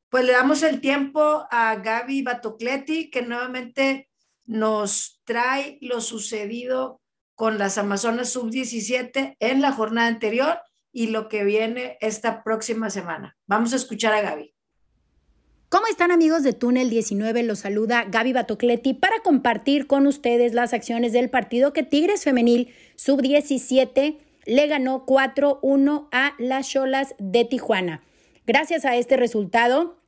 pues 0.09 0.25
le 0.25 0.33
damos 0.33 0.65
el 0.65 0.81
tiempo 0.81 1.47
a 1.53 1.77
Gaby 1.77 2.23
Batocleti, 2.23 3.11
que 3.11 3.23
nuevamente 3.23 4.11
nos 4.45 5.21
trae 5.25 5.79
lo 5.81 6.01
sucedido 6.01 7.01
con 7.37 7.59
las 7.59 7.79
Amazonas 7.79 8.31
Sub-17 8.31 9.37
en 9.39 9.61
la 9.61 9.71
jornada 9.71 10.09
anterior 10.09 10.61
y 10.93 11.09
lo 11.09 11.29
que 11.29 11.45
viene 11.45 11.99
esta 12.01 12.43
próxima 12.43 12.91
semana. 12.91 13.37
Vamos 13.47 13.73
a 13.73 13.77
escuchar 13.77 14.15
a 14.15 14.21
Gaby. 14.23 14.55
¿Cómo 15.69 15.87
están 15.87 16.11
amigos 16.11 16.43
de 16.43 16.55
Túnel 16.55 16.89
19? 16.89 17.43
Los 17.43 17.59
saluda 17.59 18.07
Gaby 18.09 18.33
Batocleti 18.33 18.95
para 18.95 19.21
compartir 19.21 19.87
con 19.87 20.07
ustedes 20.07 20.55
las 20.55 20.73
acciones 20.73 21.13
del 21.13 21.29
partido 21.29 21.75
que 21.75 21.83
Tigres 21.83 22.25
Femenil 22.25 22.73
Sub-17 22.97 24.19
le 24.47 24.67
ganó 24.67 25.05
4-1 25.05 26.09
a 26.11 26.33
las 26.39 26.71
Cholas 26.71 27.15
de 27.19 27.45
Tijuana. 27.45 28.03
Gracias 28.47 28.87
a 28.87 28.97
este 28.97 29.19
resultado, 29.19 29.99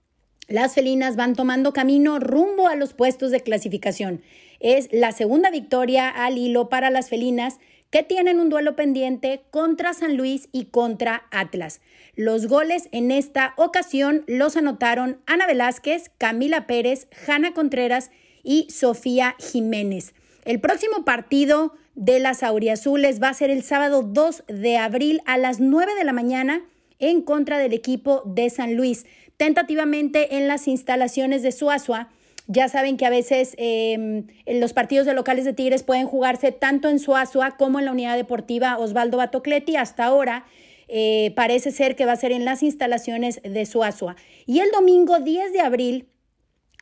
las 0.48 0.74
felinas 0.74 1.14
van 1.16 1.34
tomando 1.34 1.74
camino 1.74 2.18
rumbo 2.18 2.66
a 2.66 2.74
los 2.74 2.94
puestos 2.94 3.30
de 3.30 3.42
clasificación. 3.42 4.22
Es 4.60 4.88
la 4.92 5.12
segunda 5.12 5.50
victoria 5.50 6.08
al 6.08 6.38
hilo 6.38 6.70
para 6.70 6.88
las 6.88 7.10
felinas 7.10 7.58
que 7.90 8.02
tienen 8.02 8.38
un 8.38 8.48
duelo 8.48 8.76
pendiente 8.76 9.42
contra 9.50 9.94
San 9.94 10.16
Luis 10.16 10.48
y 10.52 10.66
contra 10.66 11.24
Atlas. 11.30 11.80
Los 12.14 12.46
goles 12.46 12.88
en 12.92 13.10
esta 13.10 13.54
ocasión 13.56 14.24
los 14.26 14.56
anotaron 14.56 15.20
Ana 15.26 15.46
Velázquez, 15.46 16.10
Camila 16.16 16.66
Pérez, 16.66 17.08
Jana 17.12 17.52
Contreras 17.52 18.10
y 18.42 18.68
Sofía 18.70 19.34
Jiménez. 19.38 20.14
El 20.44 20.60
próximo 20.60 21.04
partido 21.04 21.74
de 21.94 22.18
las 22.20 22.42
Auriazules 22.42 23.20
va 23.20 23.28
a 23.28 23.34
ser 23.34 23.50
el 23.50 23.62
sábado 23.62 24.02
2 24.02 24.44
de 24.46 24.78
abril 24.78 25.20
a 25.26 25.36
las 25.36 25.60
9 25.60 25.94
de 25.94 26.04
la 26.04 26.12
mañana 26.12 26.62
en 26.98 27.22
contra 27.22 27.58
del 27.58 27.72
equipo 27.72 28.22
de 28.24 28.48
San 28.50 28.76
Luis, 28.76 29.06
tentativamente 29.36 30.36
en 30.36 30.48
las 30.48 30.68
instalaciones 30.68 31.42
de 31.42 31.52
Suazua 31.52 32.10
ya 32.52 32.68
saben 32.68 32.96
que 32.96 33.06
a 33.06 33.10
veces 33.10 33.54
em, 33.58 34.26
los 34.44 34.72
partidos 34.72 35.06
de 35.06 35.14
locales 35.14 35.44
de 35.44 35.52
Tigres 35.52 35.84
pueden 35.84 36.06
jugarse 36.06 36.50
tanto 36.50 36.88
en 36.88 36.98
Suazua 36.98 37.52
como 37.56 37.78
en 37.78 37.84
la 37.84 37.92
unidad 37.92 38.16
deportiva 38.16 38.76
Osvaldo 38.76 39.18
Batocleti. 39.18 39.76
Hasta 39.76 40.04
ahora 40.04 40.44
eh, 40.88 41.32
parece 41.36 41.70
ser 41.70 41.94
que 41.94 42.06
va 42.06 42.12
a 42.12 42.16
ser 42.16 42.32
en 42.32 42.44
las 42.44 42.64
instalaciones 42.64 43.40
de 43.44 43.66
Suazua. 43.66 44.16
Y 44.46 44.58
el 44.58 44.72
domingo 44.72 45.20
10 45.20 45.52
de 45.52 45.60
abril 45.60 46.08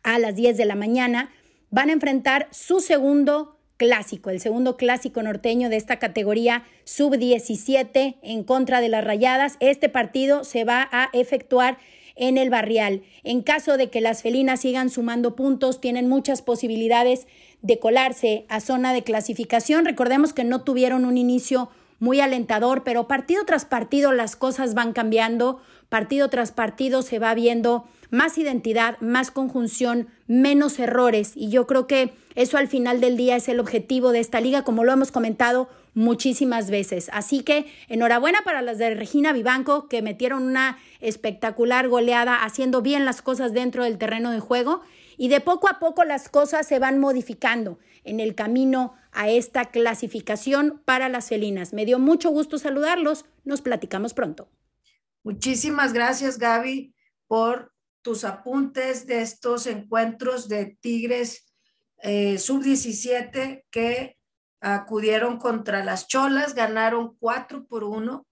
a 0.04 0.18
las 0.18 0.34
10 0.36 0.56
de 0.56 0.64
la 0.64 0.74
mañana 0.74 1.30
van 1.68 1.90
a 1.90 1.92
enfrentar 1.92 2.48
su 2.50 2.80
segundo 2.80 3.58
clásico, 3.76 4.30
el 4.30 4.40
segundo 4.40 4.78
clásico 4.78 5.22
norteño 5.22 5.68
de 5.68 5.76
esta 5.76 5.98
categoría 5.98 6.64
sub-17 6.84 8.16
en 8.22 8.42
contra 8.42 8.80
de 8.80 8.88
las 8.88 9.04
Rayadas. 9.04 9.58
Este 9.60 9.90
partido 9.90 10.44
se 10.44 10.64
va 10.64 10.88
a 10.90 11.10
efectuar 11.12 11.76
en 12.18 12.36
el 12.36 12.50
barrial. 12.50 13.02
En 13.24 13.42
caso 13.42 13.76
de 13.76 13.88
que 13.90 14.00
las 14.00 14.22
felinas 14.22 14.60
sigan 14.60 14.90
sumando 14.90 15.36
puntos, 15.36 15.80
tienen 15.80 16.08
muchas 16.08 16.42
posibilidades 16.42 17.26
de 17.62 17.78
colarse 17.78 18.44
a 18.48 18.60
zona 18.60 18.92
de 18.92 19.02
clasificación. 19.02 19.84
Recordemos 19.84 20.32
que 20.32 20.44
no 20.44 20.62
tuvieron 20.62 21.04
un 21.04 21.16
inicio 21.16 21.70
muy 22.00 22.20
alentador, 22.20 22.84
pero 22.84 23.08
partido 23.08 23.44
tras 23.44 23.64
partido 23.64 24.12
las 24.12 24.36
cosas 24.36 24.74
van 24.74 24.92
cambiando, 24.92 25.60
partido 25.88 26.28
tras 26.28 26.52
partido 26.52 27.02
se 27.02 27.18
va 27.18 27.34
viendo 27.34 27.86
más 28.10 28.38
identidad, 28.38 28.98
más 29.00 29.30
conjunción, 29.30 30.08
menos 30.26 30.78
errores 30.78 31.32
y 31.34 31.50
yo 31.50 31.66
creo 31.66 31.86
que 31.86 32.12
eso 32.34 32.56
al 32.56 32.68
final 32.68 33.00
del 33.00 33.16
día 33.16 33.36
es 33.36 33.48
el 33.48 33.60
objetivo 33.60 34.12
de 34.12 34.20
esta 34.20 34.40
liga, 34.40 34.62
como 34.62 34.84
lo 34.84 34.92
hemos 34.92 35.10
comentado 35.10 35.68
muchísimas 35.94 36.70
veces. 36.70 37.10
Así 37.12 37.42
que 37.42 37.66
enhorabuena 37.88 38.42
para 38.44 38.62
las 38.62 38.78
de 38.78 38.94
Regina 38.94 39.32
Vivanco 39.32 39.88
que 39.88 40.02
metieron 40.02 40.44
una 40.44 40.78
espectacular 41.00 41.88
goleada 41.88 42.44
haciendo 42.44 42.82
bien 42.82 43.04
las 43.04 43.22
cosas 43.22 43.52
dentro 43.52 43.84
del 43.84 43.98
terreno 43.98 44.30
de 44.30 44.40
juego 44.40 44.82
y 45.16 45.28
de 45.28 45.40
poco 45.40 45.68
a 45.68 45.80
poco 45.80 46.04
las 46.04 46.28
cosas 46.28 46.66
se 46.66 46.78
van 46.78 46.98
modificando 47.00 47.78
en 48.04 48.20
el 48.20 48.34
camino 48.34 48.94
a 49.12 49.28
esta 49.28 49.66
clasificación 49.66 50.80
para 50.84 51.08
las 51.08 51.28
felinas. 51.28 51.72
Me 51.72 51.84
dio 51.84 51.98
mucho 51.98 52.30
gusto 52.30 52.58
saludarlos. 52.58 53.24
Nos 53.44 53.60
platicamos 53.60 54.14
pronto. 54.14 54.48
Muchísimas 55.24 55.92
gracias, 55.92 56.38
Gaby, 56.38 56.94
por 57.26 57.72
tus 58.02 58.24
apuntes 58.24 59.06
de 59.06 59.22
estos 59.22 59.66
encuentros 59.66 60.48
de 60.48 60.76
Tigres 60.80 61.52
eh, 62.02 62.38
sub-17 62.38 63.64
que 63.70 64.16
acudieron 64.60 65.38
contra 65.38 65.84
las 65.84 66.08
Cholas, 66.08 66.54
ganaron 66.54 67.16
4 67.18 67.66
por 67.66 67.84
1, 67.84 68.26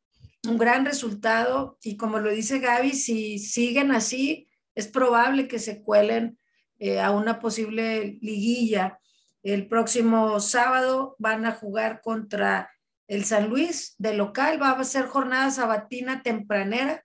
un 0.48 0.58
gran 0.58 0.84
resultado 0.84 1.78
y 1.82 1.96
como 1.96 2.18
lo 2.18 2.30
dice 2.30 2.58
Gaby, 2.58 2.92
si 2.92 3.38
siguen 3.38 3.92
así, 3.92 4.48
es 4.74 4.88
probable 4.88 5.48
que 5.48 5.58
se 5.58 5.82
cuelen 5.82 6.38
eh, 6.78 7.00
a 7.00 7.10
una 7.10 7.40
posible 7.40 8.18
liguilla. 8.20 8.98
El 9.42 9.68
próximo 9.68 10.38
sábado 10.40 11.16
van 11.18 11.46
a 11.46 11.52
jugar 11.52 12.00
contra 12.02 12.70
el 13.08 13.24
San 13.24 13.48
Luis 13.48 13.94
de 13.98 14.14
local, 14.14 14.60
va 14.60 14.70
a 14.70 14.84
ser 14.84 15.06
jornada 15.06 15.50
sabatina 15.50 16.22
tempranera. 16.22 17.04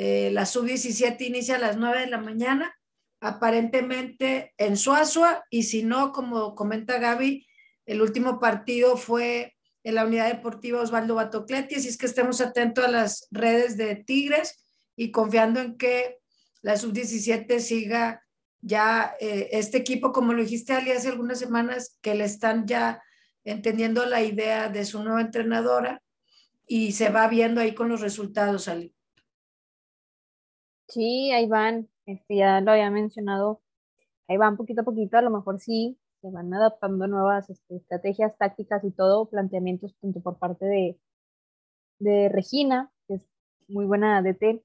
Eh, 0.00 0.30
la 0.32 0.46
sub-17 0.46 1.26
inicia 1.26 1.56
a 1.56 1.58
las 1.58 1.76
9 1.76 2.02
de 2.02 2.06
la 2.06 2.18
mañana, 2.18 2.72
aparentemente 3.18 4.54
en 4.56 4.76
Suazua, 4.76 5.44
y 5.50 5.64
si 5.64 5.82
no, 5.82 6.12
como 6.12 6.54
comenta 6.54 7.00
Gaby, 7.00 7.44
el 7.84 8.00
último 8.00 8.38
partido 8.38 8.96
fue 8.96 9.56
en 9.82 9.96
la 9.96 10.04
unidad 10.04 10.28
deportiva 10.28 10.82
Osvaldo 10.82 11.16
Batocletti, 11.16 11.74
así 11.74 11.88
es 11.88 11.98
que 11.98 12.06
estemos 12.06 12.40
atentos 12.40 12.84
a 12.84 12.90
las 12.92 13.26
redes 13.32 13.76
de 13.76 13.96
Tigres 13.96 14.64
y 14.94 15.10
confiando 15.10 15.60
en 15.60 15.76
que 15.76 16.18
la 16.62 16.76
sub-17 16.76 17.58
siga 17.58 18.22
ya 18.60 19.16
eh, 19.18 19.48
este 19.50 19.78
equipo, 19.78 20.12
como 20.12 20.32
lo 20.32 20.42
dijiste 20.42 20.74
Ali 20.74 20.92
hace 20.92 21.08
algunas 21.08 21.40
semanas, 21.40 21.98
que 22.02 22.14
le 22.14 22.24
están 22.24 22.68
ya 22.68 23.02
entendiendo 23.42 24.06
la 24.06 24.22
idea 24.22 24.68
de 24.68 24.84
su 24.84 25.02
nueva 25.02 25.22
entrenadora 25.22 26.02
y 26.68 26.92
se 26.92 27.08
va 27.08 27.26
viendo 27.26 27.60
ahí 27.60 27.74
con 27.74 27.88
los 27.88 28.00
resultados, 28.00 28.68
Ali. 28.68 28.94
Sí, 30.88 31.30
ahí 31.32 31.46
van, 31.46 31.88
este, 32.06 32.36
ya 32.36 32.60
lo 32.60 32.72
había 32.72 32.90
mencionado, 32.90 33.60
ahí 34.28 34.36
van 34.38 34.56
poquito 34.56 34.82
a 34.82 34.84
poquito, 34.84 35.18
a 35.18 35.22
lo 35.22 35.30
mejor 35.30 35.60
sí, 35.60 35.98
se 36.22 36.30
van 36.30 36.52
adaptando 36.54 37.06
nuevas 37.06 37.50
este, 37.50 37.76
estrategias, 37.76 38.36
tácticas 38.38 38.84
y 38.84 38.90
todo, 38.92 39.26
planteamientos 39.28 39.94
tanto 40.00 40.20
por 40.22 40.38
parte 40.38 40.66
de, 40.66 40.98
Regina, 42.30 42.90
que 43.06 43.14
es 43.14 43.26
muy 43.68 43.84
buena 43.86 44.22
DT, 44.22 44.62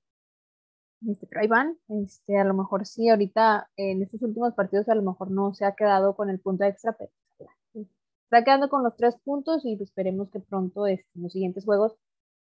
este, 1.09 1.27
ahí 1.39 1.47
van, 1.47 1.77
este, 1.89 2.37
a 2.37 2.45
lo 2.45 2.53
mejor 2.53 2.85
sí, 2.85 3.09
ahorita 3.09 3.69
en 3.75 4.03
estos 4.03 4.21
últimos 4.21 4.53
partidos 4.53 4.87
a 4.89 4.95
lo 4.95 5.01
mejor 5.01 5.31
no 5.31 5.53
se 5.53 5.65
ha 5.65 5.75
quedado 5.75 6.15
con 6.15 6.29
el 6.29 6.39
punto 6.39 6.63
extra, 6.63 6.93
pero 6.93 7.11
está 8.23 8.43
quedando 8.43 8.69
con 8.69 8.83
los 8.83 8.95
tres 8.95 9.15
puntos 9.23 9.65
y 9.65 9.77
esperemos 9.81 10.29
que 10.29 10.39
pronto 10.39 10.87
este, 10.87 11.07
en 11.15 11.23
los 11.23 11.33
siguientes 11.33 11.65
juegos 11.65 11.95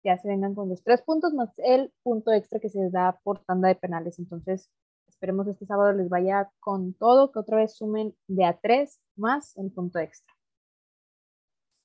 ya 0.05 0.19
se 0.19 0.29
vengan 0.29 0.55
con 0.55 0.69
los 0.69 0.83
tres 0.83 1.03
puntos 1.03 1.33
más 1.35 1.51
el 1.59 1.93
punto 2.03 2.33
extra 2.33 2.61
que 2.61 2.69
se 2.69 2.91
da 2.91 3.21
por 3.23 3.45
tanda 3.45 3.69
de 3.69 3.75
penales. 3.75 4.19
Entonces, 4.19 4.71
esperemos 5.09 5.47
este 5.49 5.67
sábado 5.67 5.93
les 5.93 6.09
vaya 6.09 6.51
con 6.61 6.95
todo, 6.95 7.33
que 7.33 7.39
otra 7.39 7.59
vez 7.59 7.77
sumen 7.77 8.15
de 8.27 8.45
a 8.45 8.59
tres 8.59 9.01
más 9.17 9.57
el 9.57 9.71
punto 9.71 9.99
extra. 9.99 10.35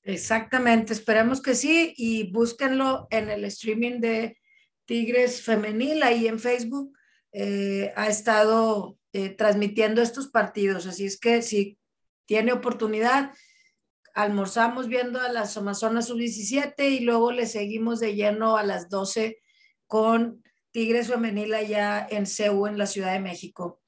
Exactamente, 0.03 0.93
esperemos 0.93 1.41
que 1.41 1.55
sí 1.55 1.93
y 1.97 2.31
búsquenlo 2.31 3.07
en 3.09 3.29
el 3.29 3.43
streaming 3.45 3.99
de 3.99 4.37
Tigres 4.85 5.41
Femenil, 5.41 6.03
ahí 6.03 6.27
en 6.27 6.39
Facebook, 6.39 6.95
eh, 7.31 7.91
ha 7.95 8.07
estado 8.07 8.99
eh, 9.13 9.29
transmitiendo 9.29 10.01
estos 10.01 10.27
partidos. 10.27 10.85
Así 10.85 11.05
es 11.05 11.19
que 11.19 11.41
si 11.41 11.79
tiene 12.25 12.53
oportunidad, 12.53 13.31
almorzamos 14.15 14.87
viendo 14.87 15.19
a 15.19 15.29
las 15.29 15.57
Amazonas 15.57 16.07
Sub-17 16.07 16.89
y 16.89 17.01
luego 17.01 17.33
le 17.33 17.45
seguimos 17.45 17.99
de 17.99 18.15
lleno 18.15 18.55
a 18.55 18.63
las 18.63 18.89
12 18.89 19.39
con 19.87 20.41
Tigres 20.71 21.09
Femenil 21.09 21.53
allá 21.53 22.07
en 22.09 22.25
CEU, 22.25 22.65
en 22.65 22.77
la 22.77 22.87
Ciudad 22.87 23.11
de 23.11 23.19
México. 23.19 23.81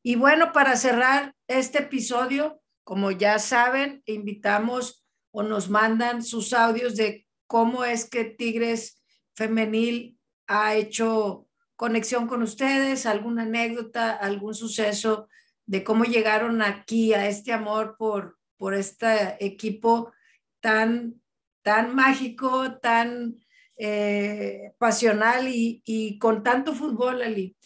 Y 0.00 0.14
bueno, 0.14 0.52
para 0.52 0.76
cerrar 0.76 1.34
este 1.48 1.78
episodio, 1.78 2.62
como 2.84 3.10
ya 3.10 3.40
saben, 3.40 4.02
invitamos 4.06 5.04
o 5.32 5.42
nos 5.42 5.68
mandan 5.68 6.22
sus 6.22 6.52
audios 6.52 6.94
de 6.94 7.26
cómo 7.48 7.84
es 7.84 8.08
que 8.08 8.24
Tigres 8.24 9.02
Femenil 9.34 10.16
ha 10.46 10.76
hecho 10.76 11.48
conexión 11.74 12.28
con 12.28 12.42
ustedes, 12.42 13.06
alguna 13.06 13.42
anécdota, 13.42 14.12
algún 14.12 14.54
suceso 14.54 15.28
de 15.66 15.82
cómo 15.82 16.04
llegaron 16.04 16.62
aquí 16.62 17.12
a 17.12 17.26
este 17.26 17.52
amor 17.52 17.96
por, 17.98 18.38
por 18.56 18.74
este 18.74 19.36
equipo 19.44 20.12
tan, 20.60 21.20
tan 21.62 21.94
mágico, 21.94 22.78
tan 22.78 23.36
eh, 23.76 24.72
pasional 24.78 25.48
y, 25.48 25.82
y, 25.84 26.18
con 26.18 26.42
tanto 26.42 26.74
fútbol, 26.74 27.22
Ali. 27.22 27.56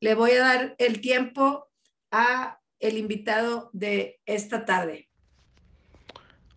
Le 0.00 0.14
voy 0.14 0.32
a 0.32 0.40
dar 0.40 0.74
el 0.78 1.00
tiempo 1.00 1.68
a 2.10 2.60
el 2.80 2.96
invitado 2.96 3.70
de 3.72 4.20
esta 4.26 4.64
tarde. 4.64 5.08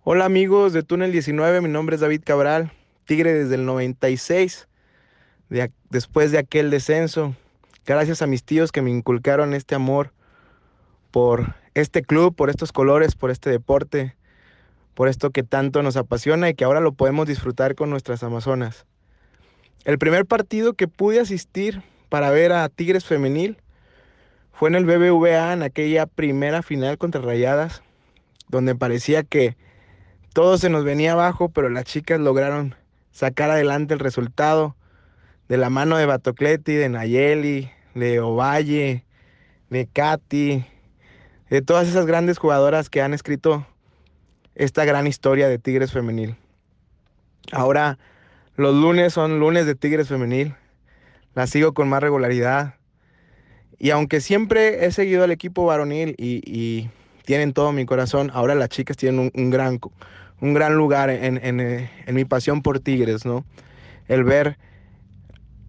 Hola 0.04 0.26
amigos 0.26 0.74
de 0.74 0.84
Túnel 0.84 1.12
19, 1.12 1.62
mi 1.62 1.70
nombre 1.70 1.96
es 1.96 2.02
David 2.02 2.22
Cabral, 2.26 2.72
Tigre 3.06 3.34
desde 3.34 3.56
el 3.56 3.66
96 3.66 4.68
después 5.90 6.32
de 6.32 6.38
aquel 6.38 6.70
descenso, 6.70 7.36
gracias 7.86 8.22
a 8.22 8.28
mis 8.28 8.44
tíos 8.44 8.72
que 8.72 8.82
me 8.82 8.90
inculcaron 8.90 9.54
este 9.54 9.76
amor 9.76 10.14
por 11.12 11.56
este 11.74 12.02
club, 12.02 12.36
por 12.36 12.50
estos 12.50 12.72
colores, 12.72 13.16
por 13.16 13.32
este 13.32 13.50
deporte, 13.50 14.16
por 14.94 15.08
esto 15.08 15.32
que 15.32 15.44
tanto 15.44 15.84
nos 15.84 15.98
apasiona 15.98 16.50
y 16.50 16.54
que 16.54 16.64
ahora 16.64 16.80
lo 16.80 16.94
podemos 16.94 17.28
disfrutar 17.28 17.76
con 17.76 17.90
nuestras 17.90 18.24
Amazonas. 18.24 18.86
El 19.84 19.98
primer 19.98 20.26
partido 20.26 20.74
que 20.74 20.88
pude 20.88 21.20
asistir 21.20 21.82
para 22.10 22.30
ver 22.30 22.52
a 22.52 22.70
Tigres 22.70 23.06
Femenil 23.06 23.58
fue 24.52 24.70
en 24.70 24.76
el 24.76 24.86
BBVA 24.86 25.54
en 25.54 25.64
aquella 25.64 26.06
primera 26.06 26.62
final 26.62 26.98
contra 26.98 27.22
Rayadas, 27.22 27.82
donde 28.50 28.76
parecía 28.76 29.24
que 29.24 29.56
todo 30.34 30.58
se 30.58 30.70
nos 30.70 30.84
venía 30.84 31.14
abajo, 31.14 31.50
pero 31.50 31.70
las 31.70 31.86
chicas 31.86 32.20
lograron 32.20 32.76
sacar 33.12 33.50
adelante 33.50 33.94
el 33.94 34.00
resultado 34.00 34.76
de 35.48 35.58
la 35.58 35.70
mano 35.70 35.98
de 35.98 36.06
Batocleti, 36.06 36.74
de 36.74 36.90
Nayeli, 36.90 37.72
de 37.96 38.20
Ovalle, 38.20 39.04
de 39.70 39.88
Katy, 39.88 40.66
de 41.52 41.62
todas 41.62 41.88
esas 41.90 42.06
grandes 42.06 42.38
jugadoras 42.38 42.90
que 42.90 43.02
han 43.02 43.14
escrito 43.14 43.68
esta 44.56 44.86
gran 44.86 45.06
historia 45.06 45.50
de 45.50 45.60
Tigres 45.60 45.92
Femenil. 45.92 46.38
Ahora 47.52 48.00
los 48.56 48.74
lunes 48.74 49.14
son 49.14 49.38
lunes 49.40 49.66
de 49.66 49.76
Tigres 49.76 50.08
Femenil, 50.08 50.56
la 51.36 51.48
sigo 51.48 51.74
con 51.74 51.90
más 51.90 52.02
regularidad. 52.02 52.76
Y 53.78 53.90
aunque 53.90 54.22
siempre 54.22 54.86
he 54.86 54.92
seguido 54.92 55.26
al 55.26 55.32
equipo 55.32 55.66
varonil 55.66 56.16
y, 56.18 56.90
tienen 57.26 57.54
todo 57.54 57.72
mi 57.72 57.86
corazón, 57.86 58.32
ahora 58.34 58.56
las 58.56 58.70
chicas 58.70 58.98
tienen 58.98 59.32
un, 59.34 59.50
gran, 59.52 59.80
un 60.40 60.54
gran 60.54 60.74
lugar 60.76 61.10
en, 61.10 61.38
en 61.44 62.16
mi 62.16 62.26
pasión 62.26 62.62
por 62.62 62.80
Tigres, 62.80 63.26
¿no? 63.26 63.46
El 64.08 64.24
ver 64.24 64.58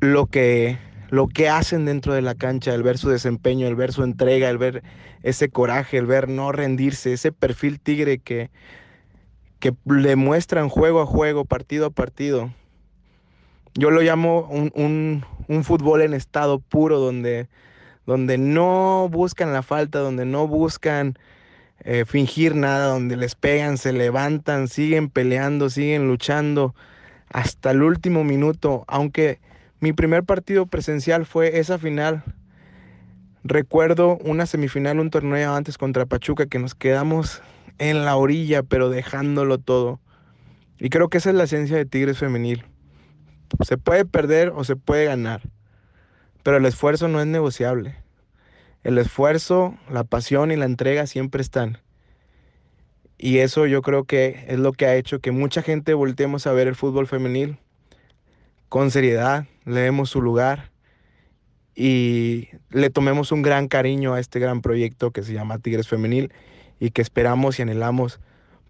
lo 0.01 0.27
que, 0.27 0.79
lo 1.13 1.29
que 1.29 1.51
hacen 1.51 1.85
dentro 1.85 2.15
de 2.15 2.23
la 2.23 2.35
cancha, 2.35 2.73
el 2.73 2.83
ver 2.83 2.97
su 2.97 3.11
desempeño, 3.11 3.69
el 3.69 3.77
ver 3.77 3.93
su 3.93 4.03
entrega, 4.03 4.49
el 4.49 4.57
ver 4.57 4.83
ese 5.23 5.51
coraje, 5.51 5.99
el 5.99 6.07
ver 6.07 6.31
no 6.31 6.53
rendirse, 6.53 7.13
ese 7.13 7.33
perfil 7.33 7.81
tigre 7.81 8.19
que, 8.19 8.51
que 9.59 9.75
le 9.85 10.17
muestran 10.17 10.71
juego 10.71 11.03
a 11.03 11.07
juego, 11.07 11.45
partido 11.45 11.85
a 11.85 11.91
partido. 11.91 12.51
Yo 13.75 13.91
lo 13.91 14.01
llamo 14.01 14.49
un, 14.49 15.23
fútbol 15.65 16.01
en 16.01 16.15
estado 16.15 16.61
puro, 16.61 16.99
donde, 16.99 17.47
donde 18.07 18.39
no 18.39 19.11
buscan 19.11 19.53
la 19.53 19.63
falta, 19.63 19.99
donde 19.99 20.25
no 20.25 20.49
buscan 20.49 21.19
eh, 21.81 22.07
fingir 22.07 22.55
nada, 22.55 22.87
donde 22.87 23.19
les 23.19 23.35
pegan, 23.35 23.77
se 23.77 23.93
levantan, 23.93 24.67
siguen 24.67 25.11
peleando, 25.11 25.69
siguen 25.69 26.09
luchando 26.09 26.75
hasta 27.29 27.73
el 27.73 27.83
último 27.83 28.25
minuto, 28.25 28.87
aunque 28.89 29.41
mi 29.83 29.93
primer 29.93 30.23
partido 30.23 30.67
presencial 30.67 31.27
fue 31.27 31.59
esa 31.59 31.77
final. 31.77 32.23
Recuerdo 33.43 34.17
una 34.19 34.47
semifinal, 34.47 35.01
un 35.01 35.11
torneo 35.11 35.57
antes 35.57 35.77
contra 35.77 36.07
Pachuca 36.07 36.47
que 36.47 36.61
nos 36.61 36.77
quedamos 36.77 37.43
en 37.79 38.05
la 38.05 38.15
orilla, 38.15 38.63
pero 38.63 38.91
dejándolo 38.91 39.59
todo. 39.59 39.99
Y 40.79 40.89
creo 40.89 41.09
que 41.09 41.19
esa 41.19 41.31
es 41.31 41.35
la 41.35 41.43
esencia 41.43 41.77
de 41.77 41.85
Tigres 41.85 42.19
Femenil. 42.19 42.65
Se 43.67 43.77
puede 43.77 44.05
perder 44.05 44.53
o 44.55 44.63
se 44.63 44.77
puede 44.77 45.07
ganar, 45.07 45.43
pero 46.45 46.59
el 46.59 46.67
esfuerzo 46.67 47.09
no 47.09 47.21
es 47.21 47.27
negociable. 47.27 47.97
El 48.85 48.99
esfuerzo, 48.99 49.77
la 49.91 50.05
pasión 50.05 50.53
y 50.53 50.57
la 50.57 50.67
entrega 50.67 51.09
siempre 51.09 51.43
están. 51.43 51.79
Y 53.19 53.39
eso 53.39 53.67
yo 53.67 53.83
creo 53.83 54.05
que 54.05 54.45
es 54.47 54.61
lo 54.61 54.75
que 54.75 54.87
ha 54.87 54.95
hecho 54.95 55.19
que 55.19 55.33
mucha 55.33 55.61
gente 55.61 55.93
volteemos 55.93 56.47
a 56.47 56.53
ver 56.53 56.69
el 56.69 56.77
fútbol 56.77 57.09
femenil 57.09 57.59
con 58.69 58.93
seriedad, 58.93 59.47
le 59.65 59.81
demos 59.81 60.11
su 60.11 60.21
lugar 60.21 60.73
y 61.75 62.49
le 62.71 62.91
tomemos 62.91 63.33
un 63.33 63.43
gran 63.43 63.69
cariño 63.69 64.15
a 64.15 64.21
este 64.21 64.39
gran 64.39 64.61
proyecto 64.61 65.11
que 65.11 65.23
se 65.23 65.33
llama 65.33 65.59
Tigres 65.59 65.89
Femenil 65.89 66.33
y 66.79 66.91
que 66.91 67.03
esperamos 67.03 67.59
y 67.59 67.63
anhelamos 67.63 68.21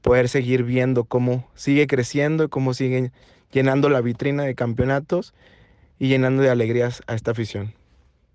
poder 0.02 0.28
seguir 0.28 0.64
viendo 0.64 1.04
cómo 1.04 1.50
sigue 1.54 1.86
creciendo 1.86 2.44
y 2.44 2.48
cómo 2.48 2.74
siguen 2.74 3.12
llenando 3.50 3.88
la 3.88 4.00
vitrina 4.00 4.44
de 4.44 4.54
campeonatos 4.54 5.34
y 5.98 6.08
llenando 6.08 6.42
de 6.42 6.50
alegrías 6.50 7.02
a 7.06 7.14
esta 7.14 7.30
afición. 7.30 7.74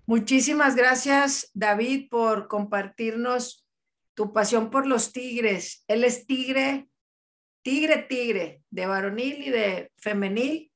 Muchísimas 0.06 0.74
gracias, 0.74 1.50
David, 1.52 2.08
por 2.08 2.48
compartirnos 2.48 3.66
tu 4.14 4.32
pasión 4.32 4.70
por 4.70 4.86
los 4.86 5.12
tigres. 5.12 5.84
Él 5.86 6.02
es 6.02 6.26
tigre, 6.26 6.88
tigre, 7.62 8.06
tigre, 8.08 8.62
de 8.70 8.86
varonil 8.86 9.46
y 9.46 9.50
de 9.50 9.92
femenil. 9.98 10.72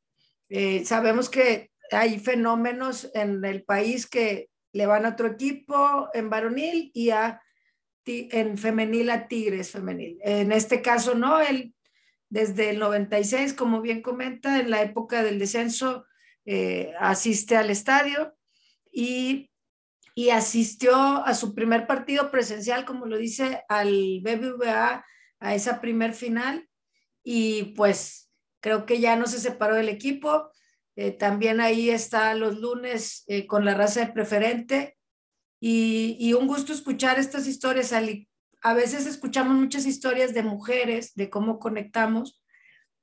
Eh, 0.50 0.84
sabemos 0.84 1.30
que 1.30 1.71
hay 1.92 2.18
fenómenos 2.18 3.10
en 3.14 3.44
el 3.44 3.64
país 3.64 4.06
que 4.06 4.48
le 4.72 4.86
van 4.86 5.06
a 5.06 5.10
otro 5.10 5.28
equipo 5.28 6.08
en 6.14 6.30
varonil 6.30 6.90
y 6.94 7.10
a, 7.10 7.42
en 8.06 8.58
femenil 8.58 9.10
a 9.10 9.28
tigres 9.28 9.70
femenil. 9.70 10.18
En 10.22 10.52
este 10.52 10.82
caso 10.82 11.14
no, 11.14 11.40
él 11.40 11.74
desde 12.28 12.70
el 12.70 12.78
96, 12.78 13.52
como 13.52 13.82
bien 13.82 14.00
comenta, 14.00 14.58
en 14.58 14.70
la 14.70 14.82
época 14.82 15.22
del 15.22 15.38
descenso, 15.38 16.06
eh, 16.46 16.92
asiste 16.98 17.56
al 17.56 17.68
estadio 17.68 18.34
y 18.90 19.52
y 20.14 20.30
asistió 20.30 20.94
a 20.94 21.34
su 21.34 21.54
primer 21.54 21.86
partido 21.86 22.30
presencial, 22.30 22.84
como 22.84 23.06
lo 23.06 23.16
dice, 23.16 23.64
al 23.68 24.20
BBVA, 24.22 25.04
a 25.40 25.54
esa 25.54 25.80
primer 25.80 26.12
final. 26.12 26.68
Y 27.24 27.74
pues 27.76 28.30
creo 28.60 28.84
que 28.84 29.00
ya 29.00 29.16
no 29.16 29.26
se 29.26 29.40
separó 29.40 29.74
del 29.74 29.88
equipo. 29.88 30.50
Eh, 30.96 31.12
también 31.12 31.60
ahí 31.60 31.90
está 31.90 32.34
los 32.34 32.58
lunes 32.58 33.24
eh, 33.26 33.46
con 33.46 33.64
la 33.64 33.74
raza 33.74 34.00
de 34.00 34.12
preferente. 34.12 34.96
Y, 35.60 36.32
un 36.34 36.48
gusto 36.48 36.72
escuchar 36.72 37.18
estas 37.18 37.46
historias. 37.46 37.92
A 38.62 38.74
veces 38.74 39.06
escuchamos 39.06 39.56
muchas 39.56 39.86
historias 39.86 40.34
de 40.34 40.42
mujeres, 40.42 41.14
de 41.14 41.30
cómo 41.30 41.58
conectamos, 41.60 42.42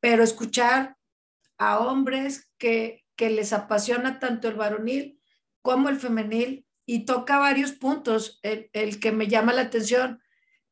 pero 0.01 0.23
escuchar 0.23 0.97
a 1.57 1.79
hombres 1.79 2.51
que, 2.57 3.05
que 3.15 3.29
les 3.29 3.53
apasiona 3.53 4.19
tanto 4.19 4.49
el 4.49 4.55
varonil 4.55 5.19
como 5.61 5.89
el 5.89 5.99
femenil 5.99 6.65
y 6.85 7.05
toca 7.05 7.37
varios 7.37 7.73
puntos. 7.73 8.39
El, 8.41 8.99
que 8.99 9.11
me 9.11 9.27
llama 9.27 9.53
la 9.53 9.61
atención, 9.61 10.21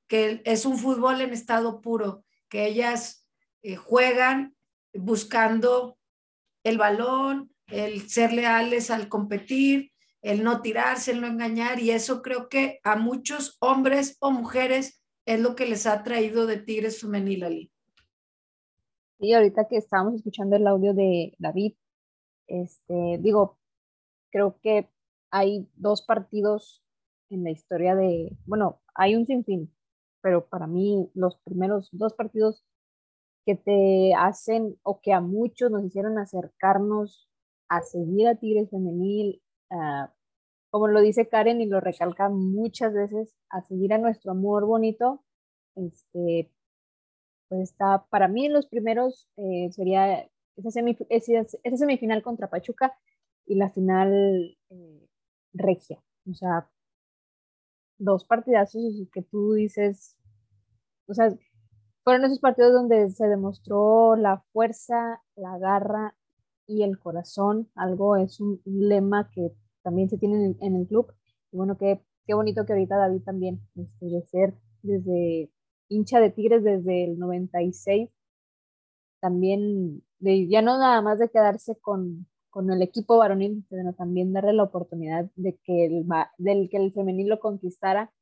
que 0.07 0.41
es 0.45 0.65
un 0.65 0.77
fútbol 0.77 1.21
en 1.21 1.31
estado 1.31 1.79
puro, 1.79 2.25
que 2.49 2.65
ellas 2.65 3.27
eh, 3.61 3.75
juegan 3.75 4.55
buscando 4.93 5.96
el 6.69 6.77
balón, 6.77 7.51
el 7.67 8.09
ser 8.09 8.33
leales 8.33 8.91
al 8.91 9.09
competir, 9.09 9.91
el 10.21 10.43
no 10.43 10.61
tirarse, 10.61 11.11
el 11.11 11.21
no 11.21 11.27
engañar, 11.27 11.79
y 11.79 11.91
eso 11.91 12.21
creo 12.21 12.49
que 12.49 12.79
a 12.83 12.95
muchos 12.95 13.57
hombres 13.59 14.17
o 14.19 14.31
mujeres 14.31 15.01
es 15.25 15.39
lo 15.39 15.55
que 15.55 15.65
les 15.65 15.85
ha 15.85 16.03
traído 16.03 16.45
de 16.45 16.57
Tigres 16.57 17.01
Femenil, 17.01 17.43
Ali. 17.43 17.71
Y 19.19 19.33
ahorita 19.33 19.67
que 19.67 19.77
estábamos 19.77 20.15
escuchando 20.15 20.55
el 20.55 20.67
audio 20.67 20.93
de 20.93 21.33
David, 21.39 21.73
este, 22.47 23.17
digo, 23.19 23.57
creo 24.31 24.59
que 24.61 24.89
hay 25.31 25.67
dos 25.75 26.01
partidos 26.01 26.83
en 27.29 27.43
la 27.43 27.51
historia 27.51 27.95
de, 27.95 28.37
bueno, 28.45 28.81
hay 28.95 29.15
un 29.15 29.25
sinfín, 29.25 29.73
pero 30.21 30.47
para 30.47 30.67
mí 30.67 31.09
los 31.13 31.37
primeros 31.37 31.89
dos 31.91 32.13
partidos 32.13 32.63
que 33.47 33.55
te 33.55 34.13
hacen 34.13 34.77
o 34.83 34.99
que 34.99 35.13
a 35.13 35.21
muchos 35.21 35.71
nos 35.71 35.85
hicieron 35.85 36.17
acercarnos 36.17 37.29
a 37.69 37.81
seguir 37.81 38.27
a 38.27 38.35
Tigres 38.35 38.69
Femenil, 38.69 39.41
como 40.69 40.89
lo 40.89 40.99
dice 40.99 41.29
Karen 41.29 41.61
y 41.61 41.65
lo 41.65 41.79
recalca 41.79 42.27
muchas 42.27 42.93
veces, 42.93 43.33
a 43.49 43.61
seguir 43.61 43.93
a 43.93 43.99
nuestro 43.99 44.33
amor 44.33 44.65
bonito, 44.65 45.23
este, 45.75 46.51
pues 47.47 47.71
está, 47.71 48.05
para 48.09 48.27
mí 48.27 48.49
los 48.49 48.67
primeros 48.67 49.29
eh, 49.37 49.69
sería 49.71 50.29
esa, 50.57 50.81
esa, 51.09 51.77
semifinal 51.77 52.23
contra 52.23 52.49
Pachuca 52.49 52.97
y 53.45 53.55
la 53.55 53.69
final 53.69 54.57
eh, 54.71 55.07
regia. 55.53 56.03
O 56.29 56.33
sea, 56.33 56.69
dos 57.97 58.25
partidazos 58.25 59.07
que 59.13 59.21
tú 59.21 59.53
dices, 59.53 60.17
o 61.07 61.13
sea, 61.13 61.33
fueron 62.07 62.23
esos 62.23 62.39
partidos 62.39 62.71
donde 62.71 63.09
se 63.09 63.27
demostró 63.27 64.15
la 64.15 64.41
fuerza, 64.53 65.21
la 65.35 65.57
garra 65.57 66.15
y 66.65 66.83
el 66.83 66.97
corazón. 66.97 67.69
Algo 67.75 68.15
es 68.15 68.39
un, 68.39 68.61
lema 68.63 69.29
que 69.29 69.51
también 69.83 70.09
se 70.09 70.17
tiene 70.17 70.55
en, 70.61 70.75
el 70.77 70.87
club. 70.87 71.13
Y 71.51 71.57
bueno, 71.57 71.77
qué, 71.77 72.01
qué 72.25 72.33
bonito 72.33 72.65
que 72.65 72.71
ahorita 72.71 72.95
David 72.95 73.23
también, 73.25 73.59
este, 73.75 74.05
de 74.05 74.21
ser 74.21 74.53
desde 74.83 75.51
hincha 75.89 76.21
de 76.21 76.29
Tigres 76.29 76.63
desde 76.63 77.03
el 77.03 77.19
96, 77.19 78.09
también 79.19 80.01
ya 80.21 80.61
no 80.61 80.77
nada 80.77 81.01
más 81.01 81.19
de 81.19 81.27
quedarse 81.27 81.75
con, 81.75 82.25
con 82.49 82.71
el 82.71 82.81
equipo 82.83 83.17
varonil, 83.17 83.65
sino 83.67 83.93
también 83.95 84.31
darle 84.31 84.53
la 84.53 84.63
oportunidad 84.63 85.29
de 85.35 85.59
que 85.61 85.87
el, 85.87 86.05
del 86.37 86.69
que 86.69 86.77
el 86.77 86.93
femenil 86.93 87.27
lo 87.27 87.41
conquistara. 87.41 88.13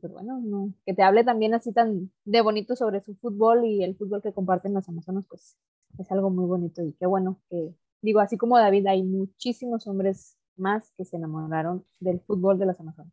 Pues 0.00 0.12
bueno, 0.12 0.40
no, 0.42 0.74
que 0.84 0.92
te 0.92 1.02
hable 1.02 1.24
también 1.24 1.54
así 1.54 1.72
tan 1.72 2.10
de 2.24 2.40
bonito 2.40 2.76
sobre 2.76 3.00
su 3.00 3.14
fútbol 3.14 3.64
y 3.64 3.84
el 3.84 3.96
fútbol 3.96 4.22
que 4.22 4.32
comparten 4.32 4.74
los 4.74 4.88
amazonas, 4.88 5.24
pues 5.28 5.56
es 5.98 6.10
algo 6.10 6.30
muy 6.30 6.46
bonito 6.46 6.82
y 6.82 6.92
qué 6.94 7.06
bueno 7.06 7.40
que, 7.48 7.74
digo, 8.02 8.20
así 8.20 8.36
como 8.36 8.58
David, 8.58 8.86
hay 8.86 9.02
muchísimos 9.02 9.86
hombres 9.86 10.36
más 10.56 10.92
que 10.96 11.04
se 11.04 11.16
enamoraron 11.16 11.84
del 12.00 12.20
fútbol 12.20 12.58
de 12.58 12.66
las 12.66 12.80
amazonas. 12.80 13.12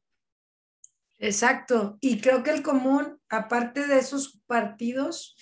Exacto, 1.19 1.97
y 2.01 2.19
creo 2.19 2.41
que 2.41 2.49
el 2.49 2.63
común, 2.63 3.19
aparte 3.29 3.86
de 3.88 3.99
esos 3.99 4.41
partidos, 4.47 5.36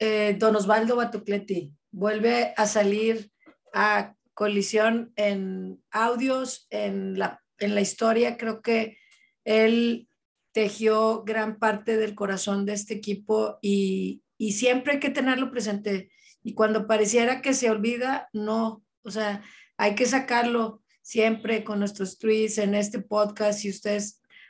eh, 0.00 0.36
Don 0.38 0.56
Osvaldo 0.56 0.96
Batucletti 0.96 1.72
vuelve 1.92 2.54
a 2.56 2.66
salir 2.66 3.30
a 3.72 4.16
colisión 4.34 5.12
en 5.16 5.82
audios, 5.90 6.66
en 6.70 7.18
la, 7.18 7.40
en 7.58 7.74
la 7.74 7.82
historia. 7.82 8.36
Creo 8.36 8.62
que 8.62 8.96
él 9.44 10.08
tejió 10.52 11.22
gran 11.24 11.58
parte 11.58 11.96
del 11.96 12.14
corazón 12.14 12.66
de 12.66 12.74
este 12.74 12.94
equipo 12.94 13.58
y, 13.62 14.22
y 14.38 14.52
siempre 14.52 14.94
hay 14.94 15.00
que 15.00 15.10
tenerlo 15.10 15.50
presente. 15.50 16.10
Y 16.42 16.54
cuando 16.54 16.86
pareciera 16.86 17.42
que 17.42 17.54
se 17.54 17.70
olvida, 17.70 18.28
no, 18.32 18.82
o 19.02 19.10
sea, 19.10 19.42
hay 19.76 19.94
que 19.94 20.06
sacarlo 20.06 20.82
siempre 21.02 21.64
con 21.64 21.78
nuestros 21.78 22.18
tweets 22.18 22.58
en 22.58 22.74
este 22.74 23.00
podcast. 23.00 23.60
Si 23.60 23.70
usted 23.70 24.02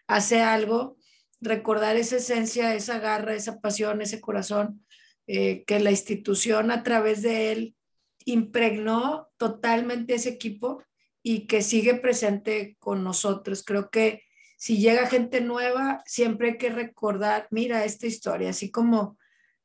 hace 0.06 0.40
algo, 0.40 0.96
recordar 1.40 1.96
esa 1.96 2.16
esencia, 2.16 2.74
esa 2.74 2.98
garra, 2.98 3.34
esa 3.34 3.60
pasión, 3.60 4.02
ese 4.02 4.20
corazón 4.20 4.84
eh, 5.26 5.64
que 5.64 5.80
la 5.80 5.90
institución 5.90 6.70
a 6.70 6.82
través 6.82 7.22
de 7.22 7.52
él 7.52 7.76
impregnó 8.24 9.28
totalmente 9.36 10.14
ese 10.14 10.30
equipo 10.30 10.82
y 11.22 11.46
que 11.46 11.62
sigue 11.62 11.94
presente 11.94 12.76
con 12.78 13.04
nosotros. 13.04 13.62
Creo 13.64 13.90
que 13.90 14.22
si 14.60 14.76
llega 14.76 15.06
gente 15.06 15.40
nueva, 15.40 16.02
siempre 16.04 16.50
hay 16.50 16.58
que 16.58 16.68
recordar, 16.68 17.48
mira 17.50 17.86
esta 17.86 18.06
historia, 18.06 18.50
así 18.50 18.70
como 18.70 19.16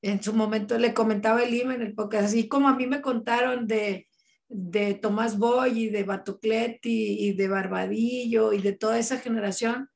en 0.01 0.23
su 0.23 0.33
momento 0.33 0.77
le 0.77 0.93
comentaba 0.93 1.43
el 1.43 1.53
IMA 1.53 1.75
en 1.75 1.81
el 1.81 1.93
podcast, 1.93 2.27
así 2.27 2.47
como 2.47 2.69
a 2.69 2.77
mí 2.77 2.87
me 2.87 3.01
contaron 3.01 3.67
de, 3.67 4.07
de 4.47 4.93
Tomás 4.93 5.37
Boy 5.37 5.83
y 5.83 5.89
de 5.89 6.05
Batucletti 6.05 7.25
y 7.27 7.33
de 7.33 7.49
Barbadillo 7.49 8.53
y 8.53 8.61
de 8.61 8.71
toda 8.71 8.97
esa 8.97 9.17
generación, 9.17 9.89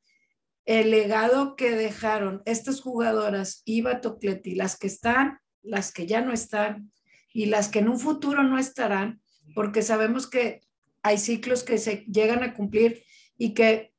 el 0.65 0.91
legado 0.91 1.55
que 1.55 1.71
dejaron 1.71 2.41
estas 2.43 2.81
jugadoras 2.81 3.61
y 3.63 3.79
Batucletti, 3.81 4.53
las 4.53 4.77
que 4.77 4.87
están, 4.87 5.39
las 5.61 5.93
que 5.93 6.07
ya 6.07 6.19
no 6.19 6.33
están, 6.33 6.91
y 7.33 7.45
las 7.45 7.69
que 7.69 7.79
en 7.79 7.87
un 7.87 8.01
futuro 8.01 8.43
no 8.43 8.59
estarán, 8.59 9.21
porque 9.55 9.81
sabemos 9.81 10.29
que 10.29 10.59
hay 11.03 11.17
ciclos 11.17 11.63
que 11.63 11.77
se 11.77 12.03
llegan 12.11 12.43
a 12.43 12.53
cumplir 12.53 13.01
y 13.37 13.53
que 13.53 13.93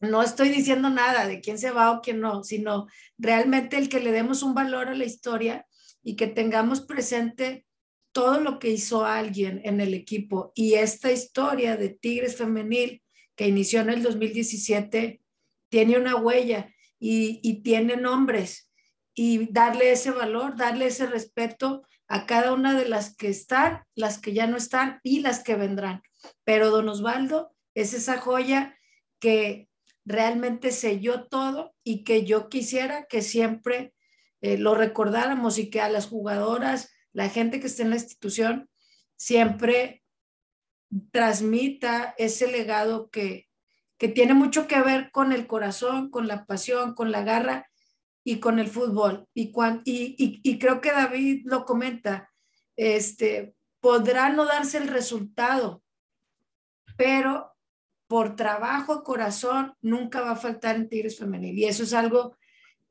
no 0.00 0.22
estoy 0.22 0.48
diciendo 0.48 0.88
nada 0.88 1.26
de 1.26 1.40
quién 1.40 1.58
se 1.58 1.70
va 1.70 1.92
o 1.92 2.00
quién 2.00 2.20
no, 2.20 2.42
sino 2.42 2.86
realmente 3.18 3.76
el 3.76 3.88
que 3.88 4.00
le 4.00 4.12
demos 4.12 4.42
un 4.42 4.54
valor 4.54 4.88
a 4.88 4.94
la 4.94 5.04
historia 5.04 5.66
y 6.02 6.16
que 6.16 6.26
tengamos 6.26 6.80
presente 6.80 7.66
todo 8.12 8.40
lo 8.40 8.58
que 8.58 8.70
hizo 8.70 9.04
alguien 9.04 9.60
en 9.64 9.80
el 9.80 9.94
equipo 9.94 10.52
y 10.54 10.74
esta 10.74 11.12
historia 11.12 11.76
de 11.76 11.90
Tigres 11.90 12.36
Femenil 12.36 13.02
que 13.36 13.46
inició 13.46 13.82
en 13.82 13.90
el 13.90 14.02
2017 14.02 15.20
tiene 15.68 15.98
una 15.98 16.16
huella 16.16 16.74
y, 16.98 17.40
y 17.42 17.62
tiene 17.62 17.96
nombres 17.96 18.70
y 19.14 19.52
darle 19.52 19.92
ese 19.92 20.10
valor, 20.10 20.56
darle 20.56 20.86
ese 20.86 21.06
respeto 21.06 21.82
a 22.08 22.26
cada 22.26 22.52
una 22.52 22.74
de 22.74 22.88
las 22.88 23.14
que 23.16 23.28
están, 23.28 23.84
las 23.94 24.18
que 24.18 24.32
ya 24.32 24.46
no 24.46 24.56
están 24.56 24.98
y 25.04 25.20
las 25.20 25.44
que 25.44 25.54
vendrán. 25.54 26.02
Pero 26.42 26.70
don 26.70 26.88
Osvaldo 26.88 27.54
es 27.74 27.94
esa 27.94 28.18
joya 28.18 28.76
que 29.20 29.69
realmente 30.10 30.72
selló 30.72 31.26
todo 31.26 31.74
y 31.84 32.04
que 32.04 32.24
yo 32.24 32.48
quisiera 32.48 33.06
que 33.06 33.22
siempre 33.22 33.94
eh, 34.40 34.58
lo 34.58 34.74
recordáramos 34.74 35.58
y 35.58 35.70
que 35.70 35.80
a 35.80 35.88
las 35.88 36.06
jugadoras, 36.06 36.92
la 37.12 37.28
gente 37.28 37.60
que 37.60 37.66
esté 37.66 37.82
en 37.82 37.90
la 37.90 37.96
institución, 37.96 38.68
siempre 39.16 40.02
transmita 41.12 42.14
ese 42.18 42.50
legado 42.50 43.10
que, 43.10 43.48
que 43.98 44.08
tiene 44.08 44.34
mucho 44.34 44.66
que 44.66 44.80
ver 44.80 45.10
con 45.12 45.32
el 45.32 45.46
corazón, 45.46 46.10
con 46.10 46.26
la 46.26 46.46
pasión, 46.46 46.94
con 46.94 47.12
la 47.12 47.22
garra 47.22 47.70
y 48.24 48.40
con 48.40 48.58
el 48.58 48.68
fútbol. 48.68 49.28
Y, 49.34 49.52
y, 49.84 50.40
y, 50.42 50.58
creo 50.58 50.80
que 50.80 50.92
David 50.92 51.42
lo 51.44 51.64
comenta, 51.64 52.30
este, 52.76 53.54
podrá 53.80 54.30
no 54.30 54.46
darse 54.46 54.78
el 54.78 54.88
resultado, 54.88 55.82
pero 56.96 57.49
por 58.10 58.34
trabajo, 58.34 59.04
corazón, 59.04 59.72
nunca 59.82 60.20
va 60.20 60.32
a 60.32 60.36
faltar 60.36 60.74
en 60.74 60.88
Tigres 60.88 61.16
Femenil. 61.16 61.56
Y 61.56 61.66
eso 61.66 61.84
es 61.84 61.94
algo 61.94 62.36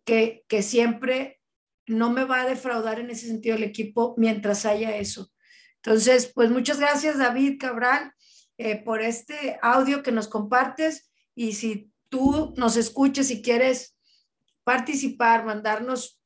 que, 0.06 0.46
que 0.48 0.62
siempre 0.62 1.42
no 1.88 2.10
me 2.10 2.24
va 2.24 2.40
a 2.40 2.48
defraudar 2.48 3.02
en 3.02 3.10
ese 3.10 3.28
sentido 3.28 3.58
el 3.58 3.64
equipo 3.64 4.16
mientras 4.16 4.66
haya 4.66 4.96
eso. 4.96 5.30
Entonces, 5.84 6.32
pues 6.34 6.50
muchas 6.50 6.80
gracias 6.80 7.18
David 7.18 7.58
Cabral 7.60 8.14
eh, 8.58 8.82
por 8.82 9.02
este 9.02 9.60
audio 9.62 10.04
que 10.04 10.14
nos 10.14 10.30
compartes 10.30 11.12
y 11.36 11.52
si 11.52 11.92
tú 12.08 12.54
nos 12.56 12.78
escuchas 12.78 13.30
y 13.30 13.42
quieres 13.42 13.98
participar, 14.64 15.44
mandarnos 15.44 16.22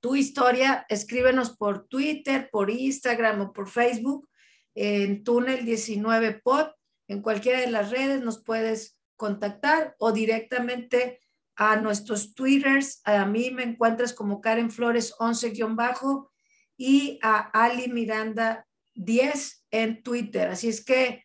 tu 0.00 0.16
historia, 0.16 0.84
escríbenos 0.88 1.56
por 1.56 1.86
Twitter, 1.86 2.48
por 2.50 2.70
Instagram 2.70 3.40
o 3.42 3.52
por 3.52 3.68
Facebook 3.68 4.28
en 4.74 5.22
Túnel 5.22 5.64
19 5.64 6.40
Pod. 6.42 6.75
En 7.08 7.22
cualquiera 7.22 7.60
de 7.60 7.70
las 7.70 7.90
redes 7.90 8.22
nos 8.22 8.42
puedes 8.42 8.98
contactar 9.16 9.94
o 9.98 10.12
directamente 10.12 11.20
a 11.56 11.76
nuestros 11.76 12.34
Twitters. 12.34 13.00
A 13.04 13.24
mí 13.24 13.50
me 13.50 13.62
encuentras 13.62 14.12
como 14.12 14.40
Karen 14.40 14.70
Flores 14.70 15.14
11-bajo 15.18 16.30
y 16.76 17.18
a 17.22 17.38
Ali 17.38 17.88
Miranda 17.88 18.66
10 18.94 19.66
en 19.70 20.02
Twitter. 20.02 20.48
Así 20.48 20.68
es 20.68 20.84
que 20.84 21.24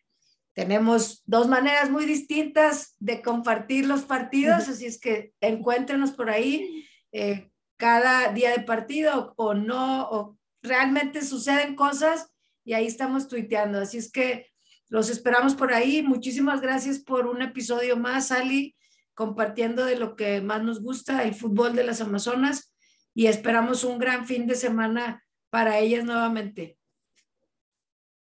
tenemos 0.54 1.22
dos 1.26 1.48
maneras 1.48 1.90
muy 1.90 2.04
distintas 2.04 2.96
de 2.98 3.22
compartir 3.22 3.86
los 3.86 4.02
partidos, 4.02 4.68
así 4.68 4.84
es 4.84 5.00
que 5.00 5.32
encuéntrenos 5.40 6.12
por 6.12 6.28
ahí 6.28 6.86
eh, 7.10 7.50
cada 7.78 8.32
día 8.32 8.50
de 8.50 8.60
partido 8.60 9.32
o 9.36 9.54
no, 9.54 10.08
o 10.10 10.38
realmente 10.62 11.22
suceden 11.22 11.74
cosas 11.74 12.30
y 12.64 12.74
ahí 12.74 12.86
estamos 12.86 13.28
tuiteando. 13.28 13.80
Así 13.80 13.98
es 13.98 14.12
que 14.12 14.51
los 14.92 15.08
esperamos 15.08 15.54
por 15.54 15.72
ahí. 15.72 16.02
Muchísimas 16.02 16.60
gracias 16.60 16.98
por 16.98 17.26
un 17.26 17.40
episodio 17.40 17.96
más, 17.96 18.30
Ali, 18.30 18.76
compartiendo 19.14 19.86
de 19.86 19.96
lo 19.96 20.16
que 20.16 20.42
más 20.42 20.62
nos 20.62 20.82
gusta, 20.82 21.22
el 21.22 21.34
fútbol 21.34 21.74
de 21.74 21.82
las 21.82 22.02
Amazonas, 22.02 22.74
y 23.14 23.26
esperamos 23.28 23.84
un 23.84 23.98
gran 23.98 24.26
fin 24.26 24.46
de 24.46 24.54
semana 24.54 25.24
para 25.48 25.78
ellas 25.78 26.04
nuevamente. 26.04 26.76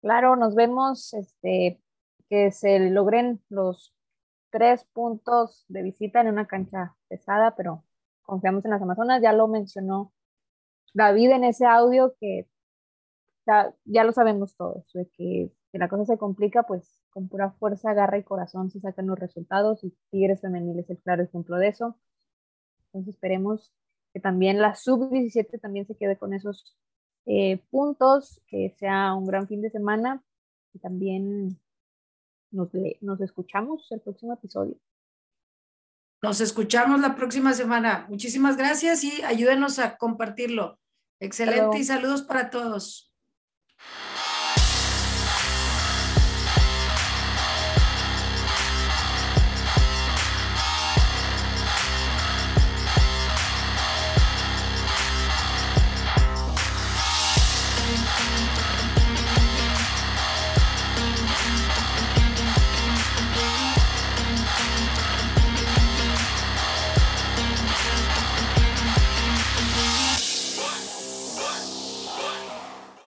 Claro, 0.03 0.37
nos 0.37 0.55
vemos 0.55 1.15
este, 1.15 1.81
que 2.29 2.53
se 2.53 2.91
logren 2.91 3.43
los 3.49 3.95
tres 4.51 4.85
puntos 4.93 5.65
de 5.69 5.83
visita 5.83 6.21
en 6.21 6.29
una 6.29 6.47
cancha 6.47 6.95
pesada, 7.09 7.57
pero 7.57 7.83
confiamos 8.25 8.63
en 8.67 8.73
las 8.73 8.83
Amazonas. 8.83 9.23
Ya 9.23 9.33
lo 9.33 9.49
mencionó 9.49 10.13
David 10.93 11.31
en 11.31 11.45
ese 11.45 11.65
audio 11.65 12.15
que 12.21 12.47
ya, 13.87 14.05
lo 14.05 14.13
sabemos 14.13 14.55
todos, 14.55 14.85
de 14.93 15.09
que, 15.17 15.51
que, 15.73 15.79
la 15.79 15.89
cosa 15.89 16.05
se 16.05 16.19
complica, 16.19 16.65
pues 16.65 17.03
con 17.11 17.29
pura 17.29 17.51
fuerza, 17.53 17.95
garra 17.95 18.19
y 18.19 18.25
corazón 18.25 18.71
se 18.71 18.81
sacan 18.81 19.07
los 19.07 19.19
resultados 19.19 19.85
y 19.85 19.97
Tigres 20.11 20.41
Femenil 20.41 20.79
es 20.79 20.91
el 20.91 20.99
claro 20.99 21.23
ejemplo 21.23 21.57
de 21.57 21.69
eso. 21.69 21.99
Entonces 22.87 23.15
esperemos 23.15 23.73
que 24.13 24.21
también 24.21 24.61
la 24.61 24.75
sub-17 24.75 25.61
también 25.61 25.87
se 25.87 25.97
quede 25.97 26.17
con 26.17 26.33
esos 26.33 26.77
eh, 27.27 27.63
puntos, 27.71 28.41
que 28.47 28.75
sea 28.79 29.15
un 29.15 29.27
gran 29.27 29.47
fin 29.47 29.61
de 29.61 29.71
semana 29.71 30.23
y 30.73 30.79
también 30.79 31.61
nos, 32.51 32.71
nos 33.01 33.21
escuchamos 33.21 33.91
el 33.93 34.01
próximo 34.01 34.35
episodio. 34.35 34.77
Nos 36.21 36.41
escuchamos 36.41 37.01
la 37.01 37.15
próxima 37.15 37.53
semana. 37.55 38.07
Muchísimas 38.09 38.57
gracias 38.57 39.05
y 39.05 39.23
ayúdenos 39.23 39.79
a 39.79 39.97
compartirlo. 39.97 40.79
Excelente 41.21 41.79
y 41.79 41.85
saludos 41.85 42.23
para 42.23 42.51
todos. 42.51 43.13